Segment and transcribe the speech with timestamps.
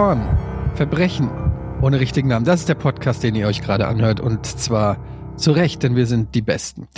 [0.00, 0.26] Vorn.
[0.76, 1.28] Verbrechen
[1.82, 2.46] ohne richtigen Namen.
[2.46, 4.18] Das ist der Podcast, den ihr euch gerade anhört.
[4.18, 4.96] Und zwar
[5.36, 6.88] zu Recht, denn wir sind die Besten.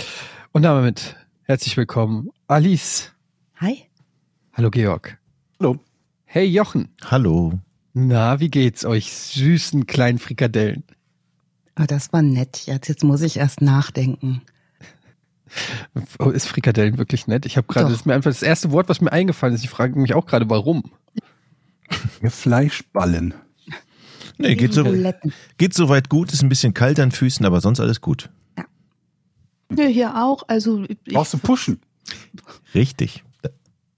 [0.53, 3.11] Und damit herzlich willkommen, Alice.
[3.57, 3.89] Hi.
[4.53, 5.17] Hallo, Georg.
[5.59, 5.79] Hallo.
[6.23, 6.95] Hey, Jochen.
[7.03, 7.59] Hallo.
[7.91, 10.85] Na, wie geht's euch süßen kleinen Frikadellen?
[11.77, 12.67] Oh, das war nett.
[12.67, 14.43] Jetzt, jetzt muss ich erst nachdenken.
[16.19, 17.45] Oh, ist Frikadellen wirklich nett?
[17.45, 19.65] Ich habe gerade, das ist mir einfach das erste Wort, was mir eingefallen ist.
[19.65, 20.83] Ich frage mich auch gerade, warum.
[22.29, 23.33] Fleischballen.
[24.37, 24.83] Nee, geht so,
[25.57, 28.29] geht soweit gut, ist ein bisschen kalt an Füßen, aber sonst alles gut.
[29.77, 30.43] Ja, hier auch.
[30.47, 31.79] Also ich, Brauchst du pushen?
[32.73, 33.23] Richtig.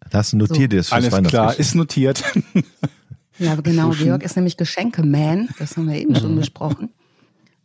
[0.10, 2.24] Das notiert ihr es fürs Alles klar, ist notiert.
[3.40, 3.90] ja, genau.
[3.90, 4.06] Pushen.
[4.06, 5.50] Georg ist nämlich Geschenke-Man.
[5.60, 6.90] Das haben wir eben schon besprochen.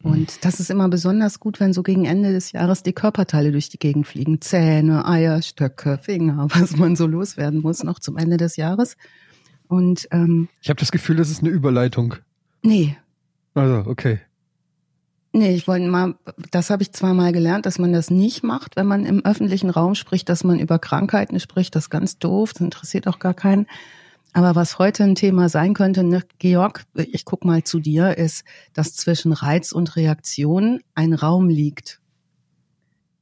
[0.02, 3.68] Und das ist immer besonders gut, wenn so gegen Ende des Jahres die Körperteile durch
[3.68, 4.40] die Gegend fliegen.
[4.40, 8.96] Zähne, Eier, Stöcke, Finger, was man so loswerden muss noch zum Ende des Jahres.
[9.70, 12.16] Und ähm, Ich habe das Gefühl, das ist eine Überleitung.
[12.62, 12.96] nee,
[13.54, 14.18] Also, okay.
[15.32, 16.16] Nee, ich wollte mal,
[16.50, 19.70] das habe ich zwar mal gelernt, dass man das nicht macht, wenn man im öffentlichen
[19.70, 23.32] Raum spricht, dass man über Krankheiten spricht, das ist ganz doof, das interessiert auch gar
[23.34, 23.66] keinen.
[24.32, 28.42] Aber was heute ein Thema sein könnte, ne, Georg, ich guck mal zu dir, ist,
[28.72, 32.00] dass zwischen Reiz und Reaktion ein Raum liegt,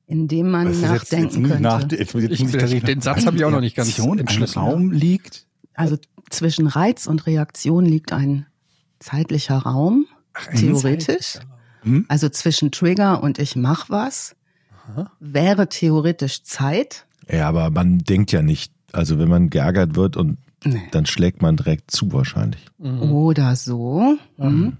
[0.06, 1.62] in dem man jetzt- nachdenken jetzt könnte.
[1.62, 4.42] nach- jetzt- jetzt muss Ich, ich den, Satz habe ich auch noch nicht ganz ein.
[4.56, 5.46] Raum liegt.
[5.78, 5.96] Also
[6.30, 8.46] zwischen Reiz und Reaktion liegt ein
[8.98, 10.06] zeitlicher Raum,
[10.56, 11.38] theoretisch.
[11.82, 12.04] Hm?
[12.08, 14.34] Also zwischen Trigger und ich mach was
[15.20, 17.06] wäre theoretisch Zeit.
[17.30, 20.82] Ja, aber man denkt ja nicht, also wenn man geärgert wird und Nee.
[20.90, 22.66] dann schlägt man direkt zu wahrscheinlich.
[22.78, 23.12] Mhm.
[23.12, 24.18] Oder so.
[24.38, 24.78] Mhm.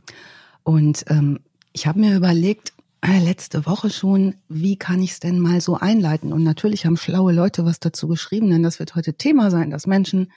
[0.65, 1.39] Und ähm,
[1.73, 5.77] ich habe mir überlegt, äh, letzte Woche schon, wie kann ich es denn mal so
[5.77, 6.33] einleiten?
[6.33, 9.87] Und natürlich haben schlaue Leute was dazu geschrieben, denn das wird heute Thema sein, dass
[9.87, 10.33] Menschen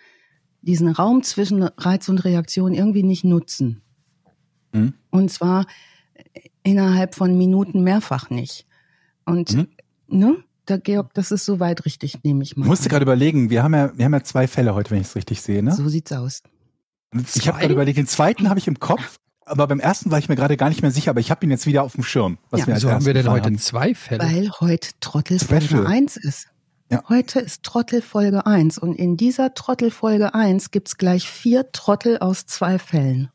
[0.62, 3.82] diesen Raum zwischen Reiz und Reaktion irgendwie nicht nutzen.
[4.74, 4.94] Mhm.
[5.10, 5.66] Und zwar
[6.14, 8.66] äh, innerhalb von Minuten mehrfach nicht.
[9.26, 9.68] Und Mhm.
[10.08, 12.68] ne, da Georg, das ist soweit richtig, nehme ich Ich mal.
[12.68, 12.90] musste an.
[12.92, 15.42] gerade überlegen, wir haben ja, wir haben ja zwei Fälle heute, wenn ich es richtig
[15.42, 15.74] sehe, ne?
[15.76, 16.44] So sieht's aus.
[17.36, 20.30] Ich habe gerade überlegt, den zweiten habe ich im Kopf, aber beim ersten war ich
[20.30, 22.38] mir gerade gar nicht mehr sicher, aber ich habe ihn jetzt wieder auf dem Schirm.
[22.52, 22.68] Was Ja.
[22.68, 23.58] wir Wieso haben wir denn heute haben.
[23.58, 24.24] zwei Fälle?
[24.24, 24.90] Weil heute
[25.40, 25.86] Special.
[25.88, 26.48] 1 ist.
[26.92, 27.04] Ja.
[27.08, 32.78] Heute ist Trottelfolge 1 und in dieser Trottelfolge 1 gibt's gleich vier Trottel aus zwei
[32.80, 33.30] Fällen.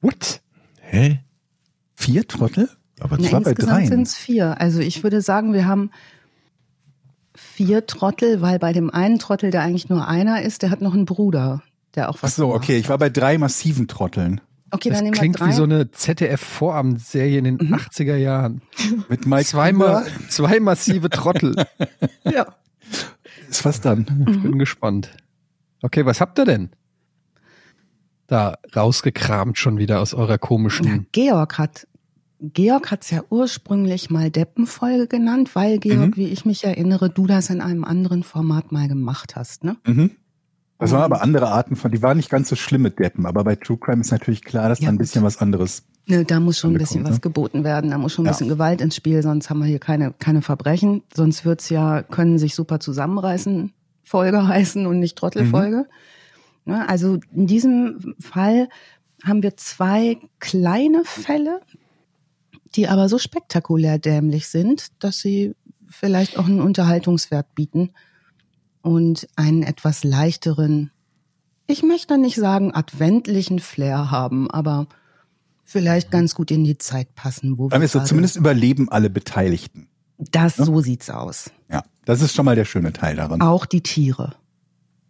[0.00, 0.40] What?
[0.80, 1.18] Hä?
[1.96, 2.70] Vier Trottel?
[3.00, 3.88] Aber Na, Ich war bei insgesamt dreien.
[3.88, 4.60] sind's vier.
[4.60, 5.90] Also ich würde sagen, wir haben
[7.34, 10.94] vier Trottel, weil bei dem einen Trottel, der eigentlich nur einer ist, der hat noch
[10.94, 11.64] einen Bruder,
[11.96, 14.40] der auch Ach was so, gemacht okay, ich war bei drei massiven Trotteln.
[14.72, 15.48] Okay, Das dann nehmen wir klingt drei.
[15.48, 17.74] wie so eine ZDF-Vorabendserie in den Mhm.
[17.74, 18.62] 80er Jahren.
[19.08, 21.54] Mit Mike Zweimal, zwei massive Trottel.
[22.24, 22.46] ja.
[23.48, 24.24] Ist was dann?
[24.28, 24.42] Ich Mhm.
[24.42, 25.10] bin gespannt.
[25.82, 26.70] Okay, was habt ihr denn?
[28.26, 31.06] Da rausgekramt schon wieder aus eurer komischen.
[31.12, 31.86] Georg hat
[32.42, 36.16] Georg hat's ja ursprünglich mal Deppenfolge genannt, weil Georg, Mhm.
[36.16, 39.76] wie ich mich erinnere, du das in einem anderen Format mal gemacht hast, ne?
[39.86, 40.12] Mhm.
[40.80, 43.44] Das waren aber andere Arten von, die waren nicht ganz so schlimm mit Deppen, aber
[43.44, 45.82] bei True Crime ist natürlich klar, dass Ja, da ein bisschen was anderes.
[46.06, 47.10] Ne, da muss schon ein bisschen ne?
[47.10, 48.32] was geboten werden, da muss schon ein Ja.
[48.32, 51.02] bisschen Gewalt ins Spiel, sonst haben wir hier keine, keine Verbrechen.
[51.14, 53.72] Sonst wird's ja, können sich super zusammenreißen,
[54.04, 55.86] Folge heißen und nicht Trottelfolge.
[56.64, 58.68] Ne, also in diesem Fall
[59.22, 61.60] haben wir zwei kleine Fälle,
[62.74, 65.54] die aber so spektakulär dämlich sind, dass sie
[65.88, 67.90] vielleicht auch einen Unterhaltungswert bieten
[68.82, 70.90] und einen etwas leichteren,
[71.66, 74.86] ich möchte nicht sagen adventlichen Flair haben, aber
[75.64, 79.10] vielleicht ganz gut in die Zeit passen, wo Dann wir ist so, zumindest überleben alle
[79.10, 79.88] Beteiligten.
[80.18, 81.50] das so sieht's aus.
[81.70, 83.40] Ja, das ist schon mal der schöne Teil daran.
[83.40, 84.34] Auch die Tiere.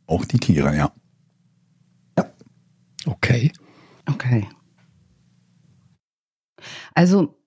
[0.06, 0.92] Auch die Tiere, ja.
[3.06, 3.50] Okay.
[4.06, 4.46] Okay.
[6.94, 7.39] Also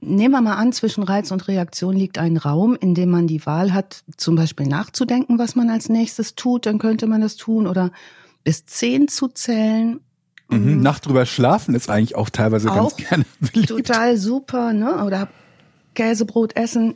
[0.00, 3.44] nehmen wir mal an, zwischen Reiz und Reaktion liegt ein Raum, in dem man die
[3.46, 7.66] Wahl hat, zum Beispiel nachzudenken, was man als nächstes tut, dann könnte man das tun,
[7.66, 7.90] oder
[8.44, 10.00] bis zehn zu zählen.
[10.48, 10.80] Mhm.
[10.80, 13.68] Nacht drüber schlafen ist eigentlich auch teilweise Auch ganz gerne beliebt.
[13.68, 15.04] Total super, ne?
[15.04, 15.28] Oder
[15.94, 16.94] Käsebrot essen.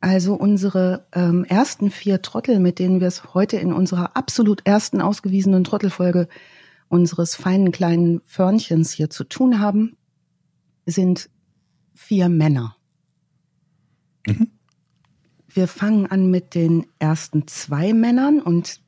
[0.00, 5.00] Also unsere ähm, ersten vier Trottel, mit denen wir es heute in unserer absolut ersten
[5.00, 6.28] ausgewiesenen Trottelfolge
[6.88, 9.96] unseres feinen kleinen Förnchens hier zu tun haben,
[10.86, 11.28] sind
[11.98, 12.76] vier Männer.
[14.26, 14.52] Mhm.
[15.48, 18.80] Wir fangen an mit den ersten zwei Männern und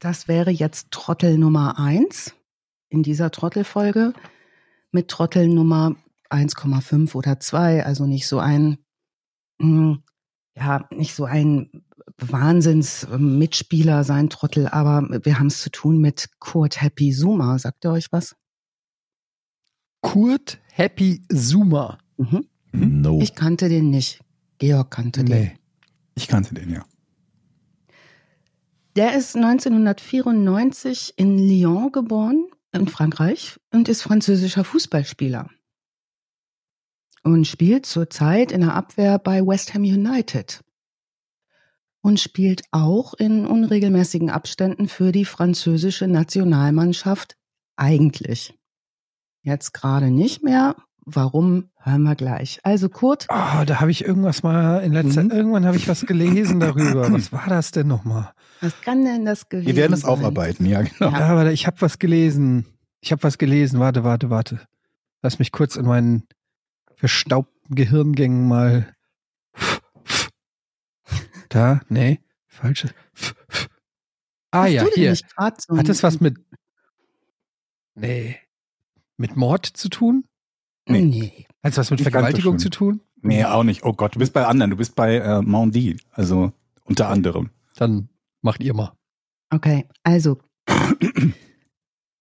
[0.00, 2.34] das wäre jetzt Trottel Nummer eins
[2.88, 4.12] in dieser Trottelfolge
[4.90, 5.94] mit Trottel Nummer
[6.28, 8.78] 1,5 oder 2, also nicht so ein,
[9.58, 9.98] mh,
[10.56, 11.70] ja, nicht so ein
[12.18, 17.58] Wahnsinns-Mitspieler, sein Trottel, aber wir haben es zu tun mit Kurt Happy Zuma.
[17.58, 18.34] Sagt ihr euch was?
[20.00, 21.98] Kurt Happy Zuma.
[22.16, 22.46] Mhm.
[22.72, 23.20] No.
[23.20, 24.20] Ich kannte den nicht.
[24.58, 25.38] Georg kannte den.
[25.38, 25.58] Nee.
[26.14, 26.84] Ich kannte den, ja.
[28.96, 35.50] Der ist 1994 in Lyon geboren, in Frankreich, und ist französischer Fußballspieler.
[37.22, 40.64] Und spielt zurzeit in der Abwehr bei West Ham United.
[42.00, 47.36] Und spielt auch in unregelmäßigen Abständen für die französische Nationalmannschaft
[47.76, 48.54] eigentlich.
[49.42, 50.76] Jetzt gerade nicht mehr.
[51.08, 52.58] Warum, hören wir gleich.
[52.64, 55.30] Also Kurt, Oh, da habe ich irgendwas mal in letzter Mhm.
[55.30, 57.08] irgendwann habe ich was gelesen darüber.
[57.12, 58.32] Was war das denn nochmal?
[58.60, 61.10] was kann denn das gewesen Wir werden es aufarbeiten, ja, genau.
[61.12, 61.26] Ja.
[61.28, 62.66] Aber ich habe was gelesen.
[63.00, 63.78] Ich habe was gelesen.
[63.78, 64.60] Warte, warte, warte.
[65.22, 66.24] Lass mich kurz in meinen
[66.96, 68.92] verstaubten Gehirngängen mal.
[71.48, 72.90] Da, nee, falsche.
[74.50, 75.14] Ah Hast ja, hier.
[75.14, 76.36] so Hat das was mit
[77.94, 78.36] Nee,
[79.16, 80.24] mit Mord zu tun?
[80.88, 81.02] Nee.
[81.02, 81.46] Nee.
[81.62, 83.00] Hat es was mit Nicht Vergewaltigung zu tun?
[83.22, 83.84] Nee, auch nicht.
[83.84, 84.70] Oh Gott, du bist bei anderen.
[84.70, 86.52] Du bist bei äh, Mondi, also
[86.84, 87.50] unter anderem.
[87.76, 88.08] Dann
[88.42, 88.92] macht ihr mal.
[89.50, 90.38] Okay, also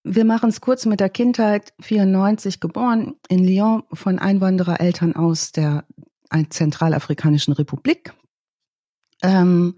[0.04, 1.74] wir machen es kurz mit der Kindheit.
[1.82, 5.86] 94 geboren in Lyon von Einwanderereltern aus der
[6.50, 8.14] Zentralafrikanischen Republik.
[9.24, 9.76] Ähm,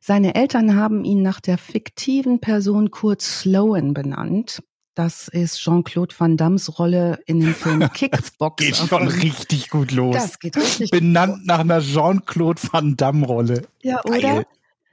[0.00, 4.62] seine Eltern haben ihn nach der fiktiven Person Kurt Sloan benannt.
[4.98, 8.66] Das ist Jean-Claude Van Dammes Rolle in dem Film Kickboxer.
[8.66, 10.16] Geht schon richtig gut los.
[10.16, 13.62] Das geht richtig Benannt nach einer Jean-Claude Van Damme-Rolle.
[13.80, 14.18] Ja, Geil.
[14.18, 14.46] oder?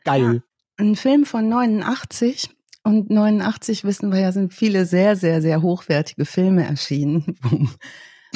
[0.03, 0.43] Geil.
[0.77, 2.51] Ein Film von 89
[2.83, 7.67] und 89 wissen wir ja, sind viele sehr, sehr, sehr hochwertige Filme erschienen, wo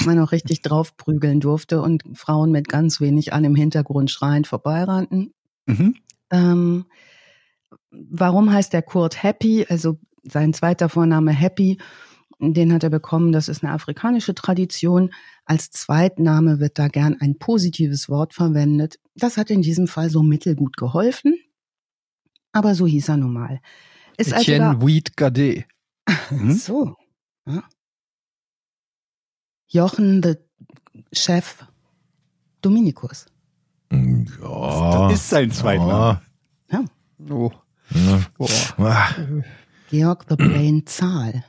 [0.06, 5.36] man auch richtig draufprügeln durfte und Frauen mit ganz wenig an im Hintergrund schreiend vorbeirannten.
[5.68, 5.94] Mhm.
[6.31, 6.86] Ähm,
[7.92, 9.68] warum heißt der Kurt Happy?
[9.69, 11.77] Also sein zweiter Vorname Happy,
[12.39, 13.31] den hat er bekommen.
[13.31, 15.12] Das ist eine afrikanische Tradition.
[15.45, 19.00] Als Zweitname wird da gern ein positives Wort verwendet.
[19.16, 21.38] Das hat in diesem Fall so mittelgut geholfen.
[22.51, 23.62] Aber so hieß er nun mal.
[24.18, 25.66] Ist also Etienne da, Weed Gadet.
[26.30, 26.51] Mhm.
[26.54, 26.95] so.
[27.45, 27.63] Ja.
[29.68, 30.36] Jochen, the
[31.13, 31.65] Chef
[32.62, 33.27] Dominikus.
[33.92, 35.10] Ja.
[35.10, 36.22] Das ist sein Zweitname.
[36.22, 36.75] Oh.
[36.75, 36.86] Ja.
[38.38, 39.07] Boah.
[39.89, 41.44] Georg the Brain Zahl.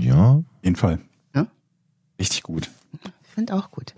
[0.00, 0.36] Ja.
[0.36, 1.00] Auf jeden Fall.
[1.34, 1.48] Ja?
[2.18, 2.70] Richtig gut.
[3.22, 3.94] Ich finde auch gut.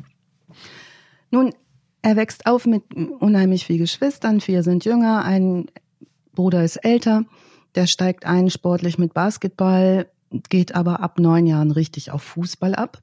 [1.30, 1.52] Nun,
[2.00, 4.40] er wächst auf mit unheimlich viel Geschwistern.
[4.40, 5.66] Vier sind jünger, ein
[6.32, 7.24] Bruder ist älter.
[7.74, 10.08] Der steigt ein sportlich mit Basketball,
[10.48, 13.02] geht aber ab neun Jahren richtig auf Fußball ab.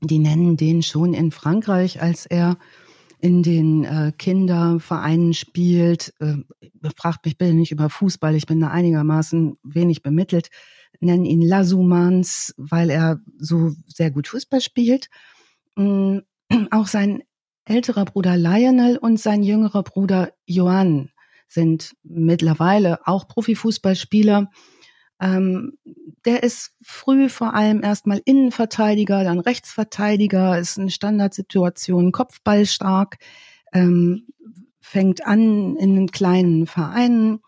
[0.00, 2.56] Die nennen den schon in Frankreich, als er
[3.26, 6.14] in den äh, Kindervereinen spielt.
[6.20, 6.36] Äh,
[6.96, 10.48] fragt mich bitte nicht über Fußball, ich bin da einigermaßen wenig bemittelt.
[11.00, 15.10] Nennen ihn Lasumans, weil er so sehr gut Fußball spielt.
[15.74, 16.18] Mm,
[16.70, 17.24] Auch sein
[17.64, 21.10] älterer Bruder Lionel und sein jüngerer Bruder Johann
[21.48, 24.50] sind mittlerweile auch Profifußballspieler.
[25.20, 25.78] Ähm,
[26.24, 33.18] der ist früh vor allem erstmal Innenverteidiger, dann Rechtsverteidiger, ist in Standardsituationen kopfballstark,
[33.72, 34.26] ähm,
[34.80, 37.40] fängt an in einen kleinen Vereinen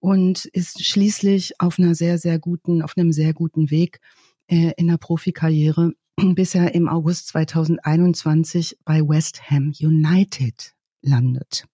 [0.00, 4.00] und ist schließlich auf einer sehr, sehr guten, auf einem sehr guten Weg
[4.48, 11.64] äh, in der Profikarriere, bis er im August 2021 bei West Ham United landet.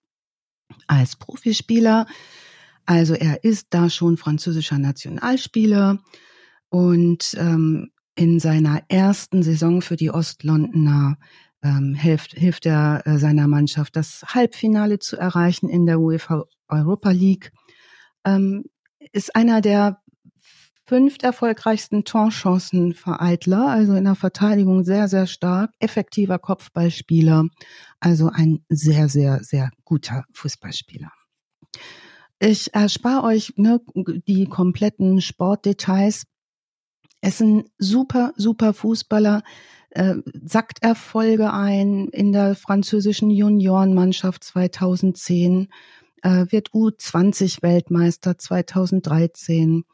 [0.87, 2.07] Als Profispieler
[2.87, 5.99] also er ist da schon französischer Nationalspieler
[6.69, 11.17] und ähm, in seiner ersten Saison für die Ostlondoner
[11.63, 17.11] ähm, hilft, hilft er äh, seiner Mannschaft, das Halbfinale zu erreichen in der UEFA Europa
[17.11, 17.53] League.
[18.25, 18.65] Ähm,
[19.13, 20.01] ist einer der
[20.87, 27.45] fünf erfolgreichsten Torchancenvereitler, also in der Verteidigung sehr, sehr stark, effektiver Kopfballspieler,
[28.01, 31.13] also ein sehr, sehr, sehr guter Fußballspieler.
[32.43, 36.25] Ich erspare euch ne, die kompletten Sportdetails.
[37.21, 39.43] Er ist ein super, super Fußballer,
[39.91, 40.15] äh,
[40.47, 45.69] sackt Erfolge ein in der französischen Juniorenmannschaft 2010,
[46.23, 49.85] äh, wird U20-Weltmeister 2013,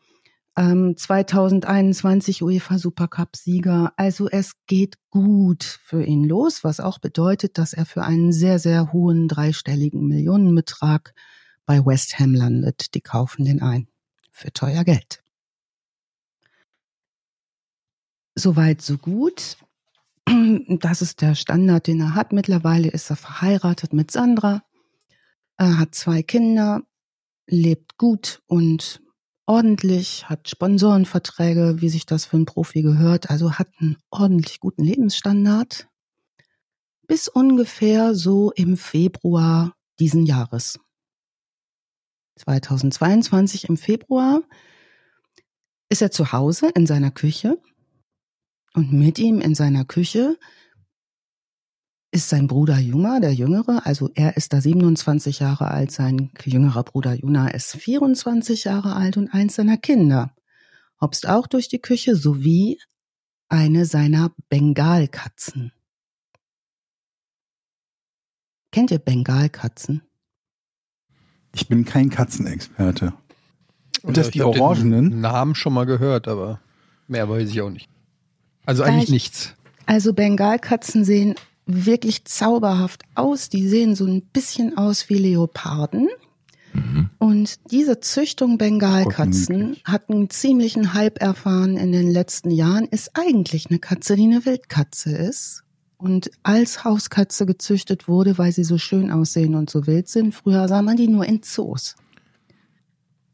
[0.57, 3.93] ähm, 2021 UEFA Supercup-Sieger.
[3.97, 8.61] Also es geht gut für ihn los, was auch bedeutet, dass er für einen sehr,
[8.61, 11.13] sehr hohen dreistelligen Millionenbetrag
[11.67, 12.95] bei West Ham landet.
[12.95, 13.89] Die kaufen den ein.
[14.31, 15.23] Für teuer Geld.
[18.35, 19.57] Soweit, so gut.
[20.69, 22.33] Das ist der Standard, den er hat.
[22.33, 24.63] Mittlerweile ist er verheiratet mit Sandra.
[25.57, 26.83] Er hat zwei Kinder,
[27.47, 29.01] lebt gut und
[29.47, 34.85] ordentlich, hat Sponsorenverträge, wie sich das für einen Profi gehört, also hat einen ordentlich guten
[34.85, 35.89] Lebensstandard.
[37.07, 40.79] Bis ungefähr so im Februar diesen Jahres.
[42.37, 44.43] 2022 im Februar
[45.89, 47.59] ist er zu Hause in seiner Küche
[48.75, 50.39] und mit ihm in seiner Küche
[52.13, 56.83] ist sein Bruder Juma, der Jüngere, also er ist da 27 Jahre alt, sein jüngerer
[56.83, 60.35] Bruder Juna ist 24 Jahre alt und eins seiner Kinder
[61.01, 62.81] hopst auch durch die Küche sowie
[63.49, 65.73] eine seiner Bengalkatzen.
[68.73, 70.03] Kennt ihr Bengalkatzen?
[71.57, 73.15] Ich bin kein Katzenexperte.
[74.03, 75.23] Und das ich die Orangenen?
[75.23, 76.61] Namen schon mal gehört, aber
[77.09, 77.89] mehr weiß ich auch nicht.
[78.67, 79.55] Also eigentlich Vielleicht- nichts.
[79.87, 81.35] Also Bengalkatzen sehen
[81.65, 83.49] wirklich zauberhaft aus.
[83.49, 86.09] Die sehen so ein bisschen aus wie Leoparden.
[87.19, 93.71] Und diese Züchtung Bengalkatzen hat einen ziemlichen Hype erfahren in den letzten Jahren, ist eigentlich
[93.71, 95.65] eine Katze, die eine Wildkatze ist
[95.99, 100.35] und als Hauskatze gezüchtet wurde, weil sie so schön aussehen und so wild sind.
[100.35, 101.97] Früher sah man die nur in Zoos.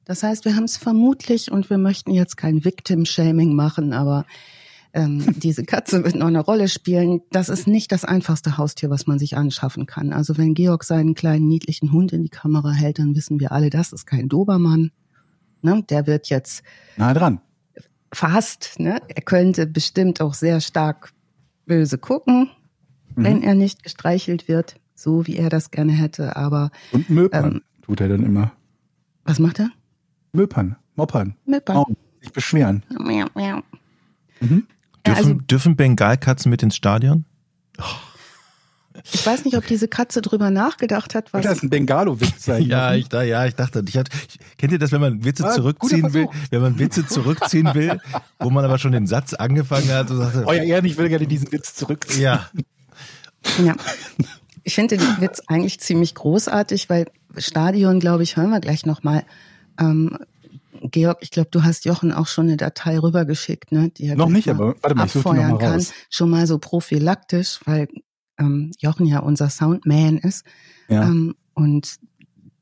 [0.04, 4.26] Das heißt, wir haben es vermutlich, und wir möchten jetzt kein Victim-Shaming machen, aber
[4.92, 7.20] ähm, diese Katze wird noch eine Rolle spielen.
[7.30, 10.12] Das ist nicht das einfachste Haustier, was man sich anschaffen kann.
[10.12, 13.70] Also wenn Georg seinen kleinen niedlichen Hund in die Kamera hält, dann wissen wir alle,
[13.70, 14.90] das ist kein Dobermann.
[15.62, 15.84] Ne?
[15.88, 16.62] Der wird jetzt
[16.96, 17.40] Nah dran.
[18.12, 19.00] fast, ne?
[19.08, 21.12] er könnte bestimmt auch sehr stark
[21.66, 22.50] böse gucken,
[23.14, 23.24] Mhm.
[23.24, 26.36] wenn er nicht gestreichelt wird, so wie er das gerne hätte.
[26.36, 27.62] Aber Und Möpern Ähm.
[27.82, 28.52] tut er dann immer.
[29.24, 29.70] was macht er?
[30.32, 31.76] Möpern, moppern, Mippern.
[31.76, 31.86] oh,
[32.20, 32.82] sich beschweren.
[32.98, 33.60] Miau, miau.
[34.40, 34.66] Mhm.
[35.06, 37.24] Dürfen, also dürfen Bengalkatzen mit ins Stadion?
[39.12, 42.46] Ich weiß nicht, ob diese Katze drüber nachgedacht hat, was Das ist ein Bengalo-Witz.
[42.60, 45.44] Ja, ich, da, ja, ich dachte, ich hatte, ich, kennt ihr das, wenn man Witze
[45.46, 47.98] Ah, zurückziehen will, wenn man Witze zurückziehen will,
[48.38, 51.26] wo man aber schon den Satz angefangen hat und sagte, Euer Ehren, ich will gerne
[51.26, 52.22] diesen Witz zurückziehen.
[52.22, 52.48] ja,
[53.62, 53.74] Ja.
[54.64, 57.06] Ich finde den Witz eigentlich ziemlich großartig, weil
[57.36, 59.24] Stadion, glaube ich, hören wir gleich nochmal.
[59.80, 60.18] Ähm,
[60.84, 63.90] Georg, ich glaube, du hast Jochen auch schon eine Datei rübergeschickt, ne?
[63.90, 65.72] Die er Noch nicht, mal aber warte mal, ich suche die noch mal kann.
[65.74, 65.92] raus.
[66.10, 67.88] Schon mal so prophylaktisch, weil
[68.42, 70.44] ähm, Jochen ja unser Soundman ist.
[70.88, 71.04] Ja.
[71.04, 71.98] Ähm, und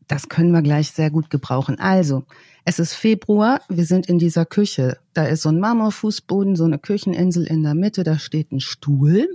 [0.06, 1.78] das können wir gleich sehr gut gebrauchen.
[1.78, 2.24] Also,
[2.64, 4.98] es ist Februar, wir sind in dieser Küche.
[5.14, 9.28] Da ist so ein Marmorfußboden, so eine Kücheninsel in der Mitte, da steht ein Stuhl.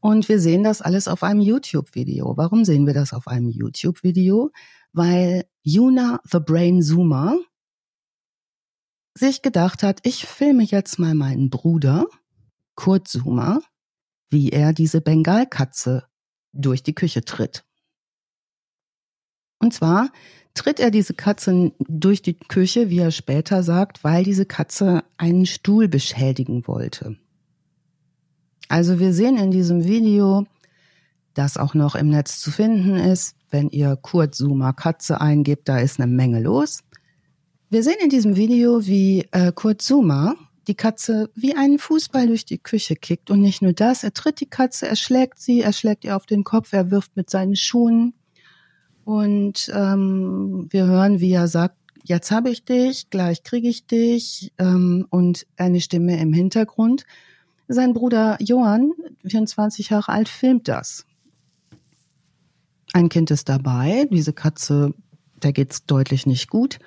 [0.00, 2.36] Und wir sehen das alles auf einem YouTube-Video.
[2.36, 4.50] Warum sehen wir das auf einem YouTube-Video?
[4.92, 7.36] Weil Yuna the Brain Zoomer
[9.14, 12.06] sich gedacht hat, ich filme jetzt mal meinen Bruder,
[12.74, 13.60] Kurt Zoomer,
[14.32, 16.04] wie er diese Bengalkatze
[16.52, 17.64] durch die Küche tritt.
[19.58, 20.10] Und zwar
[20.54, 25.46] tritt er diese Katze durch die Küche, wie er später sagt, weil diese Katze einen
[25.46, 27.16] Stuhl beschädigen wollte.
[28.68, 30.46] Also wir sehen in diesem Video,
[31.34, 35.78] das auch noch im Netz zu finden ist, wenn ihr Kurt Zoomer Katze eingebt, da
[35.78, 36.82] ist eine Menge los.
[37.70, 40.34] Wir sehen in diesem Video, wie äh, Kurt Zoomer
[40.68, 43.30] die Katze wie einen Fußball durch die Küche kickt.
[43.30, 46.26] Und nicht nur das, er tritt die Katze, er schlägt sie, er schlägt ihr auf
[46.26, 48.14] den Kopf, er wirft mit seinen Schuhen.
[49.04, 54.52] Und ähm, wir hören, wie er sagt, jetzt habe ich dich, gleich kriege ich dich.
[54.58, 57.04] Ähm, und eine Stimme im Hintergrund.
[57.68, 58.92] Sein Bruder Johann,
[59.24, 61.06] 24 Jahre alt, filmt das.
[62.92, 64.94] Ein Kind ist dabei, diese Katze,
[65.42, 66.78] der geht's deutlich nicht gut.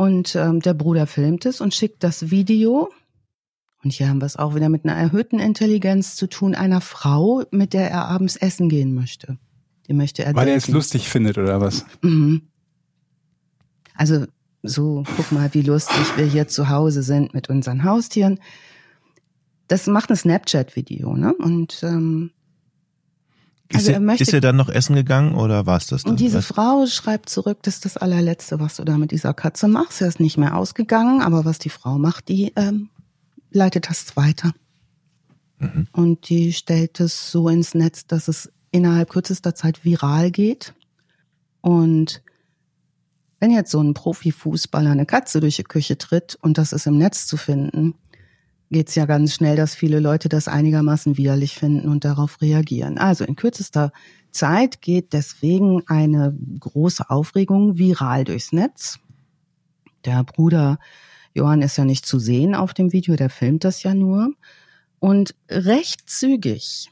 [0.00, 2.88] Und ähm, der Bruder filmt es und schickt das Video.
[3.84, 7.42] Und hier haben wir es auch wieder mit einer erhöhten Intelligenz zu tun, einer Frau,
[7.50, 9.36] mit der er abends essen gehen möchte.
[9.88, 11.84] Die möchte er Weil er es lustig findet, oder was?
[12.00, 12.48] Mhm.
[13.92, 14.24] Also
[14.62, 18.40] so, guck mal, wie lustig wir hier zu Hause sind mit unseren Haustieren.
[19.68, 21.34] Das macht ein Snapchat-Video, ne?
[21.34, 22.30] Und ähm,
[23.70, 26.12] ist, Also er möchte- ist er dann noch essen gegangen oder war es das dann?
[26.12, 26.46] Und diese Was?
[26.46, 30.00] Frau schreibt zurück, das ist das allerletzte, was du da mit dieser Katze machst.
[30.00, 32.90] Er ist nicht mehr ausgegangen, aber was die Frau macht, die ähm,
[33.50, 34.52] leitet das weiter.
[35.58, 35.86] Mhm.
[35.92, 40.74] Und die stellt es so ins Netz, dass es innerhalb kürzester Zeit viral geht.
[41.60, 42.22] Und
[43.40, 46.98] wenn jetzt so ein Profifußballer eine Katze durch die Küche tritt und das ist im
[46.98, 47.94] Netz zu finden,
[48.70, 52.98] geht's ja ganz schnell, dass viele Leute das einigermaßen widerlich finden und darauf reagieren.
[52.98, 53.92] Also in kürzester
[54.30, 59.00] Zeit geht deswegen eine große Aufregung viral durchs Netz.
[60.04, 60.78] Der Bruder
[61.34, 64.32] Johann ist ja nicht zu sehen auf dem Video, der filmt das ja nur.
[64.98, 66.90] Und recht zügig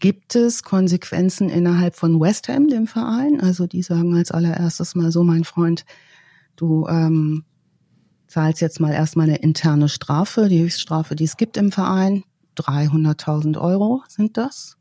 [0.00, 3.40] gibt es Konsequenzen innerhalb von West Ham, dem Verein.
[3.40, 5.84] Also die sagen als allererstes mal so, mein Freund,
[6.56, 7.44] du ähm,
[8.28, 12.22] zahlst jetzt mal erstmal eine interne Strafe, die Höchststrafe, die es gibt im Verein.
[12.56, 14.76] 300.000 Euro sind das.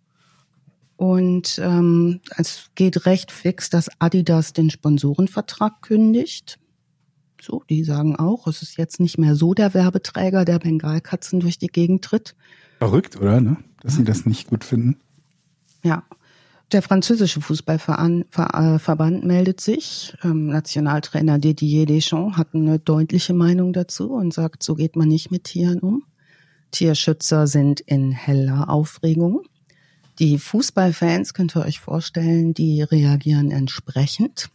[0.98, 6.60] Und ähm, es geht recht fix, dass Adidas den Sponsorenvertrag kündigt.
[7.40, 11.60] So, die sagen auch, es ist jetzt nicht mehr so der Werbeträger, der Bengalkatzen durch
[11.60, 12.36] die Gegend tritt.
[12.80, 13.40] Verrückt, oder?
[13.42, 13.58] Ne?
[13.82, 14.98] Dass sie das nicht gut finden.
[15.84, 16.04] Ja.
[16.74, 20.14] Der französische Fußballverband meldet sich.
[20.24, 25.32] Ähm, Nationaltrainer Didier Deschamps hat eine deutliche Meinung dazu und sagt, so geht man nicht
[25.32, 26.04] mit Tieren um.
[26.72, 29.44] Tierschützer sind in heller Aufregung.
[30.20, 34.50] Die Fußballfans, könnt ihr euch vorstellen, die reagieren entsprechend.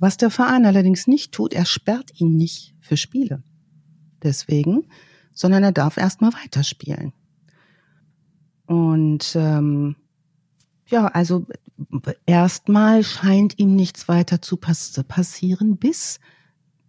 [0.00, 3.44] Was der Verein allerdings nicht tut, er sperrt ihn nicht für Spiele.
[4.20, 4.88] Deswegen,
[5.32, 7.12] sondern er darf erstmal weiterspielen.
[8.66, 9.94] Und ähm,
[10.86, 11.46] ja, also
[12.26, 16.20] erstmal scheint ihm nichts weiter zu pass passieren, bis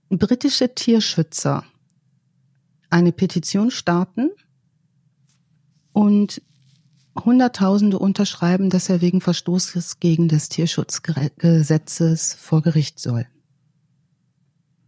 [0.10, 1.64] britische Tierschützer
[2.90, 4.30] eine Petition starten
[5.94, 6.42] und
[7.16, 13.28] Hunderttausende unterschreiben, dass er wegen Verstoßes gegen das Tierschutzgesetzes vor Gericht soll.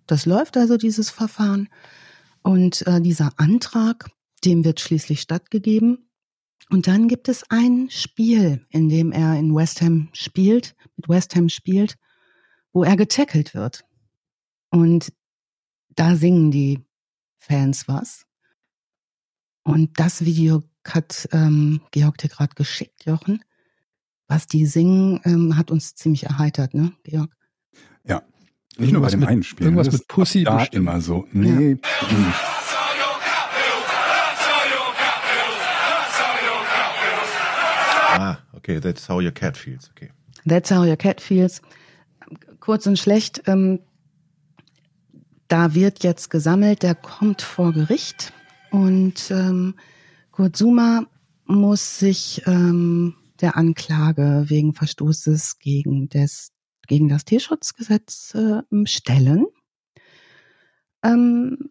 [0.07, 1.69] Das läuft also, dieses Verfahren.
[2.41, 4.09] Und äh, dieser Antrag,
[4.43, 6.04] dem wird schließlich stattgegeben.
[6.69, 11.35] Und dann gibt es ein Spiel, in dem er in West Ham spielt, mit West
[11.35, 11.97] Ham spielt,
[12.73, 13.85] wo er getackelt wird.
[14.71, 15.13] Und
[15.89, 16.83] da singen die
[17.37, 18.25] Fans was.
[19.63, 23.43] Und das Video hat ähm, Georg dir gerade geschickt, Jochen.
[24.27, 27.31] Was die singen, ähm, hat uns ziemlich erheitert, ne, Georg?
[28.03, 28.23] Ja.
[28.77, 29.67] Nicht nur bei dem mit, einen Spiel.
[29.67, 29.93] Irgendwas ne?
[29.93, 30.75] mit Pussy da bestimmt.
[30.75, 31.27] immer so.
[31.31, 31.83] Nee, nicht.
[38.65, 39.89] Okay, that's how your cat feels.
[39.91, 40.11] Okay.
[40.45, 41.61] That's how your cat feels.
[42.59, 43.79] Kurz und schlecht, ähm,
[45.47, 48.33] da wird jetzt gesammelt, der kommt vor Gericht
[48.71, 49.75] und ähm,
[50.31, 51.05] Kurt Zuma
[51.45, 56.51] muss sich ähm, der Anklage wegen Verstoßes gegen, des,
[56.87, 59.45] gegen das Tierschutzgesetz äh, stellen.
[61.03, 61.69] Ähm,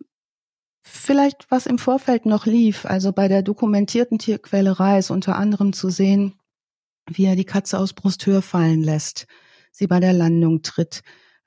[0.83, 5.91] vielleicht was im Vorfeld noch lief, also bei der dokumentierten Tierquälerei ist unter anderem zu
[5.91, 6.35] sehen,
[7.11, 9.27] wie er die Katze aus Brusthöhe fallen lässt,
[9.71, 11.03] sie bei der Landung tritt.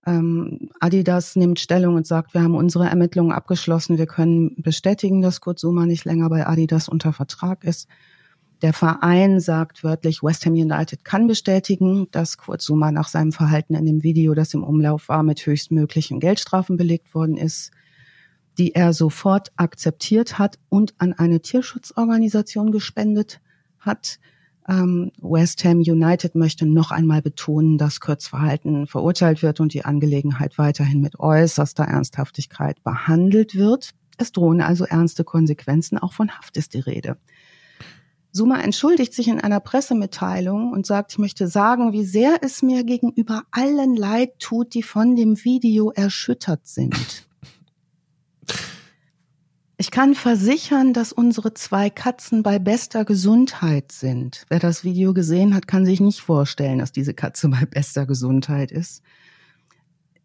[0.06, 5.42] Ähm, Adidas nimmt Stellung und sagt, wir haben unsere Ermittlungen abgeschlossen, wir können bestätigen, dass
[5.42, 7.88] Kurt Zuma nicht länger bei Adidas unter Vertrag ist.
[8.62, 13.76] Der Verein sagt wörtlich, West Ham United kann bestätigen, dass Kurt Zuma nach seinem Verhalten
[13.76, 17.72] in dem Video, das im Umlauf war, mit höchstmöglichen Geldstrafen belegt worden ist,
[18.58, 23.42] die er sofort akzeptiert hat und an eine Tierschutzorganisation gespendet
[23.80, 24.20] hat.
[24.68, 29.86] Ähm, West Ham United möchte noch einmal betonen, dass Kurt's Verhalten verurteilt wird und die
[29.86, 33.92] Angelegenheit weiterhin mit äußerster Ernsthaftigkeit behandelt wird.
[34.18, 37.18] Es drohen also ernste Konsequenzen, auch von Haft ist die Rede.
[38.32, 42.84] Suma entschuldigt sich in einer Pressemitteilung und sagt, ich möchte sagen, wie sehr es mir
[42.84, 47.28] gegenüber allen leid tut, die von dem Video erschüttert sind.
[49.80, 54.44] Ich kann versichern, dass unsere zwei Katzen bei bester Gesundheit sind.
[54.50, 58.72] Wer das Video gesehen hat, kann sich nicht vorstellen, dass diese Katze bei bester Gesundheit
[58.72, 59.04] ist.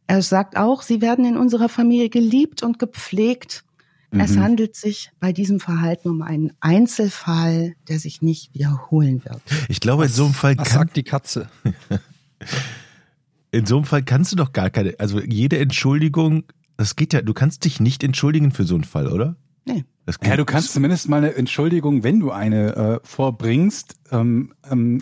[0.07, 3.65] Er sagt auch, sie werden in unserer Familie geliebt und gepflegt.
[4.11, 4.41] Es Mhm.
[4.43, 9.41] handelt sich bei diesem Verhalten um einen Einzelfall, der sich nicht wiederholen wird.
[9.69, 11.49] Ich glaube, in so einem Fall Was kann, sagt die Katze?
[13.53, 16.45] in so einem Fall kannst du doch gar keine, also jede Entschuldigung,
[16.83, 19.37] das geht ja, du kannst dich nicht entschuldigen für so einen Fall, oder?
[19.65, 19.85] Nee.
[20.25, 25.01] Ja, du kannst zumindest mal eine Entschuldigung, wenn du eine äh, vorbringst, ähm, ähm,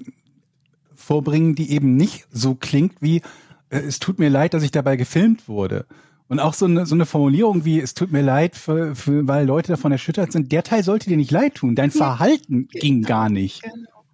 [0.95, 3.23] vorbringen, die eben nicht so klingt wie
[3.71, 5.87] äh, es tut mir leid, dass ich dabei gefilmt wurde.
[6.29, 9.47] Und auch so eine, so eine Formulierung wie es tut mir leid, für, für, weil
[9.47, 11.75] Leute davon erschüttert sind, der Teil sollte dir nicht leid tun.
[11.75, 13.62] Dein Verhalten ging gar nicht.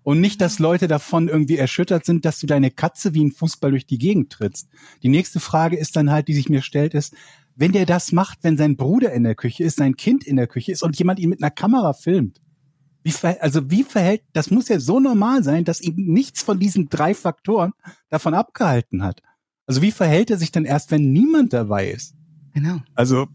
[0.05, 3.73] Und nicht, dass Leute davon irgendwie erschüttert sind, dass du deine Katze wie ein Fußball
[3.73, 4.69] durch die Gegend trittst.
[5.03, 7.13] Die nächste Frage ist dann halt, die sich mir stellt, ist,
[7.57, 10.47] wenn der das macht, wenn sein Bruder in der Küche ist, sein Kind in der
[10.47, 12.41] Küche ist und jemand ihn mit einer Kamera filmt.
[13.03, 16.89] Wie also wie verhält, das muss ja so normal sein, dass ihm nichts von diesen
[16.89, 17.73] drei Faktoren
[18.11, 19.23] davon abgehalten hat.
[19.67, 22.15] Also wie verhält er sich dann erst, wenn niemand dabei ist?
[22.53, 22.79] Genau.
[22.95, 23.29] Also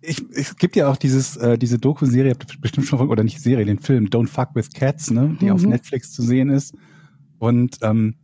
[0.00, 3.40] ich, es gibt ja auch dieses äh, diese Doku-Serie, habt ihr bestimmt schon oder nicht
[3.40, 5.52] Serie, den Film Don't Fuck with Cats, ne, die Mhm.
[5.52, 6.74] auf Netflix zu sehen ist.
[7.38, 8.14] Und ähm,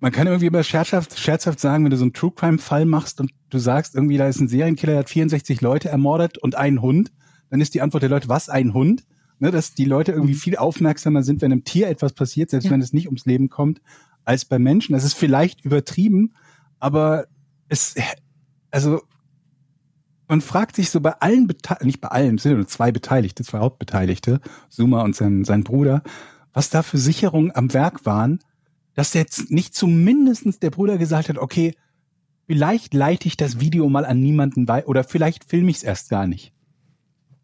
[0.00, 3.20] man kann irgendwie immer scherzhaft, scherzhaft sagen, wenn du so einen True Crime Fall machst
[3.20, 6.80] und du sagst irgendwie, da ist ein Serienkiller, der hat 64 Leute ermordet und einen
[6.82, 7.12] Hund,
[7.50, 9.04] dann ist die Antwort der Leute, was ein Hund?
[9.40, 12.72] ne, dass die Leute irgendwie viel aufmerksamer sind, wenn einem Tier etwas passiert, selbst Ja.
[12.72, 13.80] wenn es nicht ums Leben kommt,
[14.24, 14.92] als bei Menschen.
[14.92, 16.34] Das ist vielleicht übertrieben,
[16.78, 17.24] aber
[17.68, 17.94] es,
[18.70, 19.00] also
[20.28, 23.42] man fragt sich so bei allen, Bete nicht bei allen, es sind nur zwei Beteiligte,
[23.42, 26.02] zwei Hauptbeteiligte, Suma und sein, sein Bruder,
[26.52, 28.40] was da für Sicherungen am Werk waren,
[29.00, 31.74] dass jetzt nicht zumindestens der Bruder gesagt hat, okay,
[32.46, 36.10] vielleicht leite ich das Video mal an niemanden bei oder vielleicht filme ich es erst
[36.10, 36.52] gar nicht.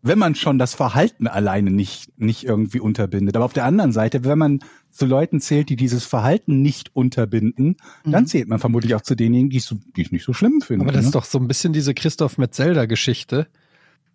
[0.02, 3.36] Wenn man schon das Verhalten alleine nicht, nicht irgendwie unterbindet.
[3.36, 4.58] Aber auf der anderen Seite, wenn man
[4.90, 8.26] zu Leuten zählt, die dieses Verhalten nicht unterbinden, dann Mhm.
[8.26, 10.82] zählt man vermutlich auch zu denjenigen, die es so, es nicht so schlimm finden.
[10.82, 11.06] Aber das ne?
[11.08, 13.46] ist doch so ein bisschen diese Christoph Metzelder-Geschichte,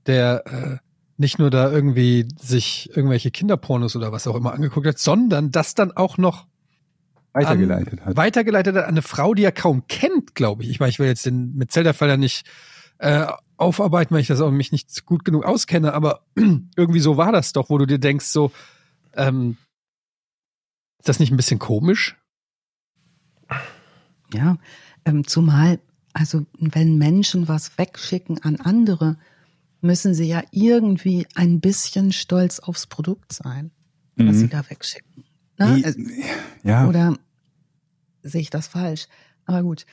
[0.05, 0.77] der äh,
[1.17, 5.73] nicht nur da irgendwie sich irgendwelche Kinderpornos oder was auch immer angeguckt hat, sondern das
[5.73, 6.50] dann auch noch
[7.33, 8.17] weitergeleitet an, hat.
[8.17, 10.69] weitergeleitet hat an eine Frau, die er kaum kennt, glaube ich.
[10.69, 12.45] Ich meine, ich will jetzt den Metzelder-Fall ja nicht
[12.99, 16.25] äh, aufarbeiten, weil ich das auch mich nicht gut genug auskenne, aber
[16.75, 18.51] irgendwie so war das doch, wo du dir denkst, so,
[19.13, 19.57] ähm,
[20.99, 22.15] ist das nicht ein bisschen komisch?
[24.33, 24.57] Ja,
[25.05, 25.79] ähm, zumal,
[26.13, 29.17] also wenn Menschen was wegschicken an andere,
[29.81, 33.71] müssen sie ja irgendwie ein bisschen stolz aufs Produkt sein,
[34.15, 34.39] was Mhm.
[34.39, 35.23] sie da wegschicken.
[35.67, 35.93] Ne?
[35.95, 36.87] Die- ja.
[36.87, 37.15] Oder
[38.23, 39.07] sehe ich das falsch?
[39.45, 39.85] Aber gut.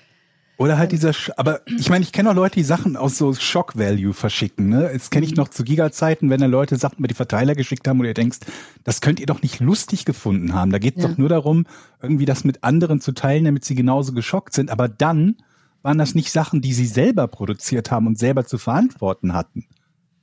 [0.58, 3.32] Oder halt dieser, Sch aber ich meine, ich kenne auch Leute, die Sachen aus so
[3.32, 4.68] Shock Value verschicken.
[4.70, 4.90] Ne?
[4.92, 8.00] Jetzt kenne ich noch zu Giga-Zeiten, wenn da Leute Sachen über die Verteiler geschickt haben,
[8.00, 8.38] wo dir denkst,
[8.82, 10.72] das könnt ihr doch nicht lustig gefunden haben.
[10.72, 11.10] Da geht es Ja.
[11.10, 11.64] doch nur darum,
[12.02, 14.70] irgendwie das mit anderen zu teilen, damit sie genauso geschockt sind.
[14.70, 15.36] Aber dann
[15.82, 19.64] waren das nicht Sachen, die sie selber produziert haben und selber zu verantworten hatten.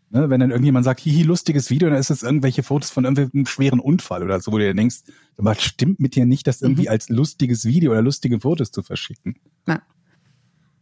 [0.09, 0.29] Ne?
[0.29, 3.79] Wenn dann irgendjemand sagt, hihi, lustiges Video, dann ist es irgendwelche Fotos von irgendeinem schweren
[3.79, 4.97] Unfall oder so, wo du dir denkst,
[5.37, 6.89] aber stimmt mit dir nicht, das irgendwie Mhm.
[6.89, 9.35] als lustiges Video oder lustige Fotos zu verschicken.
[9.67, 9.81] Ja.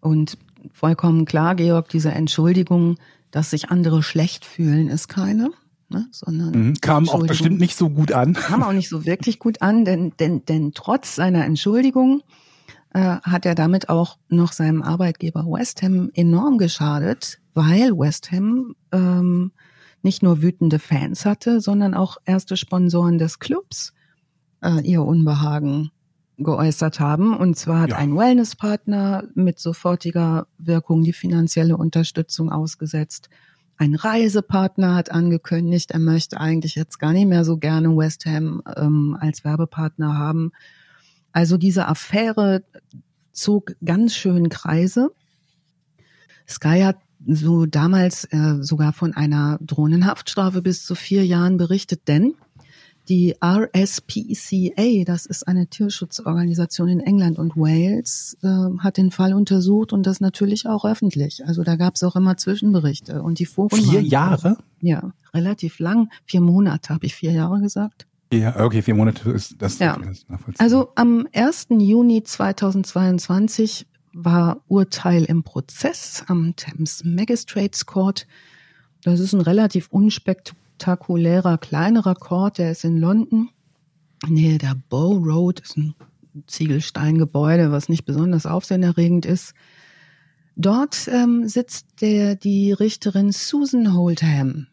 [0.01, 0.38] Und
[0.73, 2.97] vollkommen klar, Georg, diese Entschuldigung,
[3.31, 5.51] dass sich andere schlecht fühlen, ist keine,
[5.89, 6.07] ne?
[6.12, 6.73] sondern Mhm.
[6.81, 8.33] Kam auch bestimmt nicht so gut an.
[8.33, 12.21] kam auch nicht so wirklich gut an, denn, denn, denn trotz seiner Entschuldigung
[12.93, 18.75] äh, hat er damit auch noch seinem Arbeitgeber West Ham enorm geschadet, weil West Ham
[18.91, 19.51] ähm,
[20.01, 23.93] nicht nur wütende Fans hatte, sondern auch erste Sponsoren des Clubs
[24.62, 25.91] äh, ihr Unbehagen
[26.38, 27.36] geäußert haben.
[27.38, 27.97] Und zwar hat Ja.
[27.97, 33.29] ein Wellnesspartner mit sofortiger Wirkung die finanzielle Unterstützung ausgesetzt.
[33.77, 38.62] Ein Reisepartner hat angekündigt, er möchte eigentlich jetzt gar nicht mehr so gerne West Ham
[38.75, 40.51] ähm, als Werbepartner haben.
[41.34, 42.63] Also diese Affäre
[43.34, 45.12] zog ganz schön Kreise.
[46.48, 52.36] Sky hat so damals äh, sogar von einer Drohnenhaftstrafe bis zu vier Jahren berichtet, denn
[53.10, 59.91] die RSPCA, das ist eine Tierschutzorganisation in England und Wales, äh, hat den Fall untersucht
[59.91, 61.46] und das natürlich auch öffentlich.
[61.46, 64.58] Also da gab es auch immer Zwischenberichte und die Foren Vier Jahre?
[64.80, 66.10] Ja, relativ lang.
[66.26, 68.08] Vier Monate, habe ich vier Jahre gesagt.
[68.39, 69.80] Ja, okay, vier Monate ist das.
[69.80, 69.96] Ja.
[69.96, 70.26] ist.
[70.60, 71.67] Also am 1.
[71.69, 78.28] Juni 2022 war Urteil im Prozess am Thames Magistrates Court.
[79.04, 83.50] Das ist ein relativ unspektakulärer, kleinerer Court, der ist in London.
[84.28, 85.96] Nähe der Bow Road ist ein
[86.48, 89.54] Ziegelsteingebäude, was nicht besonders aufsehenerregend ist.
[90.56, 94.67] Dort ähm, sitzt der, die Richterin Susan Holdham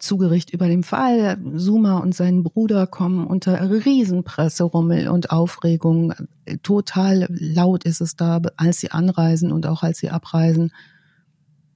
[0.00, 1.38] zu Gericht über den Fall.
[1.54, 6.14] Suma und sein Bruder kommen unter Riesenpresserummel und Aufregung.
[6.62, 10.72] Total laut ist es da, als sie anreisen und auch als sie abreisen.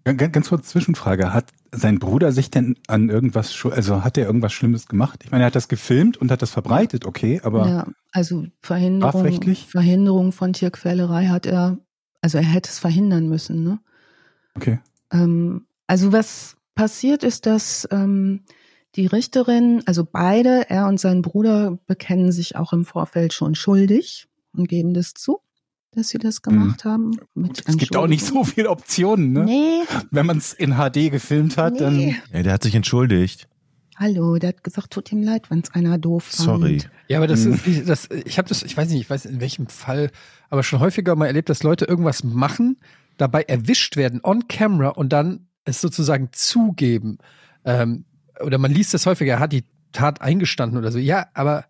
[0.05, 1.33] Ganz, ganz kurz Zwischenfrage.
[1.33, 5.21] Hat sein Bruder sich denn an irgendwas, also hat er irgendwas Schlimmes gemacht?
[5.25, 9.55] Ich meine, er hat das gefilmt und hat das verbreitet, okay, aber ja, also Verhinderung?
[9.69, 11.79] Verhinderung von Tierquälerei hat er,
[12.21, 13.65] also er hätte es verhindern müssen.
[13.65, 13.79] Ne?
[14.55, 14.79] okay.
[15.11, 18.43] Ähm, also was passiert ist, dass ähm,
[18.97, 24.27] die Richterin, also beide, er und sein Bruder, bekennen sich auch im Vorfeld schon schuldig
[24.57, 25.41] und geben das zu,
[25.93, 27.13] dass sie das gemacht haben.
[27.35, 29.45] Mit Es gibt auch nicht so viele Optionen, ne?
[29.45, 31.97] Nee, Wenn man es in HD gefilmt hat, dann.
[31.97, 32.17] nee.
[32.33, 33.49] Ja, der hat sich entschuldigt.
[33.97, 36.47] Hallo, der hat gesagt, tut ihm leid, wenn es einer doof fand.
[36.47, 36.79] Sorry.
[37.07, 37.53] Ja, aber das Mhm.
[37.65, 40.11] ist, das, ich habe das, ich weiß nicht, ich weiß in welchem Fall,
[40.51, 42.77] aber schon häufiger mal erlebt, dass Leute irgendwas machen,
[43.19, 47.19] dabei erwischt werden on camera und dann es sozusagen zugeben.
[47.65, 48.05] Ähm,
[48.41, 50.99] oder man liest das häufiger, er hat die Tat eingestanden oder so.
[50.99, 51.65] Ja, aber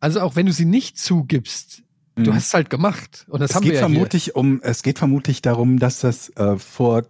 [0.00, 1.82] also auch wenn du sie nicht zugibst,
[2.16, 2.34] du Mhm.
[2.34, 3.26] hast es halt gemacht.
[3.28, 6.28] Und das es haben geht wir ja vermutlich um, es geht vermutlich darum, dass das
[6.36, 7.04] äh, vor,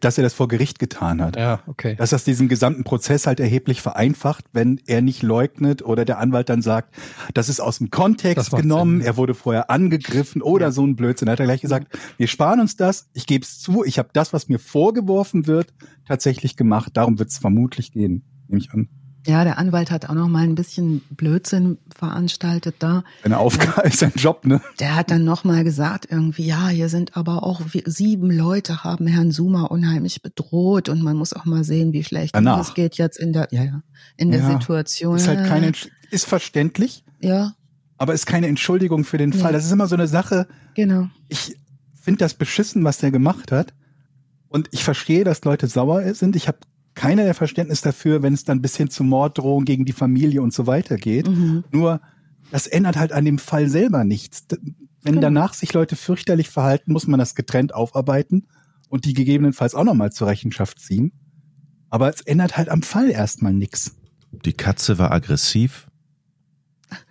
[0.00, 1.36] dass er das vor Gericht getan hat.
[1.36, 1.96] Ja, okay.
[1.96, 6.48] Dass das diesen gesamten Prozess halt erheblich vereinfacht, wenn er nicht leugnet oder der Anwalt
[6.48, 6.94] dann sagt,
[7.34, 9.06] das ist aus dem Kontext genommen, Sinn.
[9.06, 11.26] er wurde vorher angegriffen oder so ein Blödsinn.
[11.26, 14.10] Da hat er gleich gesagt, wir sparen uns das, ich gebe es zu, ich habe
[14.12, 15.72] das, was mir vorgeworfen wird,
[16.06, 18.24] tatsächlich gemacht, darum wird es vermutlich gehen.
[18.48, 18.88] nehme ich an.
[19.24, 23.04] Ja, der Anwalt hat auch noch mal ein bisschen Blödsinn veranstaltet da.
[23.22, 24.60] Seine Aufgabe ist sein Job, ne?
[24.80, 28.82] Der hat dann noch mal gesagt irgendwie, ja, hier sind aber auch wir, sieben Leute
[28.82, 32.96] haben Herrn Zuma unheimlich bedroht und man muss auch mal sehen, wie schlecht es geht
[32.96, 33.82] jetzt in der, ja, ja,
[34.16, 35.16] in der Ja, Situation.
[35.16, 35.72] Ist halt keine,
[36.10, 37.54] ist verständlich, Ja,
[37.98, 39.32] aber ist keine Entschuldigung für den.
[39.32, 39.52] Fall.
[39.52, 40.48] Das ist immer so eine Sache.
[40.74, 41.08] genau.
[41.28, 41.56] Ich
[41.94, 43.72] finde das beschissen, was der gemacht hat.
[44.48, 46.34] Und ich verstehe, dass Leute sauer sind.
[46.34, 46.58] Ich habe
[46.94, 50.66] keinerlei Verständnis dafür, wenn es dann bis hin zu Morddrohungen gegen die Familie und so
[50.66, 51.28] weiter geht.
[51.28, 51.64] Mhm.
[51.72, 52.00] Nur,
[52.50, 54.44] das ändert halt an dem Fall selber nichts.
[55.02, 55.20] Wenn Genau.
[55.22, 58.46] danach sich Leute fürchterlich verhalten, muss man das getrennt aufarbeiten
[58.88, 61.12] und die gegebenenfalls auch nochmal zur Rechenschaft ziehen.
[61.90, 63.96] Aber es ändert halt am Fall erstmal nichts.
[64.44, 65.88] Die Katze war aggressiv.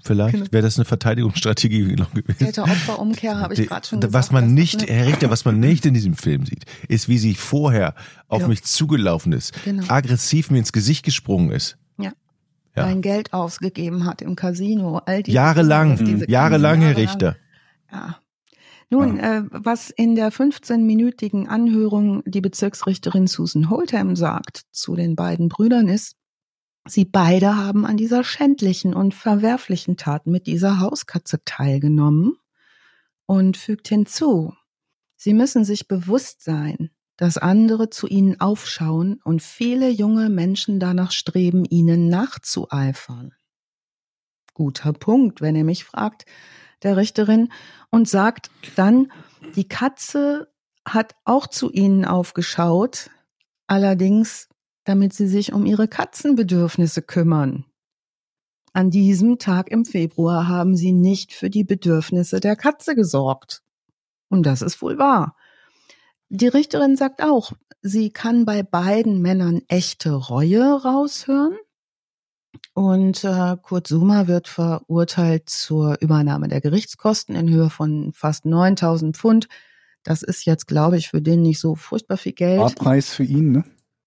[0.04, 0.46] Vielleicht Genau.
[0.52, 2.38] wäre das eine Verteidigungsstrategie noch gewesen.
[2.40, 4.32] Täter-Opfer-Umkehr habe ich gerade schon Was gesagt.
[4.34, 7.18] man das ist nicht, Herr Richter, was man nicht in diesem Film sieht, ist, wie
[7.18, 7.96] sie vorher
[8.28, 8.48] auf Ja.
[8.48, 9.84] mich zugelaufen ist, Genau.
[9.88, 11.78] aggressiv mir ins Gesicht gesprungen ist.
[11.98, 12.12] Ja.
[12.76, 12.84] Ja.
[12.86, 14.98] sein Geld ausgegeben hat im Casino.
[15.06, 16.96] All die Jahrelang, diese ganzen jahrelang, Herr.
[16.98, 17.36] Richter.
[17.92, 18.18] Ja.
[18.90, 25.48] Nun, äh, was in der 15-minütigen Anhörung die Bezirksrichterin Susan Holtham sagt zu den beiden
[25.48, 26.16] Brüdern ist,
[26.88, 32.38] sie beide haben an dieser schändlichen und verwerflichen Tat mit dieser Hauskatze teilgenommen
[33.26, 34.54] und fügt hinzu,
[35.16, 41.12] sie müssen sich bewusst sein, dass andere zu ihnen aufschauen und viele junge Menschen danach
[41.12, 43.34] streben, ihnen nachzueifern.
[44.56, 46.26] Guter Punkt, wenn ihr mich fragt,
[46.84, 47.52] der Richterin,
[47.92, 49.12] und sagt dann,
[49.56, 50.52] die Katze
[50.84, 53.12] hat auch zu ihnen aufgeschaut,
[53.68, 54.50] allerdings
[54.84, 57.66] damit sie sich um ihre Katzenbedürfnisse kümmern.
[58.74, 63.64] An diesem Tag im Februar haben sie nicht für die Bedürfnisse der Katze gesorgt.
[64.30, 65.36] Und das ist wohl wahr.
[66.30, 71.58] Die Richterin sagt auch, sie kann bei beiden Männern echte Reue raushören.
[72.74, 79.18] Und äh, Kurt Suma wird verurteilt zur Übernahme der Gerichtskosten in Höhe von fast 9000
[79.18, 79.50] Pfund.
[80.04, 82.60] Das ist jetzt, glaube ich, für den nicht so furchtbar viel Geld.
[82.60, 83.64] Barpreis für ihn, ne?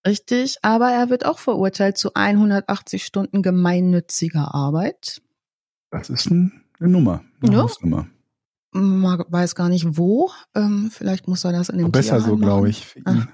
[0.07, 5.23] Richtig, aber er wird auch verurteilt zu 180 Stunden gemeinnütziger Arbeit.
[5.91, 7.25] Das ist ein, eine Nummer.
[7.43, 7.63] Eine Ja.
[7.63, 8.07] Hausnummer.
[8.73, 10.31] Man weiß gar nicht wo.
[10.55, 12.95] Ähm, vielleicht muss er das in dem Besser Tierheim so, glaube ich.
[13.05, 13.29] Ah.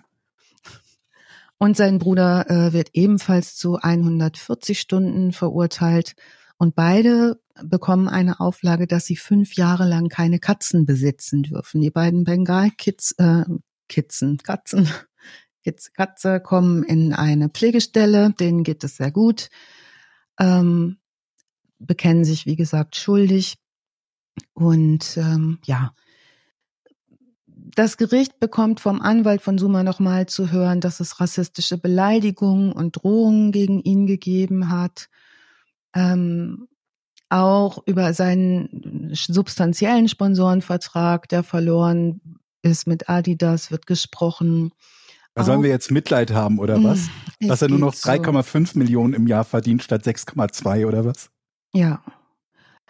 [1.58, 6.14] Und sein Bruder äh, wird ebenfalls zu 140 Stunden verurteilt.
[6.56, 11.80] Und beide bekommen eine Auflage, dass sie fünf Jahre lang keine Katzen besitzen dürfen.
[11.80, 13.44] Die beiden Bengal-Kids, äh,
[13.88, 14.88] Kitzen, Katzen,
[15.62, 19.48] Kitz, Katze kommen in eine Pflegestelle, denen geht es sehr gut,
[20.38, 20.98] ähm,
[21.78, 23.56] bekennen sich, wie gesagt, schuldig.
[24.54, 25.92] Und ähm, ja,
[27.74, 32.92] das Gericht bekommt vom Anwalt von Suma nochmal zu hören, dass es rassistische Beleidigungen und
[32.92, 35.08] Drohungen gegen ihn gegeben hat.
[35.94, 36.68] Ähm,
[37.28, 42.20] auch über seinen substanziellen Sponsorenvertrag, der verloren
[42.62, 44.72] ist mit Adidas, wird gesprochen.
[45.34, 47.08] Da sollen wir jetzt Mitleid haben, oder was?
[47.38, 48.10] Es Dass er nur noch geht so.
[48.10, 51.30] 3,5 Millionen im Jahr verdient statt 6,2 oder was?
[51.72, 52.02] Ja.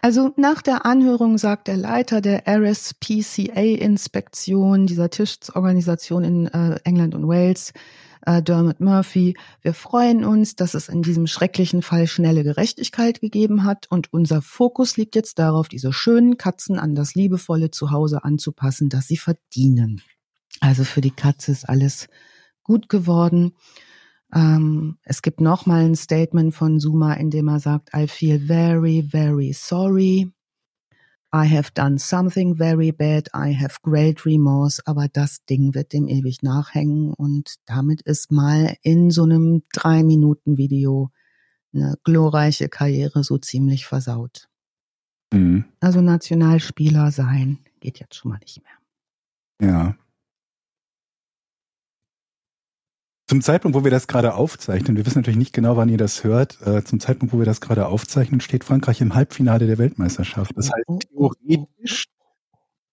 [0.01, 7.27] Also nach der Anhörung sagt der Leiter der RSPCA-Inspektion dieser Tischorganisation in äh, England und
[7.27, 7.73] Wales,
[8.25, 13.63] äh, Dermot Murphy, wir freuen uns, dass es in diesem schrecklichen Fall schnelle Gerechtigkeit gegeben
[13.63, 18.89] hat und unser Fokus liegt jetzt darauf, diese schönen Katzen an das liebevolle Zuhause anzupassen,
[18.89, 20.01] das sie verdienen.
[20.59, 22.07] Also für die Katze ist alles
[22.63, 23.53] gut geworden.
[24.33, 29.03] Ähm, es gibt nochmal ein Statement von Zuma, in dem er sagt, I feel very,
[29.03, 30.31] very sorry.
[31.33, 33.29] I have done something very bad.
[33.33, 34.81] I have great remorse.
[34.85, 37.13] Aber das Ding wird dem ewig nachhängen.
[37.13, 41.11] Und damit ist mal in so einem drei Minuten Video
[41.73, 44.49] eine glorreiche Karriere so ziemlich versaut.
[45.33, 45.65] Mhm.
[45.79, 49.69] Also Nationalspieler sein geht jetzt schon mal nicht mehr.
[49.69, 49.95] Ja.
[53.31, 56.25] Zum Zeitpunkt, wo wir das gerade aufzeichnen, wir wissen natürlich nicht genau, wann ihr das
[56.25, 60.51] hört, äh, zum Zeitpunkt, wo wir das gerade aufzeichnen, steht Frankreich im Halbfinale der Weltmeisterschaft.
[60.57, 62.07] Das heißt, Oh, oh, oh, theoretisch,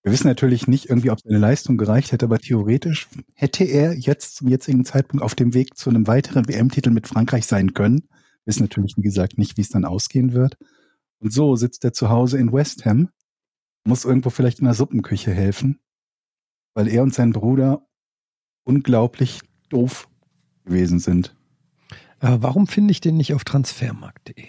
[0.04, 4.36] wir wissen natürlich nicht irgendwie, ob seine Leistung gereicht hätte, aber theoretisch hätte er jetzt
[4.36, 8.02] zum jetzigen Zeitpunkt auf dem Weg zu einem weiteren WM-Titel mit Frankreich sein können.
[8.44, 10.56] Wir wissen natürlich, wie gesagt, nicht, wie es dann ausgehen wird.
[11.18, 13.08] Und so sitzt er zu Hause in West Ham,
[13.82, 15.80] muss irgendwo vielleicht in der Suppenküche helfen,
[16.74, 17.88] weil er und sein Bruder
[18.62, 20.08] unglaublich doof
[20.68, 21.34] gewesen sind.
[22.20, 24.44] Äh, warum finde ich den nicht auf transfermarkt.de?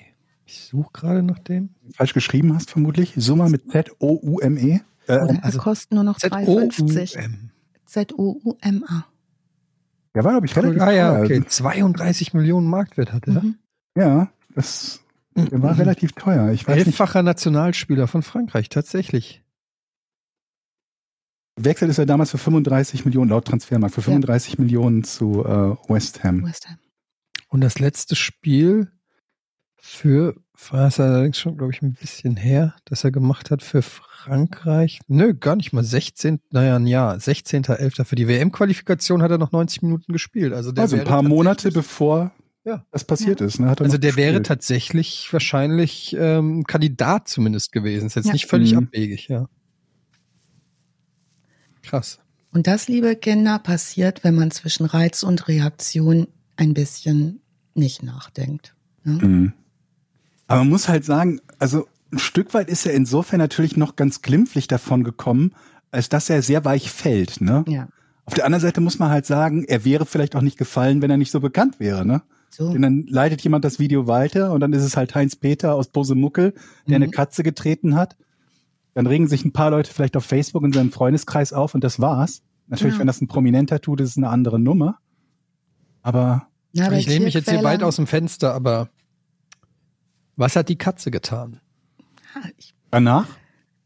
[0.45, 1.69] Ich suche gerade nach dem.
[1.95, 3.13] Falsch geschrieben hast vermutlich.
[3.15, 4.79] Summa mit Z-O-U-M-E.
[5.08, 7.05] Äh, also er kostet nur noch 3,50.
[7.05, 7.51] Z-O-U-M.
[7.86, 9.05] Z-O-U-M-A.
[10.15, 11.23] Der war, glaube ich, relativ Ah ja, teuer.
[11.23, 11.43] okay.
[11.47, 13.43] 32 Millionen Marktwert hatte er.
[13.43, 13.55] Mhm.
[13.95, 15.01] Ja, das
[15.36, 16.51] der war relativ teuer.
[16.51, 19.43] Ich weiß nicht, Elffacher Nationalspieler von Frankreich, tatsächlich.
[21.63, 26.24] Wechselt ist er damals für 35 Millionen, laut Transfermarkt, für 35 Millionen zu äh, West
[26.24, 26.43] Ham.
[26.45, 26.78] West Ham.
[27.50, 28.91] Und das letzte Spiel
[29.78, 30.36] für,
[30.69, 35.00] war es allerdings schon, glaube ich, ein bisschen her, dass er gemacht hat für Frankreich.
[35.08, 38.04] Nö, gar nicht mal 16, naja, ein Jahr, 16.11.
[38.04, 40.54] Für die WM-Qualifikation hat er noch 90 Minuten gespielt.
[40.54, 42.32] Also, der Also ein wäre paar Monate bevor
[42.65, 42.86] Ja.
[42.91, 43.60] das passiert ist.
[43.60, 44.48] Ne, hat er Also der wäre gespielt.
[44.48, 48.08] tatsächlich wahrscheinlich ähm, Kandidat zumindest gewesen.
[48.08, 48.34] Ist jetzt Ja.
[48.34, 48.80] nicht völlig Mhm.
[48.80, 49.48] abwegig, ja.
[51.89, 52.19] Krass.
[52.52, 57.41] Und das, liebe Kinder, passiert, wenn man zwischen Reiz und Reaktion ein bisschen
[57.73, 58.75] nicht nachdenkt.
[59.04, 59.13] Ne?
[59.13, 59.54] Mhm.
[60.47, 64.21] Aber man muss halt sagen, also ein Stück weit ist er insofern natürlich noch ganz
[64.21, 65.54] glimpflich davon gekommen,
[65.91, 67.41] als dass er sehr weich fällt.
[67.41, 67.63] Ne?
[67.67, 67.88] Ja.
[68.25, 71.10] Auf der anderen Seite muss man halt sagen, er wäre vielleicht auch nicht gefallen, wenn
[71.12, 72.06] er nicht so bekannt wäre.
[72.06, 72.21] Ne?
[72.49, 72.71] So.
[72.73, 75.88] Denn dann leitet jemand das Video weiter und dann ist es halt Heinz Peter aus
[75.88, 76.54] Bosemuckel,
[76.88, 77.04] der Mhm.
[77.04, 78.15] eine Katze getreten hat.
[79.00, 82.02] Dann regen sich ein paar Leute vielleicht auf Facebook in seinem Freundeskreis auf und das
[82.02, 82.42] war's.
[82.68, 83.00] Natürlich, Genau.
[83.00, 85.00] wenn das ein Prominenter tut, ist es eine andere Nummer.
[86.02, 88.90] Aber Ja, bei ich lehne mich jetzt hier weit aus dem Fenster, aber
[90.36, 91.62] was hat die Katze getan?
[92.36, 92.42] Ja,
[92.92, 93.26] danach,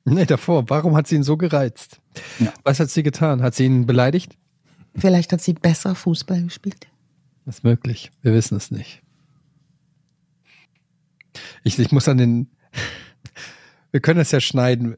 [0.04, 0.68] Nee, davor.
[0.72, 2.02] Warum hat sie ihn so gereizt?
[2.40, 2.52] Ja.
[2.64, 3.44] Was hat sie getan?
[3.44, 4.36] Hat sie ihn beleidigt?
[4.96, 6.88] Vielleicht hat sie besser Fußball gespielt.
[7.46, 8.12] Das ist möglich.
[8.24, 9.04] Wir wissen es nicht.
[11.64, 12.50] Ich, ich muss an den.
[13.94, 14.98] Wir können das ja schneiden.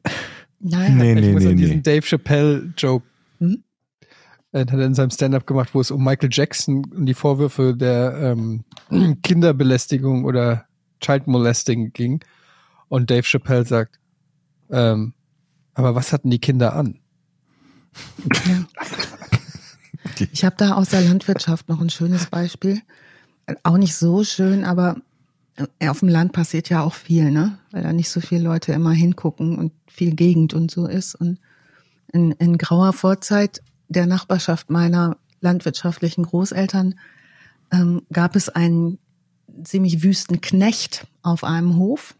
[0.58, 1.82] Nein, Nee, ich nee, muss nee, an diesen nee.
[1.82, 3.04] Dave Chappelle-Joke.
[3.40, 3.62] Hm?
[4.52, 7.76] Er hat er in seinem Stand-up gemacht, wo es um Michael Jackson und die Vorwürfe
[7.76, 8.64] der ähm,
[9.22, 10.64] Kinderbelästigung oder
[11.00, 12.24] Child Molesting ging.
[12.88, 14.00] Und Dave Chappelle sagt,
[14.70, 15.12] ähm,
[15.74, 16.98] aber was hatten die Kinder an?
[18.48, 18.66] Ja.
[20.32, 22.80] Ich habe da aus der Landwirtschaft noch ein schönes Beispiel.
[23.64, 24.96] Auch nicht so schön, aber
[25.80, 27.58] auf dem Land passiert ja auch viel, ne?
[27.70, 31.14] Weil da nicht so viele Leute immer hingucken und viel Gegend und so ist.
[31.14, 31.38] Und
[32.12, 36.94] in, in grauer Vorzeit der Nachbarschaft meiner landwirtschaftlichen Großeltern
[37.72, 38.98] ähm, gab es einen
[39.64, 42.14] ziemlich wüsten Knecht auf einem Hof,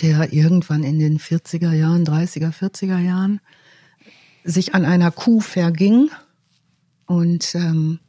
[0.00, 3.40] der irgendwann in den 40er Jahren, 30er, 40er Jahren
[4.44, 6.10] sich an einer Kuh verging
[7.06, 8.00] und ähm,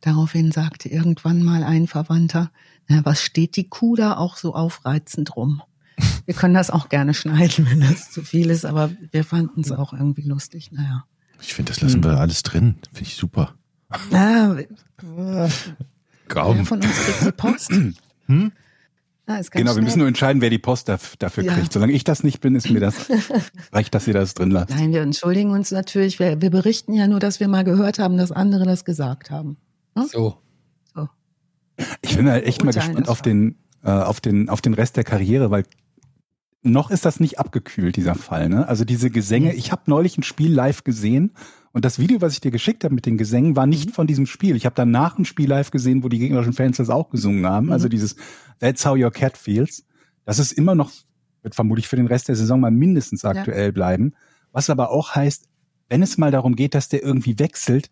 [0.00, 2.50] daraufhin sagte irgendwann mal ein Verwandter,
[2.92, 5.62] na, was steht die Kuh da auch so aufreizend rum?
[6.26, 9.72] Wir können das auch gerne schneiden, wenn das zu viel ist, aber wir fanden es
[9.72, 10.70] auch irgendwie lustig.
[10.72, 11.04] Naja.
[11.40, 12.76] Ich finde, das lassen wir alles drin.
[12.92, 13.54] Finde ich super.
[14.12, 14.54] Ah,
[15.02, 15.50] wer
[16.28, 16.64] Kaum.
[16.64, 17.72] von uns kriegt die Post?
[18.26, 18.52] Hm?
[19.26, 19.84] Ah, genau, wir schnell.
[19.84, 21.54] müssen nur entscheiden, wer die Post daf- dafür Ja.
[21.54, 21.72] kriegt.
[21.72, 23.08] Solange ich das nicht bin, ist mir das
[23.72, 24.70] reicht, dass ihr das drin lasst.
[24.70, 26.18] Nein, wir entschuldigen uns natürlich.
[26.20, 29.56] Wir, wir berichten ja nur, dass wir mal gehört haben, dass andere das gesagt haben.
[29.96, 30.06] So.
[30.06, 30.41] So.
[32.00, 35.04] Ich bin halt echt mal gespannt auf den, äh, auf den, auf den Rest der
[35.04, 35.64] Karriere, weil
[36.62, 38.48] noch ist das nicht abgekühlt, dieser Fall.
[38.48, 38.68] Ne?
[38.68, 41.32] Also diese Gesänge, ich habe neulich ein Spiel live gesehen
[41.72, 44.26] und das Video, was ich dir geschickt habe mit den Gesängen, war nicht von diesem
[44.26, 44.56] Spiel.
[44.56, 47.72] Ich habe danach ein Spiel live gesehen, wo die gegnerischen Fans das auch gesungen haben.
[47.72, 48.16] Also dieses
[48.60, 49.84] That's How Your Cat Feels.
[50.24, 50.92] Das ist immer noch,
[51.42, 54.12] wird vermutlich für den Rest der Saison mal mindestens aktuell bleiben.
[54.52, 55.48] Was aber auch heißt,
[55.88, 57.90] wenn es mal darum geht, dass der irgendwie wechselt,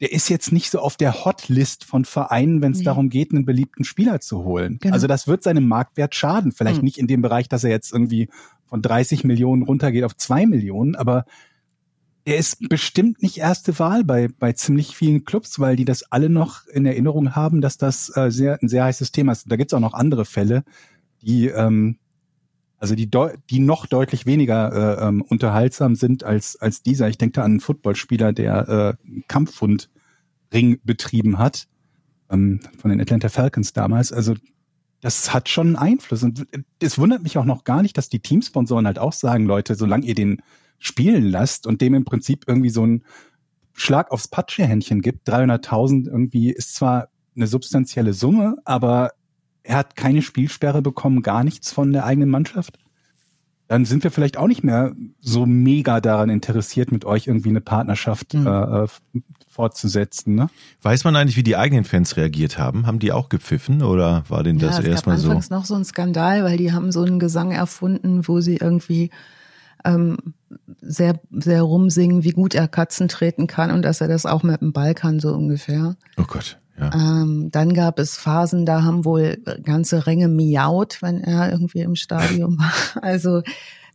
[0.00, 2.84] der ist jetzt nicht so auf der Hotlist von Vereinen, wenn es Nee.
[2.84, 4.78] darum geht, einen beliebten Spieler zu holen.
[4.80, 4.94] Genau.
[4.94, 6.52] Also das wird seinem Marktwert schaden.
[6.52, 6.84] Vielleicht Mhm.
[6.84, 8.28] nicht in dem Bereich, dass er jetzt irgendwie
[8.66, 11.24] von 30 Millionen runtergeht auf 2 Millionen, aber
[12.24, 16.28] er ist bestimmt nicht erste Wahl bei, bei ziemlich vielen Clubs, weil die das alle
[16.28, 19.50] noch in Erinnerung haben, dass das äh, sehr, ein sehr heißes Thema ist.
[19.50, 20.64] Da gibt's auch noch andere Fälle,
[21.22, 21.96] die ähm,
[22.80, 23.10] also die,
[23.50, 27.08] die noch deutlich weniger äh, ähm, unterhaltsam sind als, als dieser.
[27.08, 31.68] Ich denke da an einen Footballspieler, der äh, einen Kampfhundring betrieben hat,
[32.30, 34.12] ähm, von den Atlanta Falcons damals.
[34.12, 34.34] Also
[35.02, 36.22] das hat schon einen Einfluss.
[36.22, 36.46] Und
[36.80, 40.06] es wundert mich auch noch gar nicht, dass die Teamsponsoren halt auch sagen, Leute, solange
[40.06, 40.40] ihr den
[40.78, 43.04] spielen lasst und dem im Prinzip irgendwie so ein
[43.74, 49.12] Schlag aufs Patschehändchen gibt, 300.000 irgendwie ist zwar eine substanzielle Summe, aber
[49.62, 52.78] er hat keine Spielsperre bekommen, gar nichts von der eigenen Mannschaft.
[53.68, 57.60] Dann sind wir vielleicht auch nicht mehr so mega daran interessiert, mit euch irgendwie eine
[57.60, 58.46] Partnerschaft Mhm.
[58.46, 58.88] äh, äh,
[59.48, 60.34] fortzusetzen.
[60.34, 60.48] Ne?
[60.82, 62.86] Weiß man eigentlich, wie die eigenen Fans reagiert haben?
[62.86, 65.28] Haben die auch gepfiffen oder war denen das ja, es erstmal gab so?
[65.30, 69.10] anfangs noch so einen Skandal, weil die haben so einen Gesang erfunden, wo sie irgendwie
[69.84, 70.16] ähm,
[70.80, 74.60] sehr, sehr rumsingen, wie gut er Katzen treten kann und dass er das auch mit
[74.60, 75.96] dem Ball kann, so ungefähr.
[76.16, 76.90] Oh Gott, ja.
[76.94, 81.96] Ähm, dann gab es Phasen, da haben wohl ganze Ränge miaut, wenn er irgendwie im
[81.96, 82.72] Stadion war.
[83.02, 83.42] Also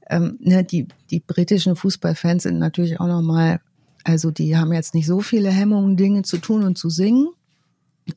[0.08, 3.60] ähm, ne, die, die britischen Fußballfans sind natürlich auch nochmal
[4.04, 7.30] Also die haben jetzt nicht so viele Hemmungen, Dinge zu tun und zu singen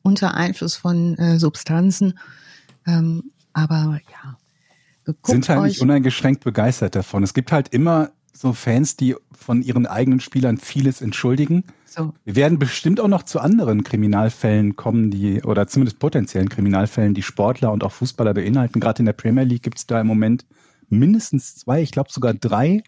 [0.03, 2.19] unter Einfluss von äh, Substanzen.
[2.85, 4.37] Ähm, aber ja,
[5.05, 7.23] Guckt sind halt nicht uneingeschränkt begeistert davon.
[7.23, 11.63] Es gibt halt immer so Fans, die von ihren eigenen Spielern vieles entschuldigen.
[11.89, 12.13] So.
[12.23, 17.23] Wir werden bestimmt auch noch zu anderen Kriminalfällen kommen, die, oder zumindest potenziellen Kriminalfällen, die
[17.23, 18.79] Sportler und auch Fußballer beinhalten.
[18.79, 20.45] Gerade in der Premier League gibt es da im Moment
[20.89, 22.83] mindestens zwei, ich glaube sogar drei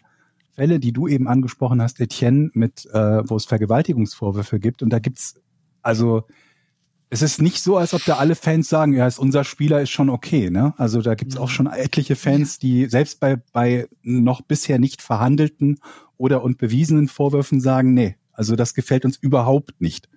[0.54, 4.82] Fälle, die du eben angesprochen hast, Etienne, mit, äh, wo es Vergewaltigungsvorwürfe gibt.
[4.82, 5.36] Und da gibt's
[5.82, 6.24] also
[7.10, 9.90] es ist nicht so, als ob da alle Fans sagen, ja, ist unser Spieler ist
[9.90, 10.48] schon okay.
[10.48, 10.72] Ne?
[10.78, 15.78] Also da gibt's auch schon etliche Fans, die selbst bei, bei noch bisher nicht verhandelten
[16.16, 20.08] oder und bewiesenen Vorwürfen sagen, nee, also das gefällt uns überhaupt nicht,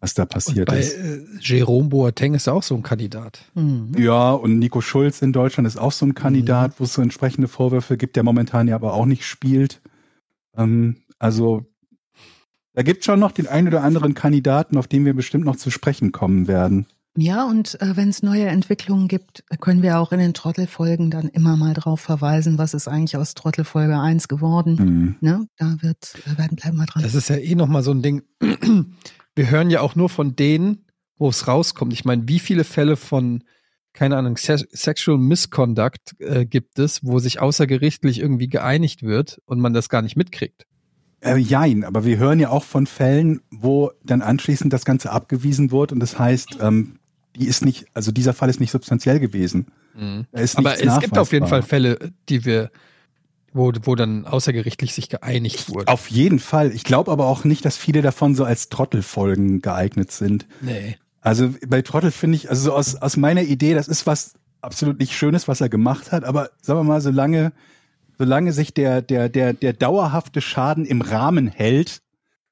[0.00, 0.96] was da passiert und bei, ist.
[0.96, 3.44] Äh, Jerome Boateng ist auch so ein Kandidat.
[3.54, 3.92] Mhm.
[3.98, 6.74] Ja, und Nico Schulz in Deutschland ist auch so ein Kandidat, mhm.
[6.78, 9.80] wo es so entsprechende Vorwürfe gibt, der momentan ja aber auch nicht spielt.
[10.56, 11.66] Ähm, also
[12.72, 15.70] da gibt schon noch den einen oder anderen Kandidaten, auf den wir bestimmt noch zu
[15.70, 16.86] sprechen kommen werden.
[17.16, 21.28] Ja, und äh, wenn es neue Entwicklungen gibt, können wir auch in den Trottelfolgen dann
[21.28, 24.76] immer mal drauf verweisen, was ist eigentlich aus Trottelfolge 1 geworden.
[24.76, 25.16] Mhm.
[25.20, 25.46] Ne?
[25.56, 27.02] Da wird, da werden bleiben wir dran.
[27.02, 28.22] Das ist ja eh nochmal so ein Ding.
[29.36, 30.86] Wir hören ja auch nur von denen,
[31.16, 31.92] wo es rauskommt.
[31.92, 33.44] Ich meine, wie viele Fälle von,
[33.92, 39.60] keine Ahnung, Se Sexual Misconduct äh, gibt es, wo sich außergerichtlich irgendwie geeinigt wird und
[39.60, 40.66] man das gar nicht mitkriegt?
[41.20, 45.70] Äh, jein, aber wir hören ja auch von Fällen, wo dann anschließend das Ganze abgewiesen
[45.70, 46.99] wurde und das heißt, ähm,
[47.40, 49.66] die ist nicht, also dieser Fall ist nicht substanziell gewesen.
[49.94, 50.26] Mhm.
[50.54, 52.70] aber es gibt auf jeden Fall Fälle, die wir,
[53.52, 55.88] wo, wo dann außergerichtlich sich geeinigt wurde.
[55.88, 56.70] Auf jeden Fall.
[56.72, 60.46] Ich glaube aber auch nicht, dass viele davon so als Trottelfolgen geeignet sind.
[60.60, 60.96] Nee.
[61.20, 65.00] Also bei Trottel finde ich, also so aus, aus meiner Idee, das ist was absolut
[65.00, 67.52] nicht Schönes, was er gemacht hat, aber sagen wir mal, solange
[68.20, 72.02] solange sich der, der, der, der dauerhafte Schaden im Rahmen hält,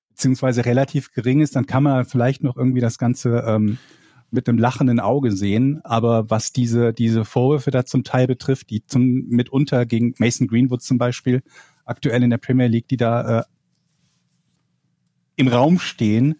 [0.08, 3.76] beziehungsweise relativ gering ist, dann kann man vielleicht noch irgendwie das Ganze ähm,
[4.30, 5.80] mit einem lachenden Auge sehen.
[5.84, 10.82] Aber was diese, diese Vorwürfe da zum Teil betrifft, die zum, mitunter gegen Mason Greenwood
[10.82, 11.42] zum Beispiel
[11.84, 13.44] aktuell in der Premier League, die da äh,
[15.36, 16.36] im Raum stehen,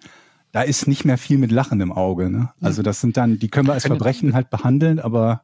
[0.52, 2.30] da ist nicht mehr viel mit Lachen im Auge.
[2.30, 2.50] Ne?
[2.60, 5.42] Also das sind dann, die können wir als Verbrechen halt behandeln, aber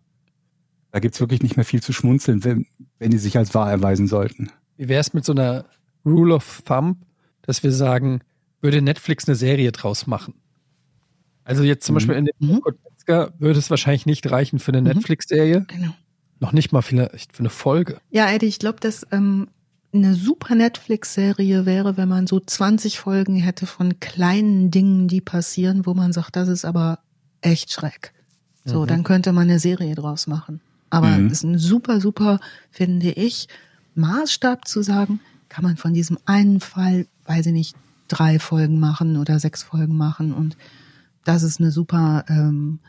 [0.90, 2.66] da gibt's wirklich nicht mehr viel zu schmunzeln, wenn,
[2.98, 4.50] wenn die sich als wahr erweisen sollten.
[4.76, 5.66] Wie wäre es mit so einer
[6.04, 6.98] Rule of Thumb,
[7.42, 8.20] dass wir sagen,
[8.60, 10.34] würde Netflix eine Serie draus machen?
[11.44, 11.96] Also jetzt zum mhm.
[11.96, 12.60] Beispiel in dem mhm.
[13.38, 14.88] würde es wahrscheinlich nicht reichen für eine mhm.
[14.88, 15.66] Netflix-Serie.
[15.68, 15.94] Genau.
[16.40, 17.98] Noch nicht mal vielleicht für eine Folge.
[18.10, 19.48] Ja, Eddie, ich glaube, dass ähm,
[19.92, 25.86] eine super Netflix-Serie wäre, wenn man so 20 Folgen hätte von kleinen Dingen, die passieren,
[25.86, 26.98] wo man sagt, das ist aber
[27.40, 28.12] echt schreck.
[28.64, 28.86] So, mhm.
[28.86, 30.60] dann könnte man eine Serie draus machen.
[30.90, 31.30] Aber mhm.
[31.30, 32.40] ist ein super, super,
[32.70, 33.48] finde ich,
[33.94, 37.76] Maßstab zu sagen, kann man von diesem einen Fall, weiß ich nicht,
[38.08, 40.32] drei Folgen machen oder sechs Folgen machen.
[40.32, 40.56] Und
[41.24, 42.80] das ist eine super, ähm,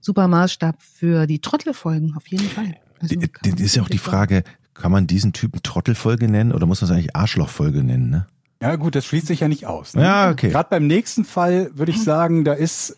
[0.00, 2.76] super Maßstab für die Trottelfolgen, auf jeden Fall.
[3.00, 4.42] Also die, die ist ja auch die Frage,
[4.74, 8.26] kann man diesen Typen Trottelfolge nennen oder muss man es eigentlich Arschlochfolge nennen, ne?
[8.60, 9.94] Ja gut, das schließt sich ja nicht aus.
[9.94, 10.02] Ne?
[10.02, 10.50] Ja, okay.
[10.50, 12.96] Gerade beim nächsten Fall würde ich sagen, da ist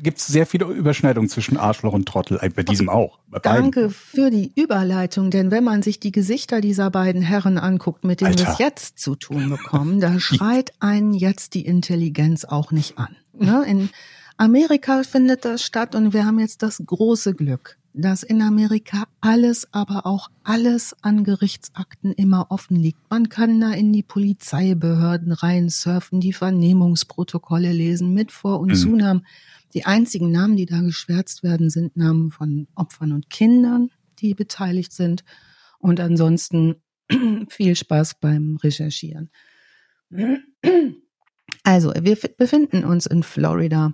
[0.00, 3.18] gibt es sehr viele Überschneidungen zwischen Arschloch und Trottel, äh, bei diesem auch.
[3.28, 3.90] Bei Danke beiden.
[3.90, 8.36] für die Überleitung, denn wenn man sich die Gesichter dieser beiden Herren anguckt, mit denen
[8.38, 13.16] wir es jetzt zu tun bekommen, da schreit einen jetzt die Intelligenz auch nicht an.
[13.32, 13.64] Ne?
[13.66, 13.90] In
[14.36, 19.68] Amerika findet das statt und wir haben jetzt das große Glück, dass in Amerika alles,
[19.72, 22.98] aber auch alles an Gerichtsakten immer offen liegt.
[23.10, 28.76] Man kann da in die Polizeibehörden reinsurfen, die Vernehmungsprotokolle lesen mit Vor- und mhm.
[28.76, 29.26] Zunahmen.
[29.74, 34.92] Die einzigen Namen, die da geschwärzt werden, sind Namen von Opfern und Kindern, die beteiligt
[34.92, 35.24] sind.
[35.78, 36.76] Und ansonsten
[37.48, 39.30] viel Spaß beim Recherchieren.
[41.62, 43.92] Also, wir befinden uns in Florida,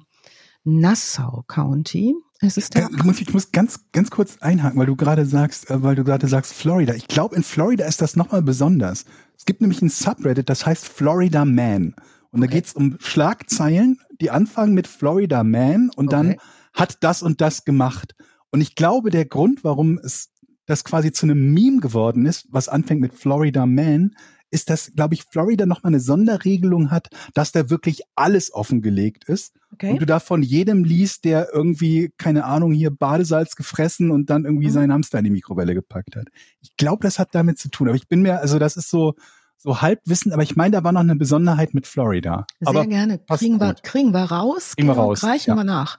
[0.67, 2.14] Nassau County.
[2.41, 5.71] Es ist der ich, muss, ich muss ganz, ganz kurz einhaken, weil du gerade sagst,
[5.71, 6.95] äh, weil du gerade sagst Florida.
[6.95, 9.07] Ich glaube, in Florida ist das nochmal besonders.
[9.39, 11.95] Es gibt nämlich ein Subreddit, das heißt Florida Man.
[12.31, 12.41] Und okay.
[12.41, 16.17] da geht's um Schlagzeilen, die anfangen mit Florida Man und okay.
[16.17, 16.37] dann
[16.75, 18.14] hat das und das gemacht.
[18.51, 20.31] Und ich glaube, der Grund, warum es
[20.67, 24.17] das quasi zu einem Meme geworden ist, was anfängt mit Florida Man,
[24.51, 29.55] ist, dass, glaube ich, Florida nochmal eine Sonderregelung hat, dass da wirklich alles offengelegt ist.
[29.72, 29.92] Okay.
[29.92, 34.44] Und du da von jedem liest, der irgendwie, keine Ahnung, hier Badesalz gefressen und dann
[34.44, 34.72] irgendwie mhm.
[34.72, 36.28] seinen Hamster in die Mikrowelle gepackt hat.
[36.61, 37.88] Ich glaube, das hat damit zu tun.
[37.88, 39.14] Aber ich bin mir, also das ist so,
[39.57, 42.47] so Halbwissen, aber ich meine, da war noch eine Besonderheit mit Florida.
[42.61, 43.18] Sehr aber gerne.
[43.18, 45.24] Kriegen wir, kriegen wir raus, kriegen wir raus.
[45.24, 45.57] reichen ja.
[45.57, 45.99] wir nach.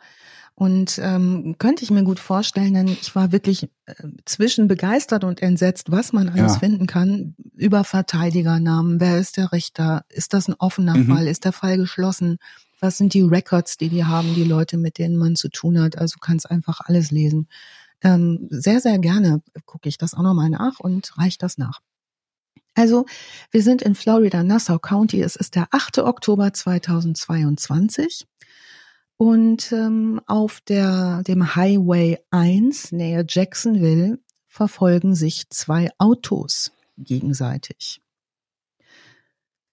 [0.60, 3.94] Und ähm, könnte ich mir gut vorstellen, denn ich war wirklich äh,
[4.26, 6.60] zwischen begeistert und entsetzt, was man alles Ja.
[6.60, 9.00] finden kann über Verteidigernamen.
[9.00, 10.04] Wer ist der Richter?
[10.10, 11.06] Ist das ein offener Mhm.
[11.14, 11.28] Fall?
[11.28, 12.40] Ist der Fall geschlossen?
[12.80, 15.96] Was sind die Records, die die haben, die Leute, mit denen man zu tun hat?
[16.00, 17.48] Also kannst einfach alles lesen.
[18.02, 21.82] Ähm, sehr, sehr gerne gucke ich das auch nochmal nach und reiche das nach.
[22.74, 23.06] Also,
[23.52, 25.22] wir sind in Florida, Nassau County.
[25.22, 26.00] Es ist der 8.
[26.00, 28.26] Oktober 2022.
[29.18, 38.02] Und ähm, auf der, dem Highway 1 nähe Jacksonville verfolgen sich zwei Autos gegenseitig.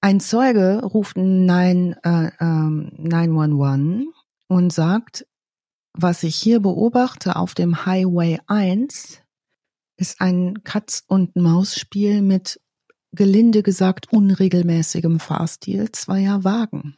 [0.00, 4.06] Ein Zeuge ruft 9, äh, ähm, 911
[4.48, 5.26] und sagt,
[5.94, 9.22] was ich hier beobachte auf dem Highway 1
[9.96, 12.60] ist ein Katz- und Maus-Spiel mit
[13.12, 16.96] gelinde gesagt unregelmäßigem Fahrstil zweier Wagen.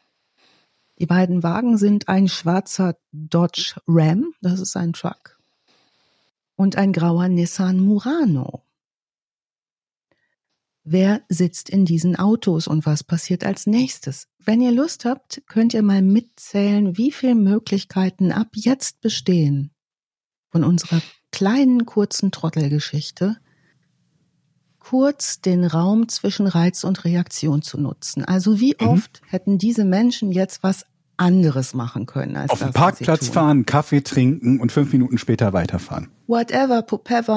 [0.98, 5.38] Die beiden Wagen sind ein schwarzer Dodge Ram, das ist ein Truck,
[6.56, 8.62] und ein grauer Nissan Murano.
[10.84, 14.28] Wer sitzt in diesen Autos und was passiert als nächstes?
[14.38, 19.72] Wenn ihr Lust habt, könnt ihr mal mitzählen, wie viele Möglichkeiten ab jetzt bestehen
[20.50, 23.36] von unserer kleinen kurzen Trottelgeschichte,
[24.88, 28.24] kurz den Raum zwischen Reiz und Reaktion zu nutzen.
[28.24, 28.86] Also wie Mhm.
[28.88, 30.84] oft hätten diese Menschen jetzt was
[31.16, 36.08] anderes machen können als Auf dem Parkplatz fahren, Kaffee trinken und fünf Minuten später weiterfahren.
[36.26, 36.84] Whatever,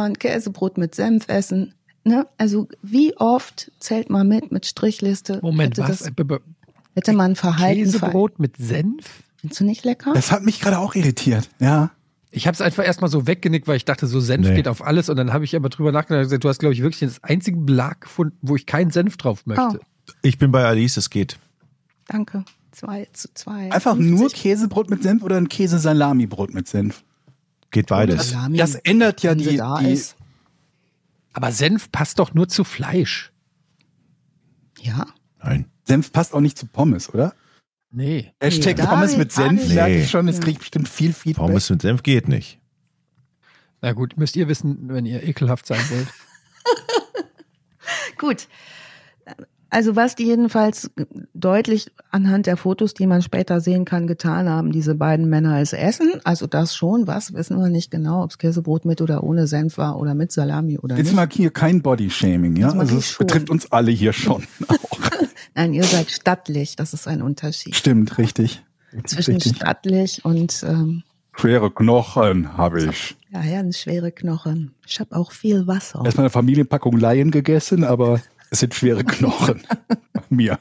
[0.02, 1.74] ein Käsebrot mit Senf essen.
[2.04, 2.28] Ne?
[2.38, 5.40] Also wie oft zählt man mit mit Strichliste?
[5.42, 6.00] Moment, hätte, was?
[6.00, 6.38] das, b-
[6.94, 9.24] hätte man Verhalten ver Käsebrot mit Senf?
[9.38, 10.12] Findest du nicht lecker?
[10.14, 11.50] Das hat mich gerade auch irritiert.
[11.60, 11.92] Ja.
[12.32, 14.56] Ich habe es einfach erstmal so weggenickt, weil ich dachte, so Senf Nee.
[14.56, 15.10] geht auf alles.
[15.10, 17.12] Und dann habe ich aber drüber nachgedacht und gesagt, du hast, glaube ich, wirklich den
[17.24, 19.80] einzigen Belag gefunden, wo ich keinen Senf drauf möchte.
[20.22, 21.40] Ich bin bei Alice, es geht.
[22.08, 22.46] Danke.
[22.72, 23.72] Zwei zu zwei.
[23.72, 24.12] Einfach 50.
[24.20, 27.04] nur Käsebrot mit Senf oder ein Käse-Salami-Brot mit Senf?
[27.72, 28.30] Geht beides.
[28.30, 30.16] Salami, Das ändert ja die, da die ist.
[31.34, 33.32] Aber Senf passt doch nur zu Fleisch.
[34.82, 35.08] Ja.
[35.44, 35.66] Nein.
[35.86, 37.34] Senf passt auch nicht zu Pommes, oder?
[37.92, 38.32] Nee.
[38.40, 40.04] Hashtag da Pommes mit Senf, Nee.
[40.04, 41.46] ich schon, es kriegt bestimmt viel Feedback.
[41.46, 42.60] Pommes mit Senf geht nicht.
[43.82, 46.08] Na gut, müsst ihr wissen, wenn ihr ekelhaft sein wollt.
[48.18, 48.48] Gut.
[49.72, 50.90] Also was die jedenfalls
[51.34, 55.74] deutlich anhand der Fotos, die man später sehen kann, getan haben, diese beiden Männer ist
[55.74, 56.14] Essen.
[56.24, 59.78] Also das schon, was wissen wir nicht genau, ob es Käsebrot mit oder ohne Senf
[59.78, 61.16] war oder mit Salami oder Jetzt nicht.
[61.16, 62.70] mal hier kein Body-Shaming, ja?
[62.70, 64.44] Jetzt Also es betrifft uns alle hier schon.
[64.68, 65.00] Auch.
[65.56, 67.76] Nein, ihr seid stattlich, das ist ein Unterschied.
[67.76, 68.64] Stimmt, richtig.
[69.06, 69.58] Zwischen richtig.
[69.58, 71.04] stattlich und ähm,
[71.36, 73.16] Schwere Knochen habe ich.
[73.30, 74.74] ja, ja, schwere Knochen.
[74.86, 76.02] Ich habe auch viel Wasser.
[76.04, 79.64] Erstmal eine Familienpackung Laien gegessen, aber es sind schwere Knochen.
[80.14, 80.60] Bei Mir.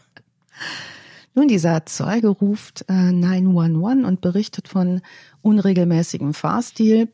[1.34, 5.01] Nun, dieser Zeuge ruft äh, 911 und berichtet von
[5.43, 7.12] unregelmäßigem Fahrstil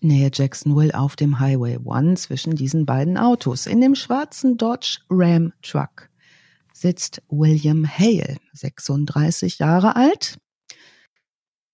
[0.00, 3.66] nähe Jacksonville auf dem Highway 1 zwischen diesen beiden Autos.
[3.66, 6.08] In dem schwarzen Dodge Ram Truck
[6.72, 10.38] sitzt William Hale, 36 Jahre alt.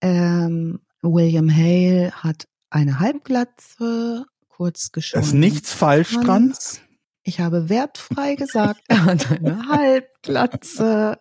[0.00, 5.22] Ähm, William Hale hat eine Halbglatze, kurz Da geschoren.
[5.24, 6.54] ist nichts falsch dran.
[7.26, 11.18] Ich habe wertfrei gesagt, er hat eine Halbglatze,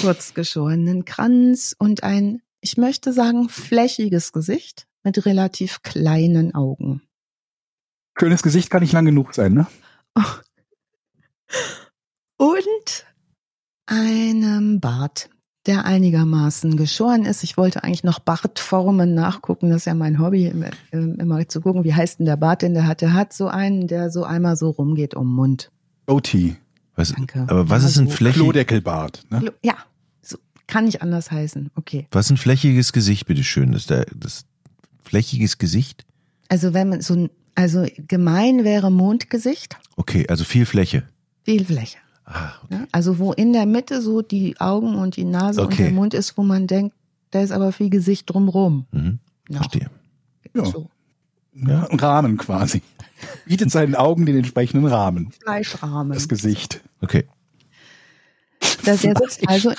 [0.00, 7.02] kurz geschorenen Kranz und ein, ich möchte sagen, flächiges Gesicht mit relativ kleinen Augen.
[8.18, 9.66] Schönes Gesicht kann nicht lang genug sein, ne?
[12.36, 13.06] Und
[13.86, 15.30] einem Bart,
[15.68, 17.44] der einigermaßen geschoren ist.
[17.44, 19.68] Ich wollte eigentlich noch Bartformen nachgucken.
[19.70, 20.70] Das ist ja mein Hobby, immer,
[21.48, 23.00] zu gucken, wie heißt denn der Bart, den der hat.
[23.02, 25.70] Der hat so einen, der so einmal so rumgeht um den Mund.
[26.06, 26.34] OT.
[26.96, 27.42] Was, Danke.
[27.48, 29.22] aber was Ja, ist ein so flächig, Klodeckelbart.
[29.30, 29.52] Ne?
[29.62, 29.74] Ja,
[30.20, 31.70] so kann nicht anders heißen.
[31.76, 32.08] Okay.
[32.10, 33.70] was ist ein flächiges Gesicht, bitteschön?
[33.70, 34.46] Das, der, das
[35.04, 36.04] flächiges Gesicht?
[36.48, 41.04] Also wenn man so ein, also gemein wäre Mondgesicht, Okay, also viel Fläche.
[41.44, 41.98] viel Fläche.
[42.30, 42.84] Ah, okay.
[42.92, 45.84] Also wo in der Mitte so die Augen und die Nase und Okay.
[45.84, 46.94] der Mund ist, wo man denkt,
[47.30, 48.86] da ist aber viel Gesicht drumrum.
[48.92, 49.18] Mhm.
[49.50, 49.90] Verstehe.
[50.54, 50.64] Ja.
[50.66, 50.90] So.
[51.54, 52.82] Ja, ein Rahmen quasi.
[53.46, 55.32] Bietet seinen Augen den entsprechenden Rahmen.
[55.42, 56.12] Fleischrahmen.
[56.12, 56.82] Das Gesicht.
[57.00, 57.24] Okay.
[58.84, 59.70] Das der sitzt also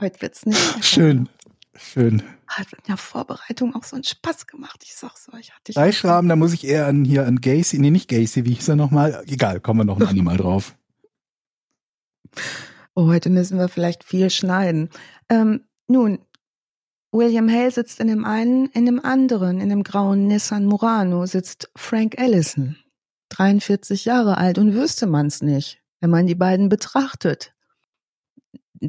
[0.00, 0.58] heute wird's nicht.
[0.58, 0.82] besser.
[0.82, 1.28] Schön.
[1.74, 2.22] Schön.
[2.46, 4.82] Hat in der Vorbereitung auch so einen Spaß gemacht.
[4.84, 5.52] Ich sag's euch.
[5.52, 8.54] Hatte ich Fleischrahmen, da muss ich eher an hier an Gacy, nee, nicht Gacy, wie
[8.54, 9.24] hieß er nochmal?
[9.26, 10.76] Egal, kommen wir noch ein andermal drauf.
[12.94, 14.90] Oh, heute müssen wir vielleicht viel schneiden.
[15.30, 16.18] Ähm, nun,
[17.10, 21.70] William Hale sitzt in dem einen, in dem anderen, in dem grauen Nissan Murano sitzt
[21.74, 22.76] Frank Ellison,
[23.30, 27.54] 43 Jahre alt und wüsste man's nicht, wenn man die beiden betrachtet.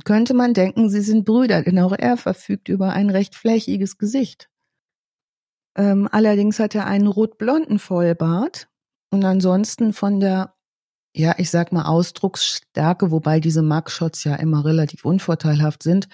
[0.05, 4.49] Könnte man denken, sie sind Brüder, denn auch er verfügt über ein recht flächiges Gesicht.
[5.75, 8.67] Ähm, allerdings hat er einen rot-blonden Vollbart
[9.11, 10.53] und ansonsten von der,
[11.15, 16.07] ja, ich sag mal, Ausdrucksstärke, wobei diese Mugshots ja immer relativ unvorteilhaft sind.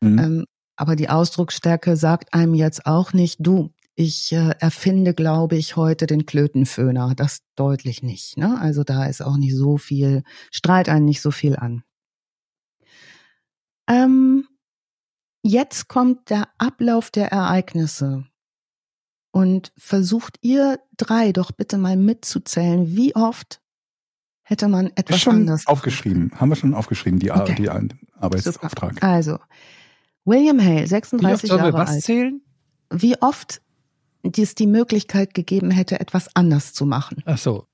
[0.00, 0.18] Mhm.
[0.18, 0.44] Ähm,
[0.76, 6.06] aber die Ausdrucksstärke sagt einem jetzt auch nicht, du, ich äh, erfinde, glaube ich, heute
[6.06, 7.14] den Klötenföhner.
[7.16, 8.36] Das deutlich nicht.
[8.36, 8.60] Ne?
[8.60, 10.22] Also da ist auch nicht so viel,
[10.52, 11.82] strahlt einen nicht so viel an.
[13.88, 14.46] Ähm,
[15.42, 18.24] jetzt kommt der Ablauf der Ereignisse.
[19.30, 23.60] Und versucht ihr drei doch bitte mal mitzuzählen, wie oft
[24.42, 26.30] hätte man Ist etwas schon anders aufgeschrieben.
[26.36, 27.54] Haben wir schon aufgeschrieben, die, Ar Okay.
[27.56, 27.82] die Ar
[28.14, 28.94] Arbeitsauftrag.
[28.94, 29.06] Super.
[29.06, 29.38] Also,
[30.24, 32.02] William Hale, Wie oft 36 sollen wir Jahre was alt.
[32.02, 32.40] zählen?
[32.90, 33.60] Wie oft
[34.22, 37.66] es die Möglichkeit gegeben hätte, etwas anders zu machen, Ach so,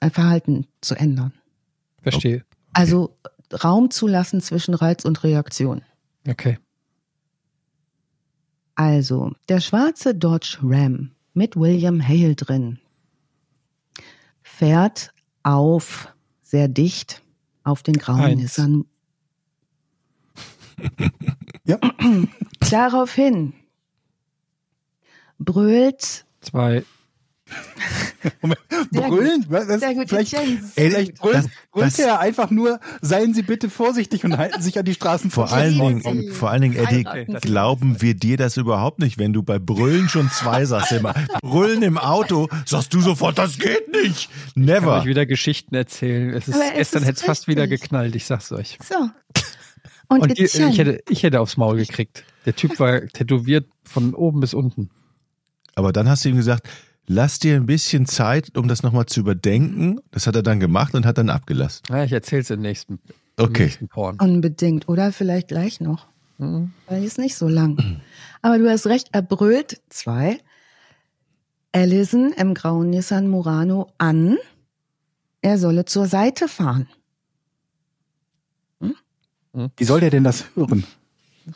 [0.00, 1.32] ein Verhalten zu ändern.
[2.02, 2.44] verstehe.
[2.72, 3.18] Also
[3.52, 5.82] Raum zu lassen zwischen Reiz und Reaktion.
[6.28, 6.58] Okay.
[8.74, 12.78] Also, der schwarze Dodge Ram mit William Hale drin
[14.42, 17.22] fährt auf sehr dicht
[17.64, 18.42] auf den grauen Eins.
[18.42, 18.84] Nissan.
[21.64, 21.78] Ja.
[22.70, 23.52] Daraufhin
[25.38, 26.82] brüllt Zwei.
[28.90, 29.46] Brüllen?
[29.78, 30.34] Sehr gut, vielleicht.
[30.34, 34.60] Ey, vielleicht brüllt, das- brüllt das- er einfach nur, seien Sie bitte vorsichtig und halten
[34.62, 36.28] sich an die Straßen Vor allen Dingen, Sie.
[36.30, 37.04] vor allen Dingen, Eddie,
[37.40, 41.14] glauben wir dir das überhaupt nicht, wenn du bei Brüllen schon zwei sagst immer.
[41.42, 44.30] Brüllen im Auto, sagst du sofort, das geht nicht.
[44.54, 44.98] Kann Never.
[45.00, 46.30] euch wieder Geschichten erzählen.
[46.34, 48.78] Es ist, gestern hätte es fast wieder geknallt, ich sag's euch.
[48.86, 48.94] So.
[50.10, 52.24] Und, Und ihr, Etienne, ich, hätte, ich hätte aufs Maul gekriegt.
[52.46, 54.88] Der Typ war tätowiert von oben bis unten.
[55.74, 56.66] Aber dann hast du ihm gesagt,
[57.08, 60.00] lass dir ein bisschen Zeit, um das nochmal zu überdenken.
[60.12, 61.82] Das hat er dann gemacht und hat dann abgelassen.
[61.88, 63.00] Ja, ich erzähl's im nächsten,
[63.36, 63.64] im Okay.
[63.64, 64.16] nächsten Porn.
[64.20, 64.88] unbedingt.
[64.88, 66.06] Oder vielleicht gleich noch.
[66.38, 66.72] Mhm.
[66.86, 68.00] Weil die ist nicht so lang.
[68.42, 70.38] Aber du hast recht, er brüllt zwei.
[71.72, 74.36] Allison im grauen Nissan Murano an,
[75.42, 76.88] er solle zur Seite fahren.
[79.76, 80.84] Wie soll der denn das hören?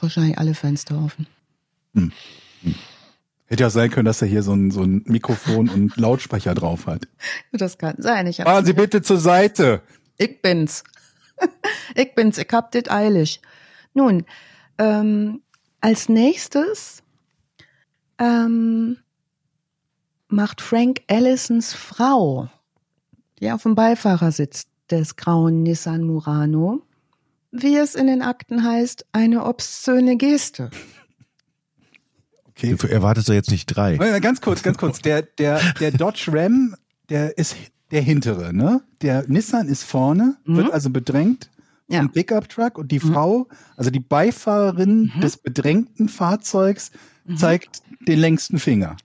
[0.01, 1.27] Wahrscheinlich alle Fenster offen.
[3.53, 6.87] Hätte ja sein können, dass er hier so ein, so ein Mikrofon und Lautsprecher drauf
[6.87, 7.07] hat.
[7.53, 8.27] Das kann sein.
[8.27, 9.83] Ich, Fahren Sie bitte zur Seite.
[10.17, 10.85] ich bin's.
[11.95, 12.39] ich bin's.
[12.39, 13.43] Ich hab dit eilig.
[13.93, 14.25] Nun,
[14.79, 15.43] ähm,
[15.83, 17.03] als nächstes
[18.17, 18.97] ähm,
[20.29, 22.49] macht Frank Allisons Frau,
[23.39, 26.81] die auf dem Beifahrersitz des grauen Nissan Murano,
[27.51, 30.71] wie es in den Akten heißt, eine obszöne Geste.
[32.63, 32.77] Okay.
[32.77, 33.97] Du erwartest doch jetzt nicht drei.
[34.21, 35.01] Ganz kurz, ganz kurz.
[35.01, 36.75] Der, der, der Dodge Ram,
[37.09, 37.57] der ist
[37.91, 38.83] der hintere, ne?
[39.03, 40.57] Der Nissan ist vorne, Mhm.
[40.57, 41.51] wird also bedrängt
[41.89, 41.99] Ja.
[42.01, 45.21] vom Pickup-Truck und die Frau, also die Beifahrerin Mhm.
[45.21, 46.91] des bedrängten Fahrzeugs,
[47.37, 48.97] zeigt den längsten Finger.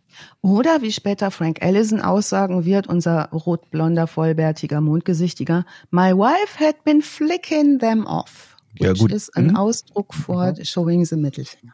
[0.41, 7.01] Oder wie später Frank Allison aussagen wird, unser rotblonder, vollbärtiger, mondgesichtiger, My wife had been
[7.01, 8.55] flicking them off.
[8.79, 9.11] Ja, Which gut.
[9.11, 9.55] ist ein Mhm.
[9.57, 11.73] Ausdruck for showing the Mittelfinger.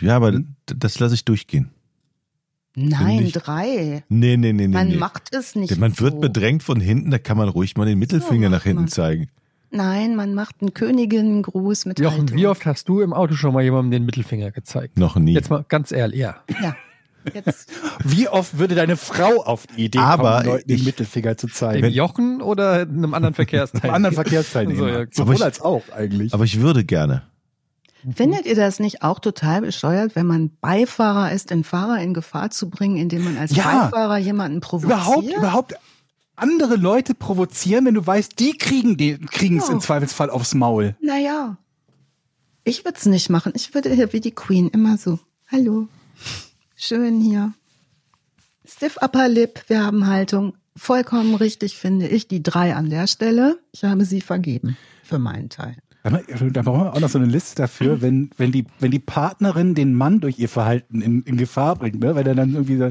[0.00, 1.70] Ja, aber d- das lasse ich durchgehen.
[2.76, 4.04] Nein, ich- drei.
[4.08, 4.68] Nee, nee, nee, nee.
[4.68, 4.96] Man nee.
[4.96, 6.20] macht es nicht Man wird so.
[6.20, 8.88] bedrängt von hinten, da kann man ruhig mal den Mittelfinger Ja, nach hinten man.
[8.88, 9.28] zeigen.
[9.72, 12.36] Nein, man macht einen Königinnengruß mit Jochen, Haltung.
[12.38, 14.98] wie oft hast du im Auto schon mal jemandem den Mittelfinger gezeigt?
[14.98, 15.32] Noch nie.
[15.34, 16.36] Jetzt mal ganz ehrlich, ja.
[16.62, 16.76] Ja.
[17.34, 17.70] Jetzt,
[18.04, 21.48] Wie oft würde deine Frau auf die Idee Aber kommen, Leuten den ich- Mittelfinger zu
[21.48, 21.90] Dem zeigen?
[21.90, 23.94] Jochen oder einem anderen Verkehrsteilnehmer?
[23.94, 24.78] Einem anderen Verkehrsteilnehmer.
[24.80, 25.04] So, ja.
[25.10, 26.32] Sowohl ich- als auch eigentlich.
[26.32, 27.22] aber ich würde gerne.
[28.14, 32.50] Findet ihr das nicht auch total bescheuert, wenn man Beifahrer ist, den Fahrer in Gefahr
[32.50, 33.84] zu bringen, indem man als Ja.
[33.84, 34.92] Beifahrer jemanden provoziert?
[34.92, 35.74] überhaupt, überhaupt
[36.36, 39.74] andere Leute provozieren, wenn du weißt, die kriegen die kriegen es Ja.
[39.74, 40.96] im Zweifelsfall aufs Maul.
[41.02, 41.56] Naja,
[42.64, 43.52] ich würde es nicht machen.
[43.54, 45.18] Ich würde hier wie die Queen immer so,
[45.50, 45.88] hallo,
[46.76, 47.52] schön hier.
[48.64, 50.54] Stiff Upper Lip, wir haben Haltung.
[50.76, 53.58] Vollkommen richtig finde ich die drei an der Stelle.
[53.72, 55.76] Ich habe sie vergeben, für meinen Teil.
[56.02, 59.74] Da brauchen wir auch noch so eine Liste dafür, wenn, wenn, die, wenn die Partnerin
[59.74, 62.14] den Mann durch ihr Verhalten in, in Gefahr bringt, ne?
[62.14, 62.88] weil der dann irgendwie so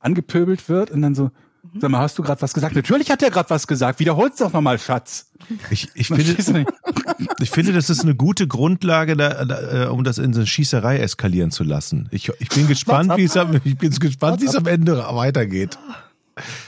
[0.00, 1.30] angepöbelt wird und dann so,
[1.78, 2.74] sag mal, hast du gerade was gesagt?
[2.74, 4.00] Natürlich hat er gerade was gesagt.
[4.00, 5.30] Wiederhol's doch nochmal, Schatz.
[5.70, 6.66] Ich, ich, finde,
[7.40, 10.46] ich finde, das ist eine gute Grundlage, da, da, äh, um das in so eine
[10.46, 12.08] Schießerei eskalieren zu lassen.
[12.10, 15.78] Ich, ich bin gespannt, wie es am, ich bin gespannt, wie es am Ende weitergeht.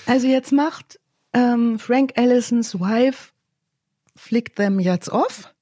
[0.06, 0.98] Also jetzt macht
[1.34, 3.32] ähm, Frank Allisons Wife
[4.16, 5.53] flickt them jetzt off.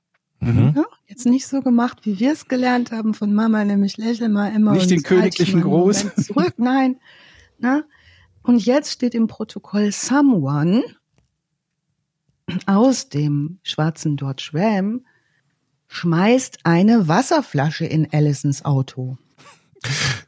[0.43, 0.72] Mhm.
[0.74, 4.53] Ja, jetzt nicht so gemacht, wie wir es gelernt haben von Mama, nämlich lächel mal
[4.53, 4.72] immer.
[4.72, 6.14] Nicht den halt königlichen Gruß.
[6.16, 6.97] Zurück, nein.
[7.59, 7.84] Na?
[8.43, 10.82] Und jetzt steht im Protokoll someone
[12.66, 15.07] aus dem schwarzen Dodge Ram
[15.86, 19.18] schmeißt eine Wasserflasche in Allisons Auto.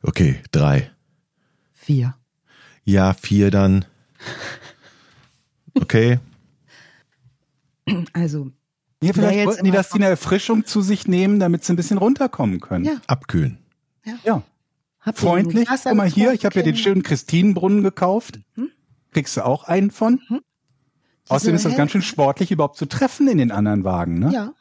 [0.02, 0.92] Okay, drei.
[1.72, 2.14] Vier.
[2.84, 3.84] Ja, vier dann.
[5.74, 6.20] Okay.
[8.12, 8.52] Also,
[9.06, 11.72] Ja, vielleicht jetzt wollten die immer das in der Erfrischung zu sich nehmen, damit sie
[11.72, 12.84] ein bisschen runterkommen können.
[12.84, 13.00] Ja.
[13.06, 13.58] Abkühlen.
[14.04, 14.18] ja.
[14.24, 14.42] ihr
[15.14, 15.68] Freundlich.
[15.68, 18.40] Guck mal hier, ich habe ja den schönen Christinenbrunnen gekauft.
[18.56, 18.70] Mhm.
[19.12, 20.20] Kriegst du auch einen von?
[21.28, 24.18] Außerdem ist das ganz schön sportlich, überhaupt zu treffen in den anderen Wagen.
[24.18, 24.30] Ne?
[24.32, 24.52] Ja.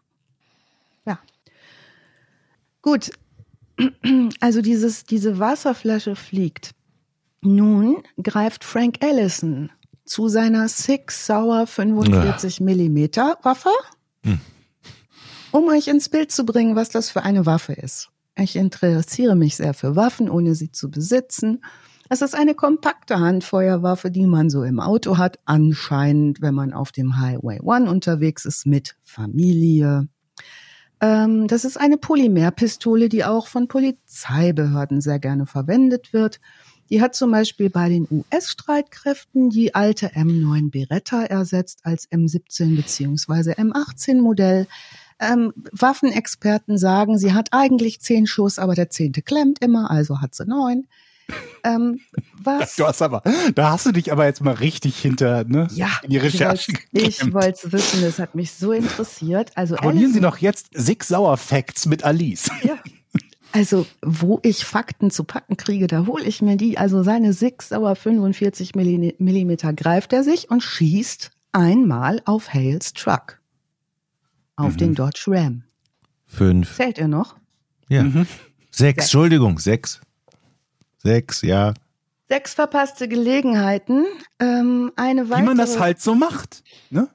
[1.05, 1.19] Ja.
[2.81, 3.11] Gut.
[4.39, 6.75] Also dieses, diese Wasserflasche fliegt.
[7.41, 9.71] Nun greift Frank Ellison
[10.05, 13.71] zu seiner Six Sauer 45 Millimeter Waffe,
[14.23, 14.39] Hm.
[15.51, 18.09] um euch ins Bild zu bringen, was das für eine Waffe ist.
[18.35, 21.63] Ich interessiere mich sehr für Waffen, ohne sie zu besitzen.
[22.09, 26.91] Es ist eine kompakte Handfeuerwaffe, die man so im Auto hat, anscheinend, wenn man auf
[26.91, 30.07] dem Highway One unterwegs ist mit Familie.
[30.99, 36.39] Ähm, das ist eine Polymerpistole, die auch von Polizeibehörden sehr gerne verwendet wird.
[36.93, 43.53] Die hat zum Beispiel bei den US-Streitkräften die alte M9 Beretta ersetzt als M17 beziehungsweise
[43.53, 44.67] M18 Modell.
[45.19, 50.35] Ähm, Waffenexperten sagen, sie hat eigentlich zehn Schuss, aber der zehnte klemmt immer, also hat
[50.35, 50.85] sie neun.
[51.63, 51.99] Ähm,
[52.43, 52.75] was?
[52.75, 53.23] Du hast aber,
[53.55, 56.77] da hast du dich aber jetzt mal richtig hinter ne, Ja, in die Recherche ich
[56.77, 57.33] wollte- ich geklemmt.
[57.33, 59.51] wollte es wissen, das hat mich so interessiert.
[59.55, 62.51] Also Abonnieren Sie Alison- doch jetzt Six Sauer Facts mit Alice.
[62.61, 62.75] Ja.
[63.53, 66.77] Also, wo ich Fakten zu packen kriege, da hole ich mir die.
[66.77, 72.93] Also seine Six Sauer 45 Milli- Millimeter greift er sich und schießt einmal auf Hales
[72.93, 73.39] Truck.
[74.55, 74.77] Auf Mhm.
[74.77, 75.63] den Dodge Ram.
[76.25, 76.75] Fünf.
[76.75, 77.35] Zählt er noch?
[77.89, 78.03] Ja.
[78.03, 78.25] Mhm.
[78.71, 80.01] Sechs, Entschuldigung, sechs.
[80.97, 81.73] Sechs, ja.
[82.29, 84.05] Sechs verpasste Gelegenheiten.
[84.39, 85.41] Ähm, eine weitere.
[85.43, 86.63] Wie man das halt so macht.
[86.89, 87.07] Ne?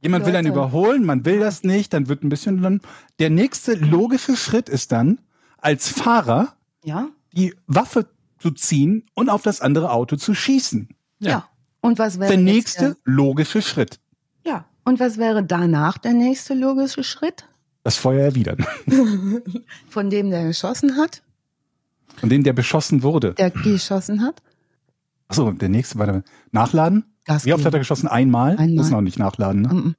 [0.00, 2.80] Jemand will einen überholen, man will das nicht, dann wird ein bisschen dann.
[3.18, 5.18] Der nächste logische Schritt ist dann,
[5.66, 6.54] als Fahrer
[6.84, 7.08] Ja?
[7.32, 8.06] die Waffe
[8.38, 10.88] zu ziehen und auf das andere Auto zu schießen.
[11.18, 11.48] ja.
[11.82, 14.00] Und was wäre Der jetzt nächste logische Schritt.
[14.44, 14.64] Der, ja.
[14.84, 17.48] Und was wäre danach der nächste logische Schritt?
[17.84, 18.66] Das Feuer erwidern.
[19.88, 21.22] Von dem, der geschossen hat?
[22.16, 23.34] Von dem, der beschossen wurde.
[23.34, 24.42] Der geschossen hat?
[25.28, 27.04] Achso, der nächste war der Nachladen.
[27.24, 28.08] Gas Wie oft hat er geschossen?
[28.08, 28.52] Einmal?
[28.56, 28.68] Einmal.
[28.68, 29.68] Muss noch nicht nachladen, ne?
[29.68, 29.94] Mm, mm.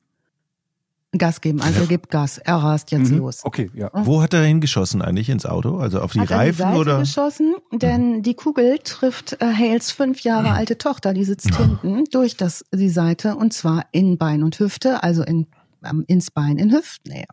[1.18, 2.38] Gas geben, also er gibt Gas.
[2.38, 3.20] Er rast jetzt Mhm.
[3.20, 3.46] los.
[3.46, 3.90] Okay, ja.
[3.94, 5.78] Wo hat er hingeschossen eigentlich ins Auto?
[5.78, 7.00] Also auf die hat er die Reifen Seite oder?
[7.00, 12.36] geschossen, denn die Kugel trifft äh, Hales fünf Jahre alte Tochter, die sitzt hinten durch
[12.36, 15.48] das, die Seite und zwar in Bein und Hüfte, also in,
[15.84, 17.26] ähm, ins Bein in Hüftnähe.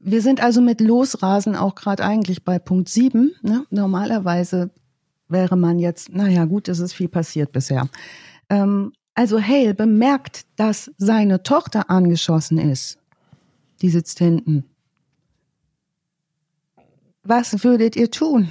[0.00, 3.32] Wir sind also mit Losrasen auch gerade eigentlich bei Punkt sieben.
[3.42, 3.64] Ne?
[3.70, 4.70] Normalerweise
[5.28, 7.88] wäre man jetzt, naja gut, es ist viel passiert bisher.
[8.48, 12.98] Ähm, also Hale bemerkt, dass seine Tochter angeschossen ist.
[13.82, 14.64] Die sitzt hinten.
[17.24, 18.50] Was würdet ihr tun?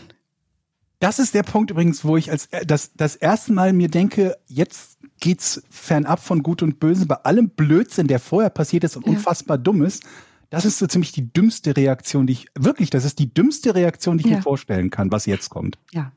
[0.99, 4.37] Das ist der Punkt übrigens, wo ich als äh, das, das erste Mal mir denke,
[4.47, 9.05] jetzt geht's fernab von Gut und Böse, bei allem Blödsinn, der vorher passiert ist und
[9.05, 9.11] Ja.
[9.13, 10.03] unfassbar dumm ist.
[10.49, 14.17] Das ist so ziemlich die dümmste Reaktion, die ich, wirklich, das ist die dümmste Reaktion,
[14.17, 14.37] die ich Ja.
[14.37, 15.77] mir vorstellen kann, was jetzt kommt.
[15.91, 16.11] Ja.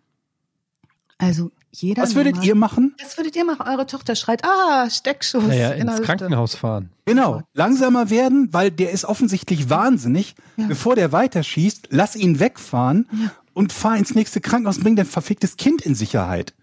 [1.19, 2.03] Also jeder.
[2.03, 2.95] Was würdet ihr machen?
[3.03, 3.62] Was würdet ihr machen?
[3.69, 5.45] Eure Tochter schreit, ah, Steckschuss.
[5.45, 6.03] Naja, ins Hüfte.
[6.05, 6.91] Krankenhaus fahren.
[7.05, 10.35] Genau, langsamer werden, weil der ist offensichtlich wahnsinnig.
[10.57, 10.66] Ja.
[10.69, 13.33] Bevor der weiterschießt, lass ihn wegfahren Ja.
[13.53, 16.55] und fahr ins nächste Krankenhaus und bring dein verficktes Kind in Sicherheit.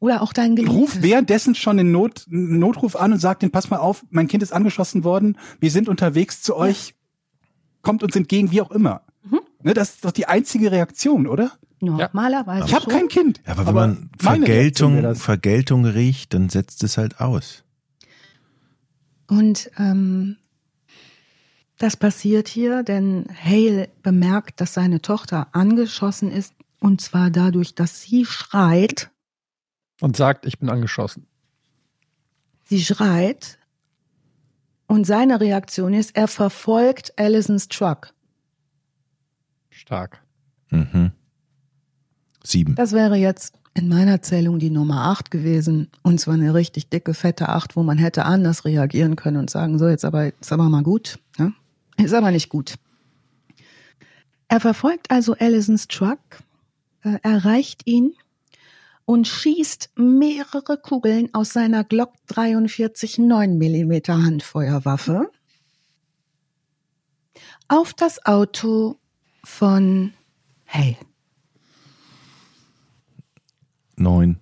[0.00, 0.78] Oder auch dein Und Geliebtes.
[0.80, 4.42] ruf währenddessen schon den Not, Notruf an und sag den, pass mal auf, mein Kind
[4.42, 6.94] ist angeschossen worden, wir sind unterwegs zu euch,
[7.82, 9.02] kommt uns entgegen, wie auch immer.
[9.22, 9.40] Mhm.
[9.62, 11.52] Ne, das ist doch die einzige Reaktion, oder?
[11.80, 13.40] Normalerweise Ich habe kein Kind.
[13.46, 15.14] Ja, aber wenn man Vergeltung.
[15.14, 17.64] Vergeltung riecht, dann setzt es halt aus.
[19.26, 20.36] Und ähm,
[21.78, 26.54] das passiert hier, denn Hale bemerkt, dass seine Tochter angeschossen ist.
[26.78, 29.10] Und zwar dadurch, dass sie schreit.
[30.00, 31.26] Und sagt, ich bin angeschossen.
[32.64, 33.58] Sie schreit.
[34.86, 38.12] Und seine Reaktion ist, er verfolgt Allisons Truck.
[39.70, 40.22] Stark.
[40.70, 41.12] Mhm.
[42.50, 42.74] Sieben.
[42.74, 45.88] Das wäre jetzt in meiner Zählung die Nummer 8 gewesen.
[46.02, 49.78] Und zwar eine richtig dicke, fette 8, wo man hätte anders reagieren können und sagen,
[49.78, 51.18] so, jetzt aber, ist aber mal gut.
[51.38, 51.52] Ja?
[51.96, 52.74] Ist aber nicht gut.
[54.48, 56.18] Er verfolgt also Allisons Truck,
[57.04, 58.14] äh, erreicht ihn
[59.04, 65.30] und schießt mehrere Kugeln aus seiner Glock 43 9 mm Handfeuerwaffe
[67.68, 68.96] auf das Auto
[69.44, 70.12] von
[70.66, 70.96] Hale.
[74.00, 74.38] Neun.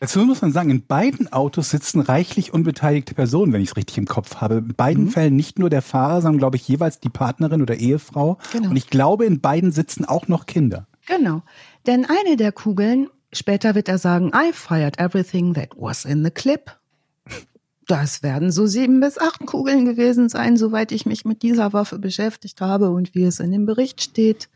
[0.00, 3.98] Dazu muss man sagen, in beiden Autos sitzen reichlich unbeteiligte Personen, wenn ich es richtig
[3.98, 4.56] im Kopf habe.
[4.56, 5.10] In beiden Mhm.
[5.10, 8.38] Fällen nicht nur der Fahrer, sondern glaube ich jeweils die Partnerin oder Ehefrau.
[8.52, 8.70] Genau.
[8.70, 10.88] Und ich glaube, in beiden sitzen auch noch Kinder.
[11.06, 11.42] Genau.
[11.86, 16.30] Denn eine der Kugeln, später wird er sagen, I fired everything that was in the
[16.30, 16.76] clip.
[17.86, 21.98] Das werden so sieben bis acht Kugeln gewesen sein, soweit ich mich mit dieser Waffe
[21.98, 24.48] beschäftigt habe und wie es in dem Bericht steht.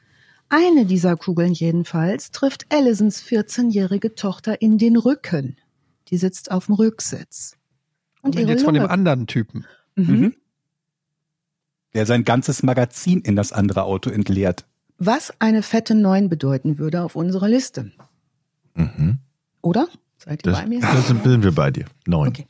[0.49, 5.57] Eine dieser Kugeln jedenfalls trifft Allisons 14-jährige Tochter in den Rücken.
[6.09, 7.57] Die sitzt auf dem Rücksitz.
[8.23, 9.67] Und Und jetzt von dem anderen Typen.
[9.97, 10.05] Mhm.
[10.21, 10.35] Mhm.
[11.95, 14.67] Der sein ganzes Magazin in das andere Auto entleert.
[14.99, 17.93] Was eine fette Neun bedeuten würde auf unserer Liste.
[18.75, 19.19] Mhm.
[19.63, 19.89] Oder?
[20.19, 20.81] Seid ihr Das, bei mir?
[20.81, 21.87] das sind, wir bei dir.
[22.07, 22.29] Neun.
[22.29, 22.47] Okay.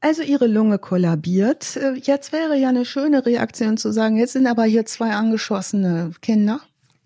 [0.00, 1.76] Also ihre Lunge kollabiert.
[1.76, 6.12] Äh, Jetzt wäre ja eine schöne Reaktion zu sagen, jetzt sind aber hier zwei angeschossene
[6.22, 6.60] Kinder.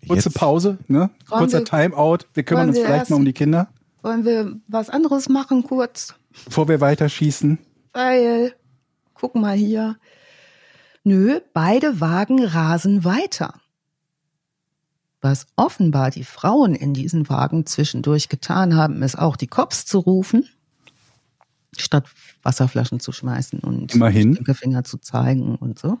[0.07, 1.09] Kurze Pause, ne?
[1.29, 2.19] Kurzer wir- Timeout.
[2.33, 3.69] Wir kümmern uns wir vielleicht erst- mal um die Kinder,
[4.01, 6.13] Wollen wir was anderes machen kurz?
[6.45, 7.57] bevor wir weiterschießen.
[7.93, 8.53] Weil,
[9.13, 9.97] guck mal hier.
[11.05, 13.53] Nö, beide Wagen rasen weiter.
[15.21, 19.99] Was offenbar die Frauen in diesen Wagen zwischendurch getan haben, ist auch die Cops zu
[19.99, 20.49] rufen,
[21.77, 22.05] statt
[22.43, 24.33] Wasserflaschen zu schmeißen und Immerhin.
[24.33, 25.97] Stinkefinger zu zeigen und so.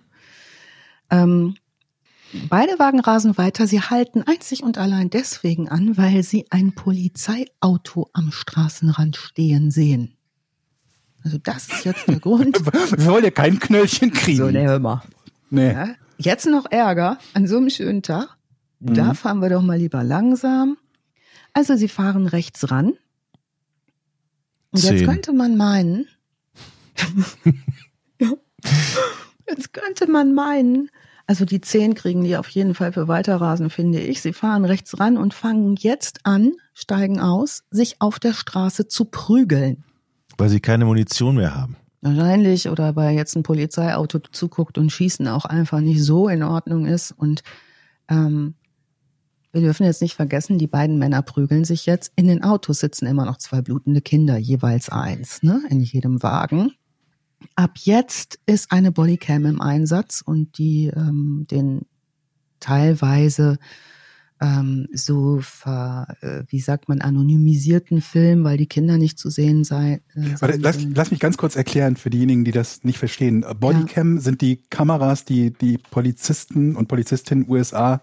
[1.09, 1.55] Ähm,
[2.49, 3.67] beide Wagen rasen weiter.
[3.67, 10.15] Sie halten einzig und allein deswegen an, weil sie ein Polizeiauto am Straßenrand stehen sehen.
[11.23, 12.59] Also das ist jetzt der Grund.
[12.65, 14.37] Wir wollen ja kein Knöllchen kriegen.
[14.39, 15.01] So, ne, hör mal.
[15.49, 15.71] nee.
[15.71, 15.87] Ja,
[16.17, 18.35] jetzt noch Ärger an so einem schönen Tag.
[18.79, 19.15] Da Mhm.
[19.15, 20.77] fahren wir doch mal lieber langsam.
[21.53, 22.93] Also sie fahren rechts ran.
[24.71, 25.05] Und jetzt Zehn.
[25.07, 26.07] könnte man meinen,
[29.47, 30.89] jetzt könnte man meinen,
[31.25, 34.21] also die zehn kriegen die auf jeden Fall für Weiterrasen, finde ich.
[34.21, 39.05] Sie fahren rechts ran und fangen jetzt an, steigen aus, sich auf der Straße zu
[39.05, 39.83] prügeln.
[40.37, 41.77] Weil sie keine Munition mehr haben.
[42.01, 46.85] Wahrscheinlich oder weil jetzt ein Polizeiauto zuguckt und Schießen auch einfach nicht so in Ordnung
[46.85, 47.11] ist.
[47.11, 47.43] Und
[48.09, 48.55] ähm,
[49.53, 52.11] wir dürfen jetzt nicht vergessen, die beiden Männer prügeln sich jetzt.
[52.17, 56.73] In den Autos sitzen immer noch zwei blutende Kinder, jeweils eins, ne, in jedem Wagen.
[57.55, 61.81] Ab jetzt ist eine Bodycam im Einsatz und die ähm, den
[62.59, 63.57] teilweise
[64.41, 69.63] ähm, so ver, äh, wie sagt man, anonymisierten Film, weil die Kinder nicht zu sehen
[69.63, 73.45] sei, äh, sein lass, lass mich ganz kurz erklären für diejenigen, die das nicht verstehen.
[73.59, 78.01] Bodycam sind die Kameras, die die Polizisten und Polizistinnen USA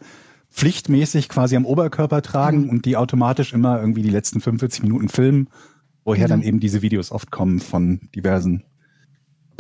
[0.51, 2.71] pflichtmäßig quasi am Oberkörper tragen Mhm.
[2.71, 5.49] und die automatisch immer irgendwie die letzten 45 Minuten filmen,
[6.05, 6.37] woher Genau.
[6.39, 8.65] dann eben diese Videos oft kommen von diversen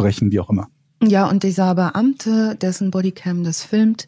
[0.03, 0.69] Brechen, wie auch immer.
[1.03, 4.07] Ja, und dieser Beamte, dessen Bodycam das filmt,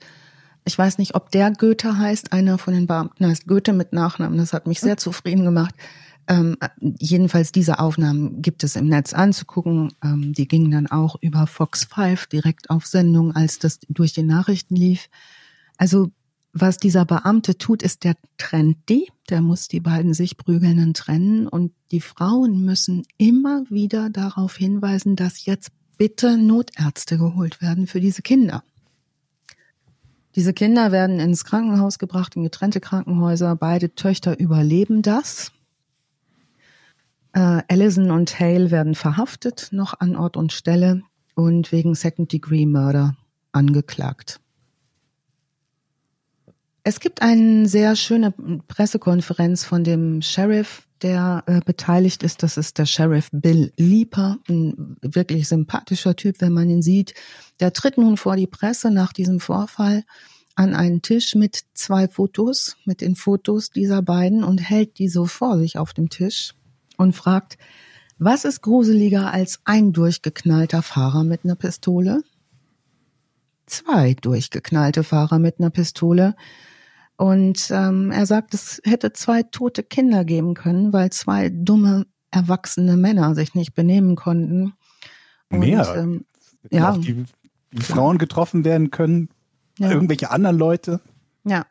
[0.65, 4.39] ich weiß nicht, ob der Goethe heißt, einer von den Beamten heißt Goethe mit Nachnamen,
[4.39, 5.75] das hat mich sehr zufrieden gemacht.
[6.29, 9.93] Ähm, jedenfalls diese Aufnahmen gibt es im Netz anzugucken.
[10.05, 14.23] Ähm, die gingen dann auch über Fox 5 direkt auf Sendung, als das durch die
[14.23, 15.09] Nachrichten lief.
[15.79, 16.13] Also
[16.53, 21.49] was dieser Beamte tut, ist, der trennt die, der muss die beiden sich prügelnden trennen
[21.49, 28.01] und die Frauen müssen immer wieder darauf hinweisen, dass jetzt bitte Notärzte geholt werden für
[28.01, 28.63] diese Kinder.
[30.35, 33.55] Diese Kinder werden ins Krankenhaus gebracht, in getrennte Krankenhäuser.
[33.55, 35.53] Beide Töchter überleben das.
[37.35, 41.03] Äh, Allison und Hale werden verhaftet, noch an Ort und Stelle
[41.35, 43.17] und wegen Second-Degree-Murder
[43.53, 44.41] angeklagt.
[46.85, 48.33] Es gibt eine sehr schöne
[48.67, 52.43] Pressekonferenz von dem Sheriff, der äh, beteiligt ist.
[52.43, 57.15] Das ist der Sheriff Bill Leeper, ein wirklich sympathischer Typ, wenn man ihn sieht.
[57.61, 60.05] Der tritt nun vor die Presse nach diesem Vorfall
[60.55, 65.27] an einen Tisch mit zwei Fotos, mit den Fotos dieser beiden und hält die so
[65.27, 66.55] vor sich auf dem Tisch
[66.97, 67.59] und fragt,
[68.19, 72.23] was ist gruseliger als ein durchgeknallter Fahrer mit einer Pistole?
[73.67, 76.37] Zwei durchgeknallte Fahrer mit einer Pistole.
[77.17, 82.97] Und ähm, er sagt, es hätte zwei tote Kinder geben können, weil zwei dumme, erwachsene
[82.97, 84.75] Männer sich nicht benehmen konnten.
[85.51, 85.95] Und, Mehr?
[85.97, 86.25] Ähm,
[86.71, 86.97] Ja.
[86.97, 87.25] Die,
[87.73, 89.29] die Frauen getroffen werden können,
[89.79, 89.91] ja.
[89.91, 91.01] irgendwelche anderen Leute.
[91.45, 91.67] Ja.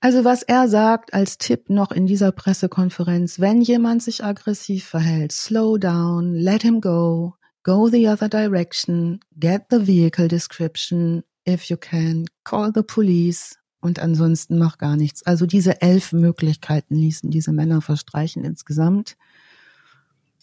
[0.00, 5.32] Also was er sagt als Tipp noch in dieser Pressekonferenz, wenn jemand sich aggressiv verhält,
[5.32, 11.78] slow down, let him go, go the other direction, get the vehicle description, if you
[11.78, 15.24] can, call the police und ansonsten mach gar nichts.
[15.24, 19.18] Also diese elf Möglichkeiten ließen diese Männer verstreichen insgesamt.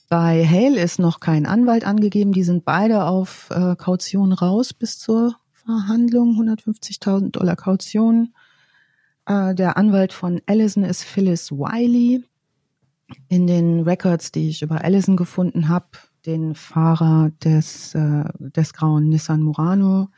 [0.09, 2.33] Bei Hale ist noch kein Anwalt angegeben.
[2.33, 6.39] Die sind beide auf äh, Kaution raus bis zur Verhandlung.
[6.39, 8.35] 150.000 Dollar Kaution.
[9.25, 12.23] Äh, der Anwalt von Allison ist Phyllis Wiley.
[13.27, 15.87] In den Records, die ich über Allison gefunden habe,
[16.27, 20.09] den Fahrer des, äh, des grauen Nissan Murano,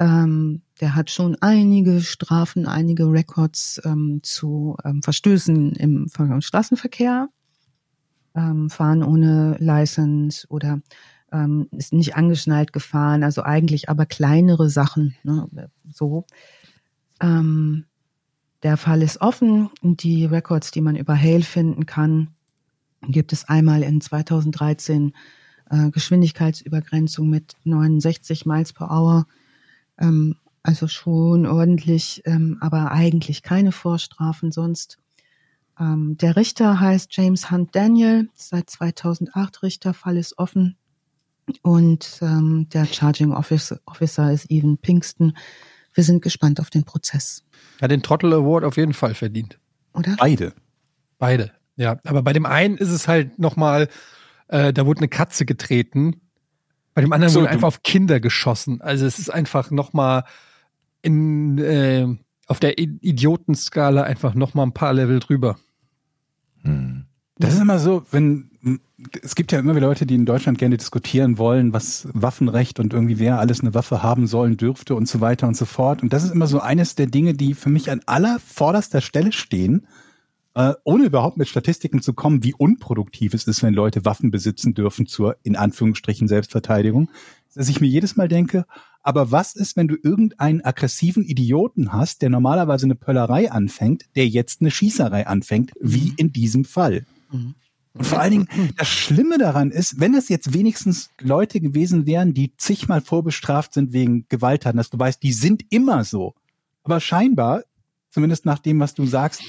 [0.00, 7.28] ähm, der hat schon einige Strafen, einige Records ähm, zu ähm, Verstößen im Straßenverkehr,
[8.34, 10.80] ähm, fahren ohne License oder
[11.32, 16.24] ähm, ist nicht angeschnallt gefahren, also eigentlich aber kleinere Sachen, ne, so.
[17.20, 17.84] Ähm,
[18.62, 19.70] der Fall ist offen.
[19.82, 22.28] Die Records, die man über Hale finden kann,
[23.02, 25.12] gibt es einmal in 2013
[25.70, 29.26] äh, Geschwindigkeitsübergrenzung mit 69 Miles per Hour,
[30.00, 34.98] ähm, also schon ordentlich, ähm, aber eigentlich keine Vorstrafen sonst.
[35.78, 40.76] Ähm, der Richter heißt James Hunt Daniel, seit 2008 Richter, Fall ist offen.
[41.62, 45.36] Und ähm, der Charging Officer, Officer ist Evan Pinkston.
[45.94, 47.44] Wir sind gespannt auf den Prozess.
[47.80, 49.58] Ja, den Trottel Award auf jeden Fall verdient.
[49.94, 50.16] Oder?
[50.18, 50.52] Beide.
[51.18, 51.52] Beide.
[51.76, 53.88] Ja, aber bei dem einen ist es halt nochmal,
[54.48, 56.20] äh, da wurde eine Katze getreten.
[56.94, 58.80] Bei dem anderen So, wurde einfach auf Kinder geschossen.
[58.80, 60.24] Also es ist einfach nochmal
[61.02, 62.06] in, äh,
[62.46, 65.56] auf der Idiotenskala einfach nochmal ein paar Level drüber.
[66.62, 67.06] Hm.
[67.38, 68.50] Das ist immer so, wenn
[69.22, 72.92] es gibt ja immer wieder Leute, die in Deutschland gerne diskutieren wollen, was Waffenrecht und
[72.92, 76.02] irgendwie wer alles eine Waffe haben sollen dürfte und so weiter und so fort.
[76.02, 79.32] Und das ist immer so eines der Dinge, die für mich an aller vorderster Stelle
[79.32, 79.86] stehen,
[80.54, 84.74] äh, ohne überhaupt mit Statistiken zu kommen, wie unproduktiv es ist, wenn Leute Waffen besitzen
[84.74, 87.10] dürfen zur in Anführungsstrichen Selbstverteidigung,
[87.54, 88.66] dass ich mir jedes Mal denke,
[89.02, 94.28] aber was ist, wenn du irgendeinen aggressiven Idioten hast, der normalerweise eine Pöllerei anfängt, der
[94.28, 97.06] jetzt eine Schießerei anfängt, wie in diesem Fall?
[97.30, 97.54] Mhm.
[97.92, 102.34] Und vor allen Dingen, das Schlimme daran ist, wenn das jetzt wenigstens Leute gewesen wären,
[102.34, 106.34] die zigmal vorbestraft sind wegen Gewalttaten, dass du weißt, die sind immer so.
[106.84, 107.64] Aber scheinbar,
[108.10, 109.42] zumindest nach dem, was du sagst,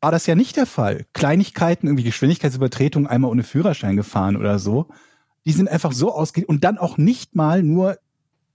[0.00, 1.06] war das ja nicht der Fall.
[1.12, 4.88] Kleinigkeiten, irgendwie Geschwindigkeitsübertretung, einmal ohne Führerschein gefahren oder so,
[5.44, 7.98] die sind einfach so ausge und dann auch nicht mal nur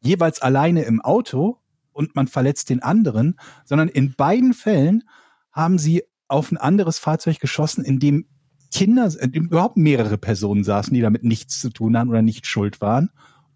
[0.01, 1.57] jeweils alleine im Auto
[1.93, 5.03] und man verletzt den anderen, sondern in beiden Fällen
[5.51, 8.27] haben sie auf ein anderes Fahrzeug geschossen, in dem
[8.71, 12.45] Kinder, in dem überhaupt mehrere Personen saßen, die damit nichts zu tun haben oder nicht
[12.45, 13.09] schuld waren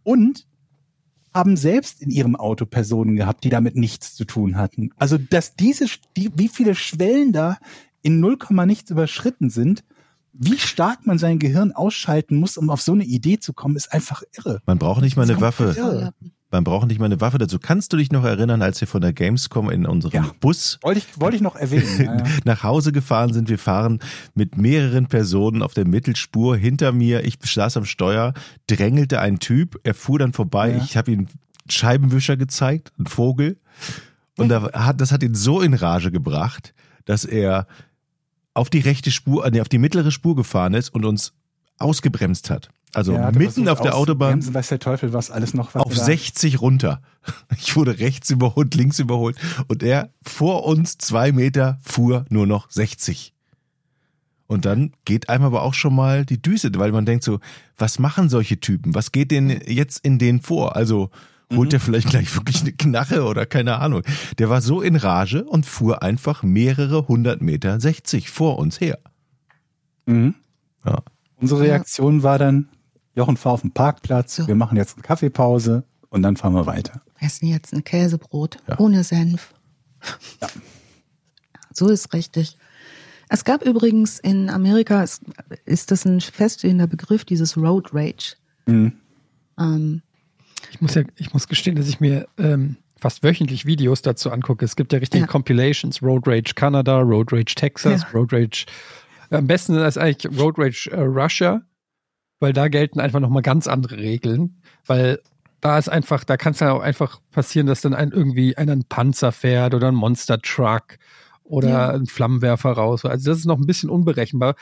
[0.03, 0.47] und
[1.39, 4.91] haben selbst in ihrem Auto Personen gehabt, die damit nichts zu tun hatten.
[4.97, 5.85] Also, dass diese,
[6.17, 7.57] die, wie viele Schwellen da
[8.01, 9.85] in 0, nichts überschritten sind,
[10.33, 13.93] wie stark man sein Gehirn ausschalten muss, um auf so eine Idee zu kommen, ist
[13.93, 14.61] einfach irre.
[14.65, 15.73] Man braucht nicht mal eine Waffe.
[15.77, 16.13] irre.
[16.51, 17.59] Man braucht nicht mal eine Waffe dazu.
[17.59, 20.31] Kannst du dich noch erinnern, als wir von der Gamescom in unserem Ja.
[20.39, 21.87] Bus Wollte ich, wollte ich noch erwähnen.
[21.99, 22.23] Ja, ja.
[22.43, 23.49] nach Hause gefahren sind.
[23.49, 23.99] Wir fahren
[24.33, 27.23] mit mehreren Personen auf der Mittelspur hinter mir.
[27.23, 28.33] Ich saß am Steuer,
[28.65, 29.79] drängelte ein Typ.
[29.83, 30.81] Er fuhr dann vorbei.
[30.83, 31.27] Ich habe ihm
[31.69, 33.57] Scheibenwischer gezeigt, einen Vogel.
[34.37, 36.73] Und da hat, das hat ihn so in Rage gebracht,
[37.05, 37.67] dass er
[38.55, 41.33] auf die rechte Spur, nee, auf die mittlere Spur gefahren ist und uns
[41.77, 42.69] ausgebremst hat.
[42.93, 46.03] Also hatte mitten auf der Autobahn Weiß der Teufel, was alles noch was auf da-
[46.03, 47.01] 60 runter.
[47.57, 49.37] Ich wurde rechts überholt, links überholt
[49.67, 53.33] und er vor uns zwei Meter fuhr nur noch 60.
[54.47, 57.39] Und dann geht einem aber auch schon mal die Düse, weil man denkt so,
[57.77, 58.95] was machen solche Typen?
[58.95, 60.75] Was geht denn jetzt in denen vor?
[60.75, 61.11] Also
[61.53, 61.69] holt Mhm.
[61.71, 64.01] der vielleicht gleich wirklich eine Knarre oder keine Ahnung.
[64.39, 68.97] Der war so in Rage und fuhr einfach mehrere hundert Meter 60 vor uns her.
[70.07, 70.33] Mhm.
[70.85, 71.03] Ja.
[71.41, 72.69] Unsere Reaktion war dann,
[73.19, 74.47] Jochen, fahr auf den Parkplatz, So.
[74.47, 77.01] wir machen jetzt eine Kaffeepause und dann fahren wir weiter.
[77.19, 78.79] Essen jetzt ein Käsebrot Ja.
[78.79, 79.53] ohne Senf.
[80.41, 80.47] Ja.
[81.73, 82.57] So ist richtig.
[83.29, 85.21] Es gab übrigens in Amerika, es,
[85.65, 88.35] ist das ein feststehender Begriff, dieses Road Rage.
[88.65, 88.93] Mhm.
[89.59, 90.01] Ähm,
[90.71, 94.65] Ich muss ja, ich muss gestehen, dass ich mir ähm, fast wöchentlich Videos dazu angucke.
[94.65, 95.27] Es gibt ja richtige Ja.
[95.27, 98.07] Compilations, Road Rage Canada, Road Rage Texas, Ja.
[98.13, 98.65] Road Rage.
[99.29, 101.61] Am besten ist eigentlich Road Rage äh, Russia,
[102.39, 105.19] weil da gelten einfach nochmal ganz andere Regeln, weil
[105.61, 108.71] da ist einfach, da kann es ja auch einfach passieren, dass dann ein irgendwie einer
[108.71, 110.97] einen Panzer fährt oder ein Monster Truck
[111.43, 111.89] oder Ja.
[111.89, 113.03] ein Flammenwerfer raus.
[113.05, 114.55] Also das ist noch ein bisschen unberechenbar.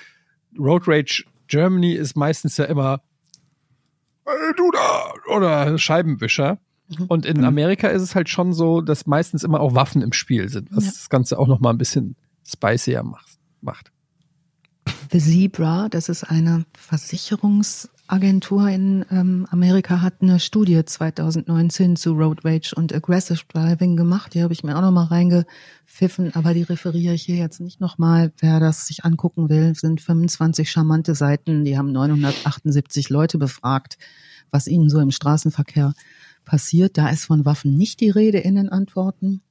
[0.58, 3.02] Road Rage Germany ist meistens ja immer
[4.26, 6.58] "Ey, du da oder Scheibenwischer.
[6.98, 7.06] Mhm.
[7.08, 7.44] Und in Mhm.
[7.46, 10.86] Amerika ist es halt schon so, dass meistens immer auch Waffen im Spiel sind, was
[10.86, 10.92] Ja.
[10.92, 12.16] das Ganze auch noch mal ein bisschen
[12.46, 13.04] spicier
[13.62, 13.92] macht.
[15.10, 22.43] The Zebra, das ist eine Versicherungsagentur in ähm, Amerika, hat eine Studie 2019 zu Road
[22.43, 24.34] Rage und Aggressive Driving gemacht.
[24.34, 27.80] Die habe ich mir auch noch mal reingepfiffen, aber die referiere ich hier jetzt nicht
[27.80, 28.34] noch mal.
[28.39, 31.64] Wer das sich angucken will, sind 25 charmante Seiten.
[31.64, 33.97] Die haben 978 Leute befragt,
[34.51, 35.93] was ihnen so im Straßenverkehr
[36.43, 36.97] passiert.
[36.97, 39.41] Da ist von Waffen nicht die Rede in den Antworten.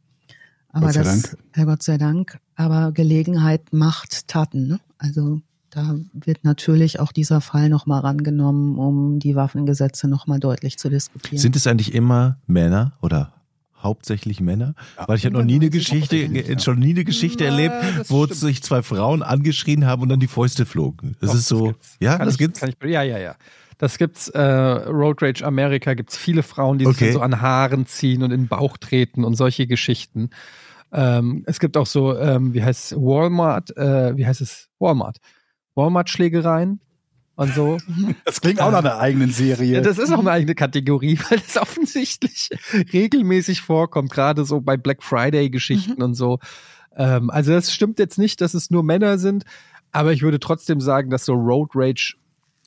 [0.69, 1.39] Aber Gott sei das, Dank.
[1.57, 2.39] ja, Gott sei Dank.
[2.57, 4.67] Aber Gelegenheit macht Taten.
[4.67, 4.81] Ne?
[4.99, 5.41] Also
[5.71, 11.39] da wird natürlich auch dieser Fall nochmal rangenommen, um die Waffengesetze nochmal deutlich zu diskutieren.
[11.39, 13.33] Sind es eigentlich immer Männer oder
[13.83, 14.75] hauptsächlich Männer?
[15.07, 16.59] Weil ich habe noch nie eine Geschichte, Ja.
[16.59, 18.41] schon nie eine Geschichte Ja, erlebt, das wo stimmt.
[18.41, 21.17] sich zwei Frauen angeschrien haben und dann die Fäuste flogen.
[21.21, 21.97] Das Doch, ist so, gibt's.
[22.01, 22.61] ja, Kann das ich, gibt's.
[22.61, 23.35] Kann ich, ja, ja, ja.
[23.79, 27.05] Das gibt's, äh, Road Rage America gibt's viele Frauen, die sich Okay.
[27.07, 30.31] dann so an Haaren ziehen und in den Bauch treten und solche Geschichten.
[30.93, 34.69] Ähm, es gibt auch so, ähm, wie heißt es, Walmart, äh, wie heißt es?
[34.79, 35.19] Walmart.
[35.75, 36.81] Walmart-Schlägereien
[37.37, 37.77] und so.
[38.25, 39.75] Das klingt auch nach einer eigenen Serie.
[39.75, 42.51] Ja, das ist auch eine eigene Kategorie, weil das offensichtlich
[42.93, 46.39] regelmäßig vorkommt, gerade so bei Black Friday-Geschichten und so.
[46.97, 49.45] Ähm, also das stimmt jetzt nicht, dass es nur Männer sind,
[49.93, 52.17] aber ich würde trotzdem sagen, dass so Road Rage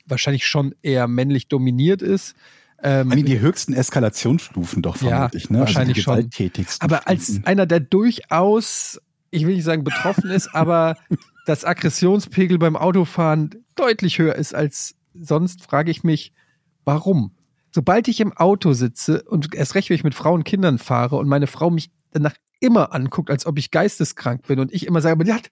[0.06, 2.34] wahrscheinlich schon eher männlich dominiert ist.
[2.82, 5.60] Ähm, meine, die höchsten Eskalationsstufen doch Ja, vermutlich, ne?
[5.60, 9.00] wahrscheinlich also die gewalttätigsten aber als einer, der durchaus,
[9.30, 10.96] ich will nicht sagen betroffen ist, aber
[11.46, 16.32] das Aggressionspegel beim Autofahren deutlich höher ist als sonst, frage ich mich,
[16.84, 17.32] warum?
[17.72, 21.16] Sobald ich im Auto sitze und erst recht, wenn ich mit Frauen und Kindern fahre
[21.16, 25.00] und meine Frau mich danach immer anguckt, als ob ich geisteskrank bin und ich immer
[25.00, 25.50] sage, aber die hat,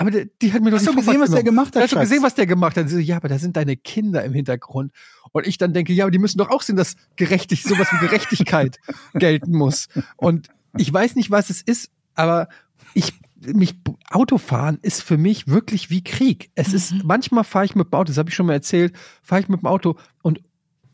[0.00, 1.82] aber die, die hat mir doch du gesehen, was der gemacht hat?
[1.82, 2.88] Hast du gesehen, was der gemacht hat?
[2.88, 4.92] So, ja, aber da sind deine Kinder im Hintergrund.
[5.32, 7.98] Und ich dann denke, ja, aber die müssen doch auch sehen, dass gerechtig, sowas wie
[7.98, 8.78] Gerechtigkeit
[9.14, 9.88] gelten muss.
[10.16, 10.48] Und
[10.78, 12.48] ich weiß nicht, was es ist, aber
[12.94, 13.74] ich, mich,
[14.08, 16.50] Autofahren ist für mich wirklich wie Krieg.
[16.54, 19.42] Es ist, manchmal fahre ich mit dem Auto, das habe ich schon mal erzählt, fahre
[19.42, 20.40] ich mit dem Auto und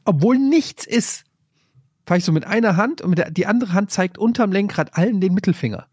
[0.04, 1.22] obwohl nichts ist,
[2.06, 5.20] fahre ich so mit einer Hand und der, die andere Hand zeigt unterm Lenkrad allen
[5.20, 5.86] den Mittelfinger.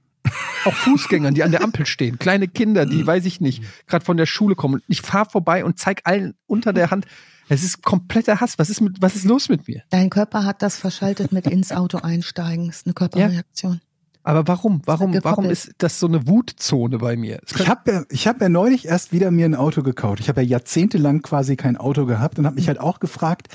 [0.65, 4.17] Auch Fußgängern, die an der Ampel stehen, kleine Kinder, die, weiß ich nicht, gerade von
[4.17, 4.82] der Schule kommen.
[4.88, 7.05] Ich fahre vorbei und zeig allen unter der Hand.
[7.49, 8.57] Es ist kompletter Hass.
[8.57, 9.84] Was ist, mit, was ist los mit mir?
[9.89, 12.67] Dein Körper hat das verschaltet mit ins Auto einsteigen.
[12.67, 13.82] Das ist eine Körperreaktion.
[14.24, 14.82] Aber warum?
[14.86, 17.41] Warum, warum ist das so eine Wutzone bei mir?
[17.53, 20.21] Ich habe ja, ich hab ja neulich erst wieder mir ein Auto gekauft.
[20.21, 23.49] Ich habe ja jahrzehntelang quasi kein Auto gehabt und habe mich halt auch gefragt,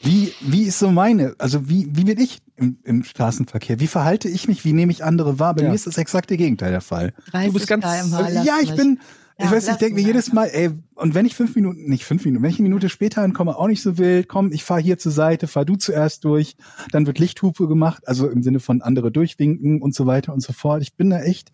[0.00, 3.80] wie, wie ist so meine, also wie, wie bin ich im, im Straßenverkehr?
[3.80, 4.64] Wie verhalte ich mich?
[4.64, 5.54] Wie nehme ich andere wahr?
[5.54, 5.68] Bei Ja.
[5.70, 7.12] mir ist das exakte Gegenteil der Fall.
[7.32, 8.78] 30 bist ganz- Also, ja, ich mich.
[8.78, 9.00] bin,
[9.38, 10.32] ich Ja, weiß, ich denke mir jedes.
[10.32, 13.22] Mal, ey, und wenn ich fünf Minuten, nicht fünf Minuten, wenn ich eine Minute später
[13.22, 16.56] ankomme, auch nicht so wild, komm, ich fahre hier zur Seite, fahr du zuerst durch,
[16.92, 20.52] dann wird Lichthupe gemacht, also im Sinne von andere durchwinken und so weiter und so
[20.52, 20.82] fort.
[20.82, 21.50] Ich bin da echt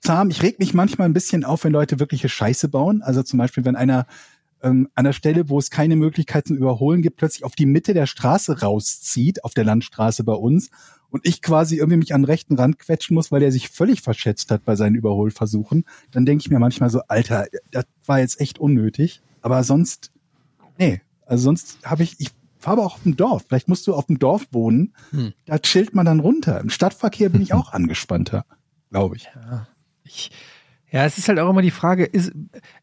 [0.00, 0.30] zahm.
[0.30, 3.02] Ich reg mich manchmal ein bisschen auf, wenn Leute wirkliche Scheiße bauen.
[3.02, 4.06] Also zum Beispiel, wenn einer
[4.62, 7.94] ähm, an der Stelle, wo es keine Möglichkeit zum Überholen gibt, plötzlich auf die Mitte
[7.94, 10.70] der Straße rauszieht, auf der Landstraße bei uns,
[11.10, 14.02] und ich quasi irgendwie mich an den rechten Rand quetschen muss, weil er sich völlig
[14.02, 18.40] verschätzt hat bei seinen Überholversuchen, dann denke ich mir manchmal so, Alter, das war jetzt
[18.40, 19.22] echt unnötig.
[19.40, 20.12] Aber sonst,
[20.78, 23.44] nee, also sonst habe ich, ich fahre aber auch auf dem Dorf.
[23.48, 24.92] Vielleicht musst du auf dem Dorf wohnen.
[25.10, 25.32] Hm.
[25.46, 26.60] Da chillt man dann runter.
[26.60, 28.44] Im Stadtverkehr bin ich auch angespannter,
[28.90, 29.28] glaube ich.
[29.34, 29.68] Ja,
[30.04, 30.30] ich,
[30.90, 32.32] ja, es ist halt auch immer die Frage, ist,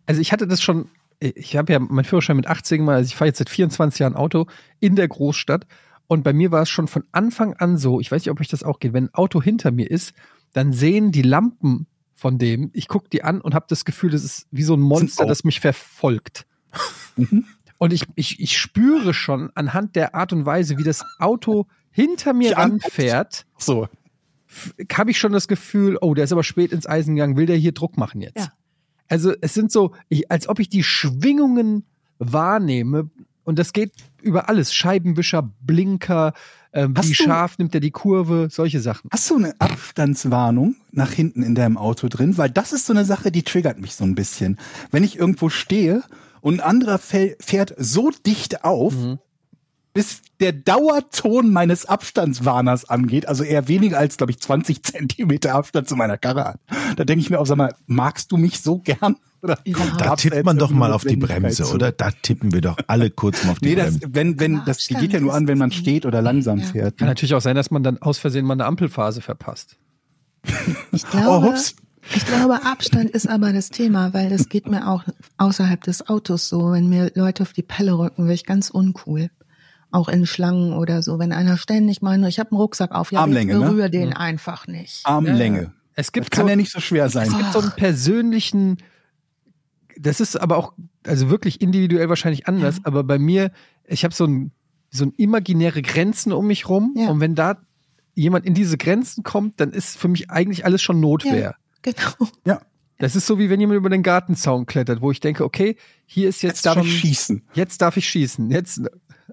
[0.05, 0.89] also ich hatte das schon,
[1.35, 4.15] ich habe ja meinen Führerschein mit 18 mal, also ich fahre jetzt seit 24 Jahren
[4.15, 4.45] Auto
[4.79, 5.65] in der Großstadt
[6.07, 8.47] und bei mir war es schon von Anfang an so, ich weiß nicht, ob euch
[8.47, 10.13] das auch geht, wenn ein Auto hinter mir ist,
[10.53, 14.23] dann sehen die Lampen von dem, ich gucke die an und habe das Gefühl, das
[14.23, 16.45] ist wie so ein Monster, das mich verfolgt.
[17.17, 17.45] Mhm.
[17.77, 22.33] Und ich, ich, ich spüre schon anhand der Art und Weise, wie das Auto hinter
[22.33, 22.85] mir anguckt.
[22.85, 23.87] ranfährt, So.
[24.93, 27.57] habe ich schon das Gefühl, oh, der ist aber spät ins Eisen gegangen, will der
[27.57, 28.37] hier Druck machen jetzt?
[28.37, 28.53] Ja.
[29.07, 31.85] Also es sind so, ich, als ob ich die Schwingungen
[32.17, 33.09] wahrnehme
[33.43, 33.91] und das geht
[34.21, 34.73] über alles.
[34.73, 36.33] Scheibenwischer, Blinker,
[36.73, 39.09] ähm, wie scharf nimmt er die Kurve, solche Sachen.
[39.11, 42.37] Hast du eine Abstandswarnung nach hinten in deinem Auto drin?
[42.37, 44.57] Weil das ist so eine Sache, die triggert mich so ein bisschen.
[44.91, 46.03] Wenn ich irgendwo stehe
[46.41, 49.19] und ein anderer fährt so dicht auf, Mhm.
[49.95, 55.87] Bis der Dauerton meines Abstandswarners angeht, also eher weniger als, glaube ich, 20 Zentimeter Abstand
[55.87, 56.59] zu meiner Karre hat.
[56.97, 59.15] Da denke ich mir auch, sag mal, magst du mich so gern?
[59.41, 59.77] Oder Ja.
[59.97, 61.73] Da tippt man doch mal auf die Bremse, zu?
[61.73, 61.93] oder?
[61.93, 64.07] Da tippen wir doch alle kurz mal auf die Nee, das, Bremse.
[64.15, 66.59] wenn, wenn, Aber das Abstand geht ja nur an, wenn man das steht oder langsam
[66.59, 66.65] Ja.
[66.65, 66.97] fährt.
[66.97, 69.77] Kann natürlich auch sein, dass man dann aus Versehen mal eine Ampelphase verpasst.
[70.91, 71.75] Ich Oh, glaube, hups.
[72.13, 75.03] ich glaube, Abstand ist aber das Thema, weil das geht mir auch
[75.37, 76.71] außerhalb des Autos so.
[76.73, 79.29] Wenn mir Leute auf die Pelle rücken, werde ich ganz uncool.
[79.95, 81.19] Auch in Schlangen oder so.
[81.19, 83.65] Wenn einer ständig meint, ich habe einen Rucksack auf, ja, Armlänge, ich ne?
[83.65, 84.17] berühre den Mhm.
[84.17, 85.01] einfach nicht.
[85.05, 85.71] Armlänge.
[85.93, 87.27] Es Das gibt kann so, ja nicht so schwer sein.
[87.29, 88.77] Es gibt so einen persönlichen,
[89.97, 90.73] das ist aber auch,
[91.07, 92.81] also wirklich individuell wahrscheinlich anders, Ja.
[92.85, 93.51] aber bei mir,
[93.85, 94.51] ich habe so ein,
[94.89, 97.07] so ein imaginäre Grenzen um mich rum Ja.
[97.09, 97.57] und wenn da
[98.13, 101.55] jemand in diese Grenzen kommt, dann ist für mich eigentlich alles schon Notwehr.
[101.81, 102.57] Genau.
[102.97, 106.29] Das ist so wie wenn jemand über den Gartenzaun klettert, wo ich denke, okay, hier
[106.29, 107.43] ist jetzt, Jetzt darf ich schießen.
[107.53, 108.81] jetzt darf ich schießen, jetzt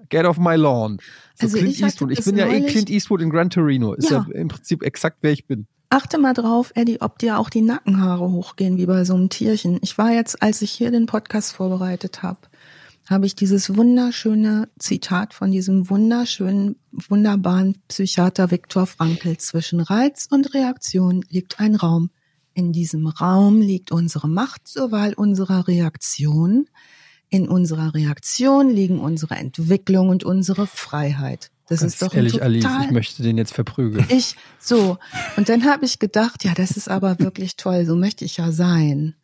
[0.09, 0.97] get off my lawn.
[1.35, 2.11] So Also Clint ich Eastwood.
[2.11, 3.93] Ich bin ja eh Clint Eastwood in Gran Torino.
[3.93, 4.35] Ist ja, Ja.
[4.35, 5.67] im Prinzip exakt wer ich bin.
[5.89, 9.77] achte mal drauf, Eddie, ob dir auch die Nackenhaare hochgehen wie bei so einem Tierchen.
[9.83, 12.39] Ich war jetzt, als ich hier den Podcast vorbereitet habe,
[13.09, 19.37] habe ich dieses wunderschöne Zitat von diesem wunderschönen, wunderbaren Psychiater Viktor Frankl.
[19.37, 22.09] Zwischen Reiz und Reaktion liegt ein Raum.
[22.55, 26.67] In diesem Raum liegt unsere Macht zur Wahl unserer Reaktion.
[27.33, 31.49] In unserer Reaktion liegen unsere Entwicklung und unsere Freiheit.
[31.67, 34.05] Das Ganz ist doch ehrlich, total Alice, ich möchte den jetzt verprügeln.
[34.09, 34.99] ich, so.
[35.35, 38.51] Und dann habe ich gedacht, ja, das ist aber wirklich toll, so möchte ich ja
[38.51, 39.15] sein.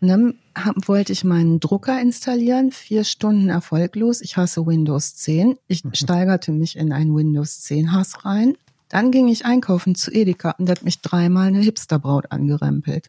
[0.00, 4.22] Und dann hab, wollte ich meinen Drucker installieren, vier Stunden erfolglos.
[4.22, 5.54] Ich hasse Windows 10.
[5.68, 8.56] Ich steigerte mich in einen Windows 10 Hass rein.
[8.88, 13.08] Dann ging ich einkaufen zu Edeka und da hat mich dreimal eine Hipsterbraut angerempelt.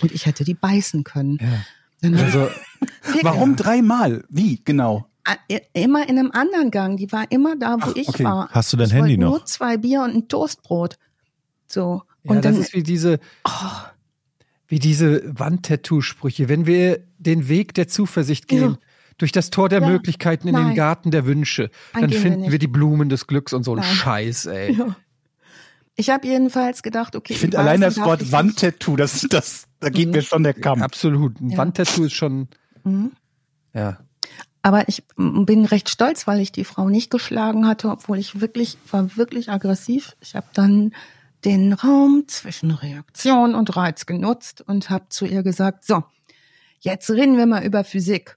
[0.00, 1.38] Und ich hätte die beißen können.
[1.40, 1.48] Ja.
[2.02, 2.48] Also,
[3.22, 4.24] Warum dreimal?
[4.28, 5.06] Wie genau?
[5.24, 5.36] Ah,
[5.72, 6.96] Immer in einem anderen Gang.
[6.96, 8.24] Die war immer da, wo Ach, ich okay.
[8.24, 8.48] war.
[8.50, 9.30] Hast du dein ich Handy noch?
[9.30, 10.98] Nur zwei Bier und ein Toastbrot.
[11.68, 12.02] So.
[12.24, 13.20] ja, Und das dann, ist wie diese,
[14.66, 16.48] wie diese Wandtattoo-Sprüche.
[16.48, 18.78] Wenn wir den Weg der Zuversicht gehen, Ja.
[19.18, 19.88] durch das Tor der Ja.
[19.88, 20.74] Möglichkeiten in den Nein.
[20.74, 22.62] Garten der Wünsche, Dann dann wir finden wir, nicht.
[22.62, 23.94] die Blumen des Glücks und so ein Nein.
[23.94, 24.72] Scheiß, ey.
[24.74, 24.96] Ja.
[25.94, 27.34] Ich habe jedenfalls gedacht, okay.
[27.34, 28.32] Ich finde allein das Wort.
[28.32, 30.12] Wandtattoo, das, das, da geht Mhm.
[30.12, 30.82] mir schon der Kamm.
[30.82, 31.40] Absolut.
[31.40, 31.58] Ein Ja.
[31.58, 32.48] Wandtattoo ist schon,
[32.84, 33.12] Mhm.
[33.74, 33.98] ja.
[34.62, 38.78] Aber ich bin recht stolz, weil ich die Frau nicht geschlagen hatte, obwohl ich wirklich,
[38.90, 40.16] war wirklich aggressiv.
[40.20, 40.94] Ich habe dann
[41.44, 46.04] den Raum zwischen Reaktion und Reiz genutzt und habe zu ihr gesagt, so,
[46.78, 48.36] jetzt reden wir mal über Physik.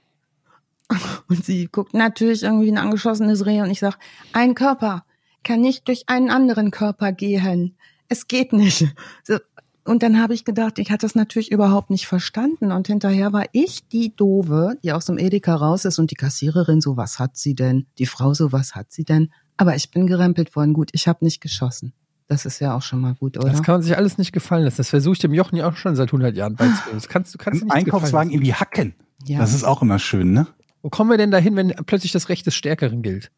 [1.27, 3.97] Und sie guckt natürlich irgendwie ein angeschossenes Reh und ich sag,
[4.33, 5.03] ein Körper
[5.43, 7.75] kann nicht durch einen anderen Körper gehen.
[8.07, 8.85] Es geht nicht.
[9.23, 9.37] So.
[9.85, 12.71] Und dann habe ich gedacht, ich hatte das natürlich überhaupt nicht verstanden.
[12.71, 16.81] Und hinterher war ich die Dove, die aus dem Edeka raus ist und die Kassiererin
[16.81, 17.85] so, was hat sie denn?
[17.99, 19.31] Die Frau so, was hat sie denn?
[19.57, 20.73] Aber ich bin gerempelt worden.
[20.73, 21.93] Gut, ich habe nicht geschossen.
[22.27, 23.51] Das ist ja auch schon mal gut, oder?
[23.51, 24.77] Das kann man sich alles nicht gefallen lassen.
[24.77, 26.95] Das versuche ich dem Jochen ja auch schon seit 100 Jahren beizubringen.
[26.97, 28.95] Das kannst du kannst du Im nicht Einkaufswagen irgendwie hacken.
[29.25, 29.37] ja.
[29.37, 30.47] Das ist auch immer schön, ne?
[30.81, 33.31] Wo kommen wir denn dahin, wenn plötzlich das Recht des Stärkeren gilt?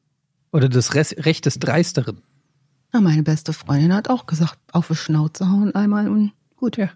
[0.53, 2.21] Oder das Recht des Dreisteren?
[2.93, 6.77] Na, meine beste Freundin hat auch gesagt, auf die Schnauze hauen einmal und gut.
[6.77, 6.89] Ja.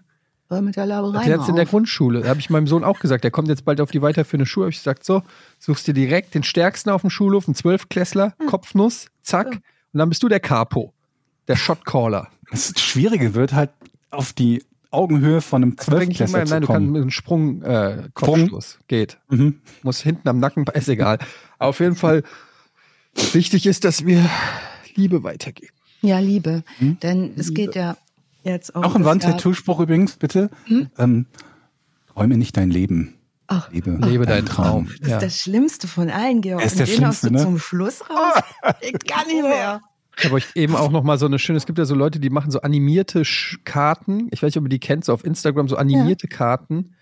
[0.48, 1.64] Hör mit der Laberei Erklärt in der.
[1.64, 2.20] Grundschule.
[2.20, 4.66] Da habe ich meinem Sohn auch gesagt, der kommt jetzt bald auf die weiterführende Schule.
[4.66, 5.22] Hab ich gesagt, so,
[5.58, 9.46] suchst dir direkt den Stärksten auf dem Schulhof, einen Zwölfklässler, Kopfnuss, zack.
[9.46, 9.60] Ja.
[9.92, 10.92] Und dann bist du der Capo,
[11.48, 12.28] der Shotcaller.
[12.50, 13.70] Das Schwierige wird halt
[14.10, 18.80] auf die Augenhöhe von einem Zwölfklässler zu nein, du kannst mit einem Sprung, äh, Kopfstoß.
[18.88, 19.18] Geht.
[19.30, 19.60] Mhm.
[19.82, 21.18] Muss hinten am Nacken, ist egal.
[21.58, 22.24] Auf jeden Fall,
[23.32, 24.28] wichtig ist, dass wir
[24.94, 25.72] Liebe weitergeben.
[26.02, 26.62] Ja, Liebe.
[26.78, 26.98] Hm?
[27.00, 27.96] Denn es geht ja
[28.44, 28.82] jetzt auch.
[28.84, 30.50] Auch ein Wandtattoo-Spruch übrigens, bitte.
[30.98, 31.26] Ähm,
[32.12, 33.14] träume nicht dein Leben.
[33.48, 34.86] Ach, Lebe, Lebe deinen Traum.
[34.86, 35.18] Das ist Ja.
[35.18, 36.64] das Schlimmste von allen, Georg.
[36.64, 37.42] Ist Und der den hast du ne?
[37.42, 38.42] zum Schluss raus.
[38.80, 39.80] Ich kann nicht mehr.
[40.16, 42.20] Ich habe euch eben auch noch mal so eine schöne, es gibt ja so Leute,
[42.20, 44.28] die machen so animierte Sch- Karten.
[44.30, 46.94] Ich weiß nicht, ob ihr die kennt, so auf Instagram, so animierte Karten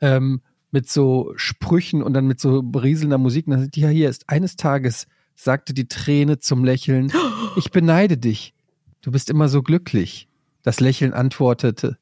[0.00, 0.40] ähm,
[0.70, 3.46] mit so Sprüchen und dann mit so berieselnder Musik.
[3.46, 7.12] Und dann sind die ja hier ist eines Tages sagte die Träne zum Lächeln,
[7.56, 8.54] ich beneide dich.
[9.02, 10.28] Du bist immer so glücklich.
[10.66, 11.96] Das Lächeln antwortete,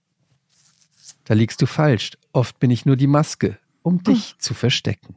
[1.25, 2.13] da liegst du falsch.
[2.33, 5.17] Oft bin ich nur die Maske, um dich zu verstecken.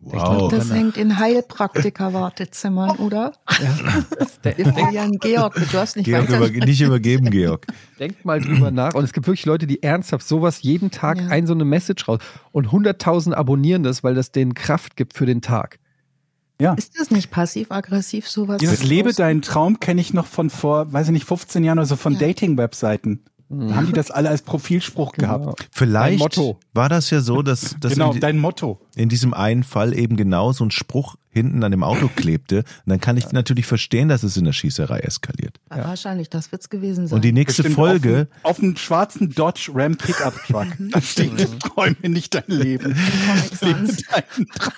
[0.00, 0.50] Wow.
[0.50, 3.32] Das hängt in Heilpraktiker-Wartezimmern, oder?
[3.60, 7.66] Ja, das, der, Wir formulieren Georg, du darfst nicht Georg, über, nicht übergeben, Georg.
[7.98, 8.94] Denkt mal drüber nach.
[8.94, 11.26] Und es gibt wirklich Leute, die ernsthaft sowas jeden Tag Ja.
[11.28, 12.20] ein so eine Message raus.
[12.52, 15.78] Und 100.000 abonnieren das, weil das denen Kraft gibt für den Tag.
[16.60, 16.74] Ja.
[16.74, 18.58] Ist das nicht passiv-aggressiv sowas?
[18.58, 21.86] Dieses Lebe deinen Traum kenne ich noch von vor, weiß ich nicht, 15 Jahren oder
[21.86, 22.20] so von Ja.
[22.20, 23.20] Dating-Webseiten.
[23.48, 25.38] Da haben die das alle als Profilspruch Genau.
[25.38, 25.68] gehabt.
[25.70, 26.36] Vielleicht
[26.74, 28.80] war das ja so, dass, dass genau, in, dein Motto.
[28.96, 32.58] in diesem einen Fall eben genau so ein Spruch hinten an dem Auto klebte.
[32.58, 35.60] Und dann kann ich natürlich verstehen, dass es in der Schießerei eskaliert.
[35.70, 37.14] Ja, Wahrscheinlich, das wird's gewesen sein.
[37.16, 40.66] Und die nächste Bestimmt Folge, Auf, einem schwarzen Dodge Ram Pickup Truck.
[40.90, 42.96] da steht, träume nicht dein Leben.
[42.96, 43.86] Lebe deinen
[44.48, 44.72] Traum.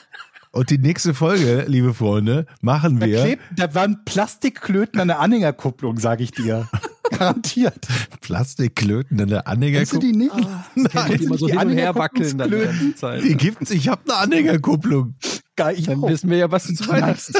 [0.58, 5.20] Und die nächste Folge, liebe Freunde, machen Da, wir klebt, da waren Plastikklöten an der
[5.20, 6.68] Anhängerkupplung, sage ich dir.
[7.10, 7.86] Garantiert.
[8.20, 10.32] Plastikklöten in der Kennst du die nicht?
[10.74, 13.24] Die immer so die hin und her wackeln dann die ganze Zeit.
[13.24, 15.14] Die gibt's, ich habe eine Anhängerkupplung.
[15.56, 16.08] Geil, ich Dann auch.
[16.10, 17.32] wissen wir ja, was du zu Weihnachten.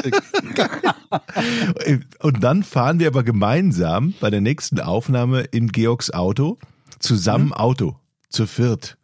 [2.21, 6.57] Und dann fahren wir aber gemeinsam bei der nächsten Aufnahme in Georgs Auto
[6.99, 7.53] zusammen Mhm.
[7.53, 7.95] Auto,
[8.29, 8.97] zu viert.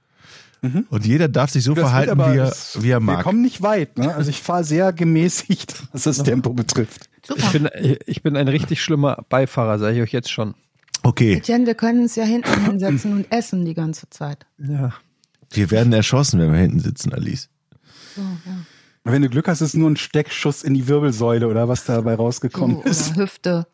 [0.89, 3.23] Und jeder darf sich so Das verhalten, aber- wie er, wie er Wir mag.
[3.23, 3.97] kommen nicht weit.
[3.97, 4.13] Ne?
[4.15, 7.09] Also ich fahre sehr gemäßigt, was das Tempo betrifft.
[7.23, 7.49] Ich Super.
[7.59, 10.53] bin, ich bin ein richtig schlimmer Beifahrer, sage ich euch jetzt schon.
[11.03, 14.45] Okay, Etienne, wir können uns ja hinten hinsetzen und essen die ganze Zeit.
[14.57, 14.93] Ja.
[15.51, 17.49] wir werden erschossen, wenn wir hinten sitzen, Alice.
[18.15, 18.57] So, ja.
[19.03, 22.81] Wenn du Glück hast, ist nur ein Steckschuss in die Wirbelsäule oder was dabei rausgekommen
[22.83, 23.11] ist.
[23.11, 23.67] oder Hüfte.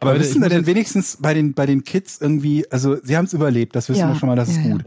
[0.00, 3.24] Aber wissen ich wir denn wenigstens bei den, bei den Kids irgendwie, also sie haben
[3.24, 4.72] es überlebt, das wissen Ja, wir schon mal, das ist ja, ja.
[4.72, 4.84] gut.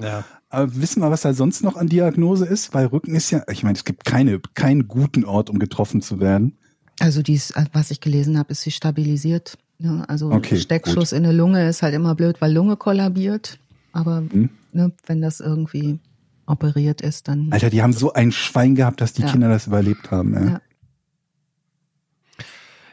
[0.56, 0.62] Ja.
[0.64, 2.74] Aber wissen wir, was da sonst noch an Diagnose ist?
[2.74, 6.20] Weil Rücken ist ja, ich meine, es gibt keine, keinen guten Ort, um getroffen zu
[6.20, 6.58] werden.
[7.00, 9.58] Also dies, was ich gelesen habe, ist sie stabilisiert.
[9.80, 13.60] Ja, also Okay, Steckschuss in der Lunge ist halt immer blöd, weil Lunge kollabiert.
[13.92, 14.50] Aber Mhm.
[14.72, 16.00] ne, wenn das irgendwie
[16.46, 19.32] operiert ist, dann Alter, die haben so ein Schwein gehabt, dass die Ja.
[19.32, 20.34] Kinder das überlebt haben.
[20.34, 20.46] Ja.
[20.46, 20.62] Ja.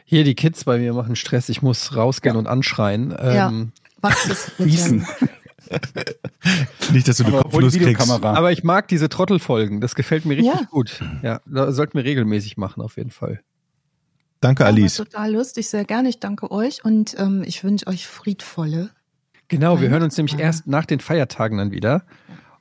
[0.05, 1.49] Hier die Kids bei mir machen Stress.
[1.49, 3.11] Ich muss rausgehen und anschreien.
[3.11, 3.47] Ja.
[3.49, 3.71] Ähm,
[4.01, 4.51] wachst es.
[4.57, 5.05] Gießen.
[6.91, 7.79] Nicht, dass du eine Kopfnuss kriegst.
[7.79, 8.33] Videokamera.
[8.35, 9.81] Aber ich mag diese Trottelfolgen.
[9.81, 10.67] Das gefällt mir richtig Ja.
[10.69, 11.01] gut.
[11.21, 13.41] Ja, da sollten wir regelmäßig machen, auf jeden Fall.
[14.41, 14.95] Danke, Ja, war Alice.
[14.97, 16.09] total lustig, sehr gerne.
[16.09, 18.89] Ich danke euch und ähm, ich wünsche euch friedvolle.
[19.47, 22.03] Genau, wir hören uns nämlich erst nach den Feiertagen dann wieder.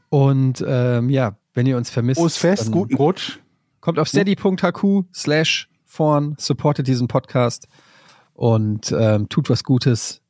[0.09, 3.39] Und ähm, ja, wenn ihr uns vermisst, Frohes Fest, guten Rutsch.
[3.81, 7.67] kommt auf steady.hq slash vorn, supportet diesen Podcast
[8.35, 10.22] und ähm, tut was Gutes.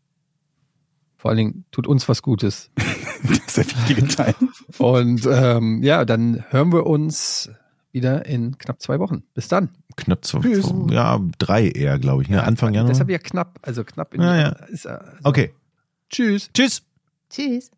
[1.23, 2.71] Vor allen Dingen tut uns was Gutes.
[3.23, 4.35] Das ist der wichtige Teil.
[4.79, 7.49] Und ähm, ja, dann hören wir uns
[7.93, 9.23] wieder in knapp zwei Wochen.
[9.33, 9.69] Bis dann.
[9.97, 10.75] Knapp zwei, Tschüss.
[10.91, 12.29] ja, drei eher, glaube ich.
[12.29, 12.43] Ne?
[12.43, 12.91] Anfang Januar.
[12.91, 14.49] Deshalb ja knapp, also knapp in Ja, ja.
[14.71, 15.55] Ist, also, Okay.
[16.11, 16.51] Tschüss.
[16.53, 16.83] Tschüss.
[17.31, 17.71] Tschüss.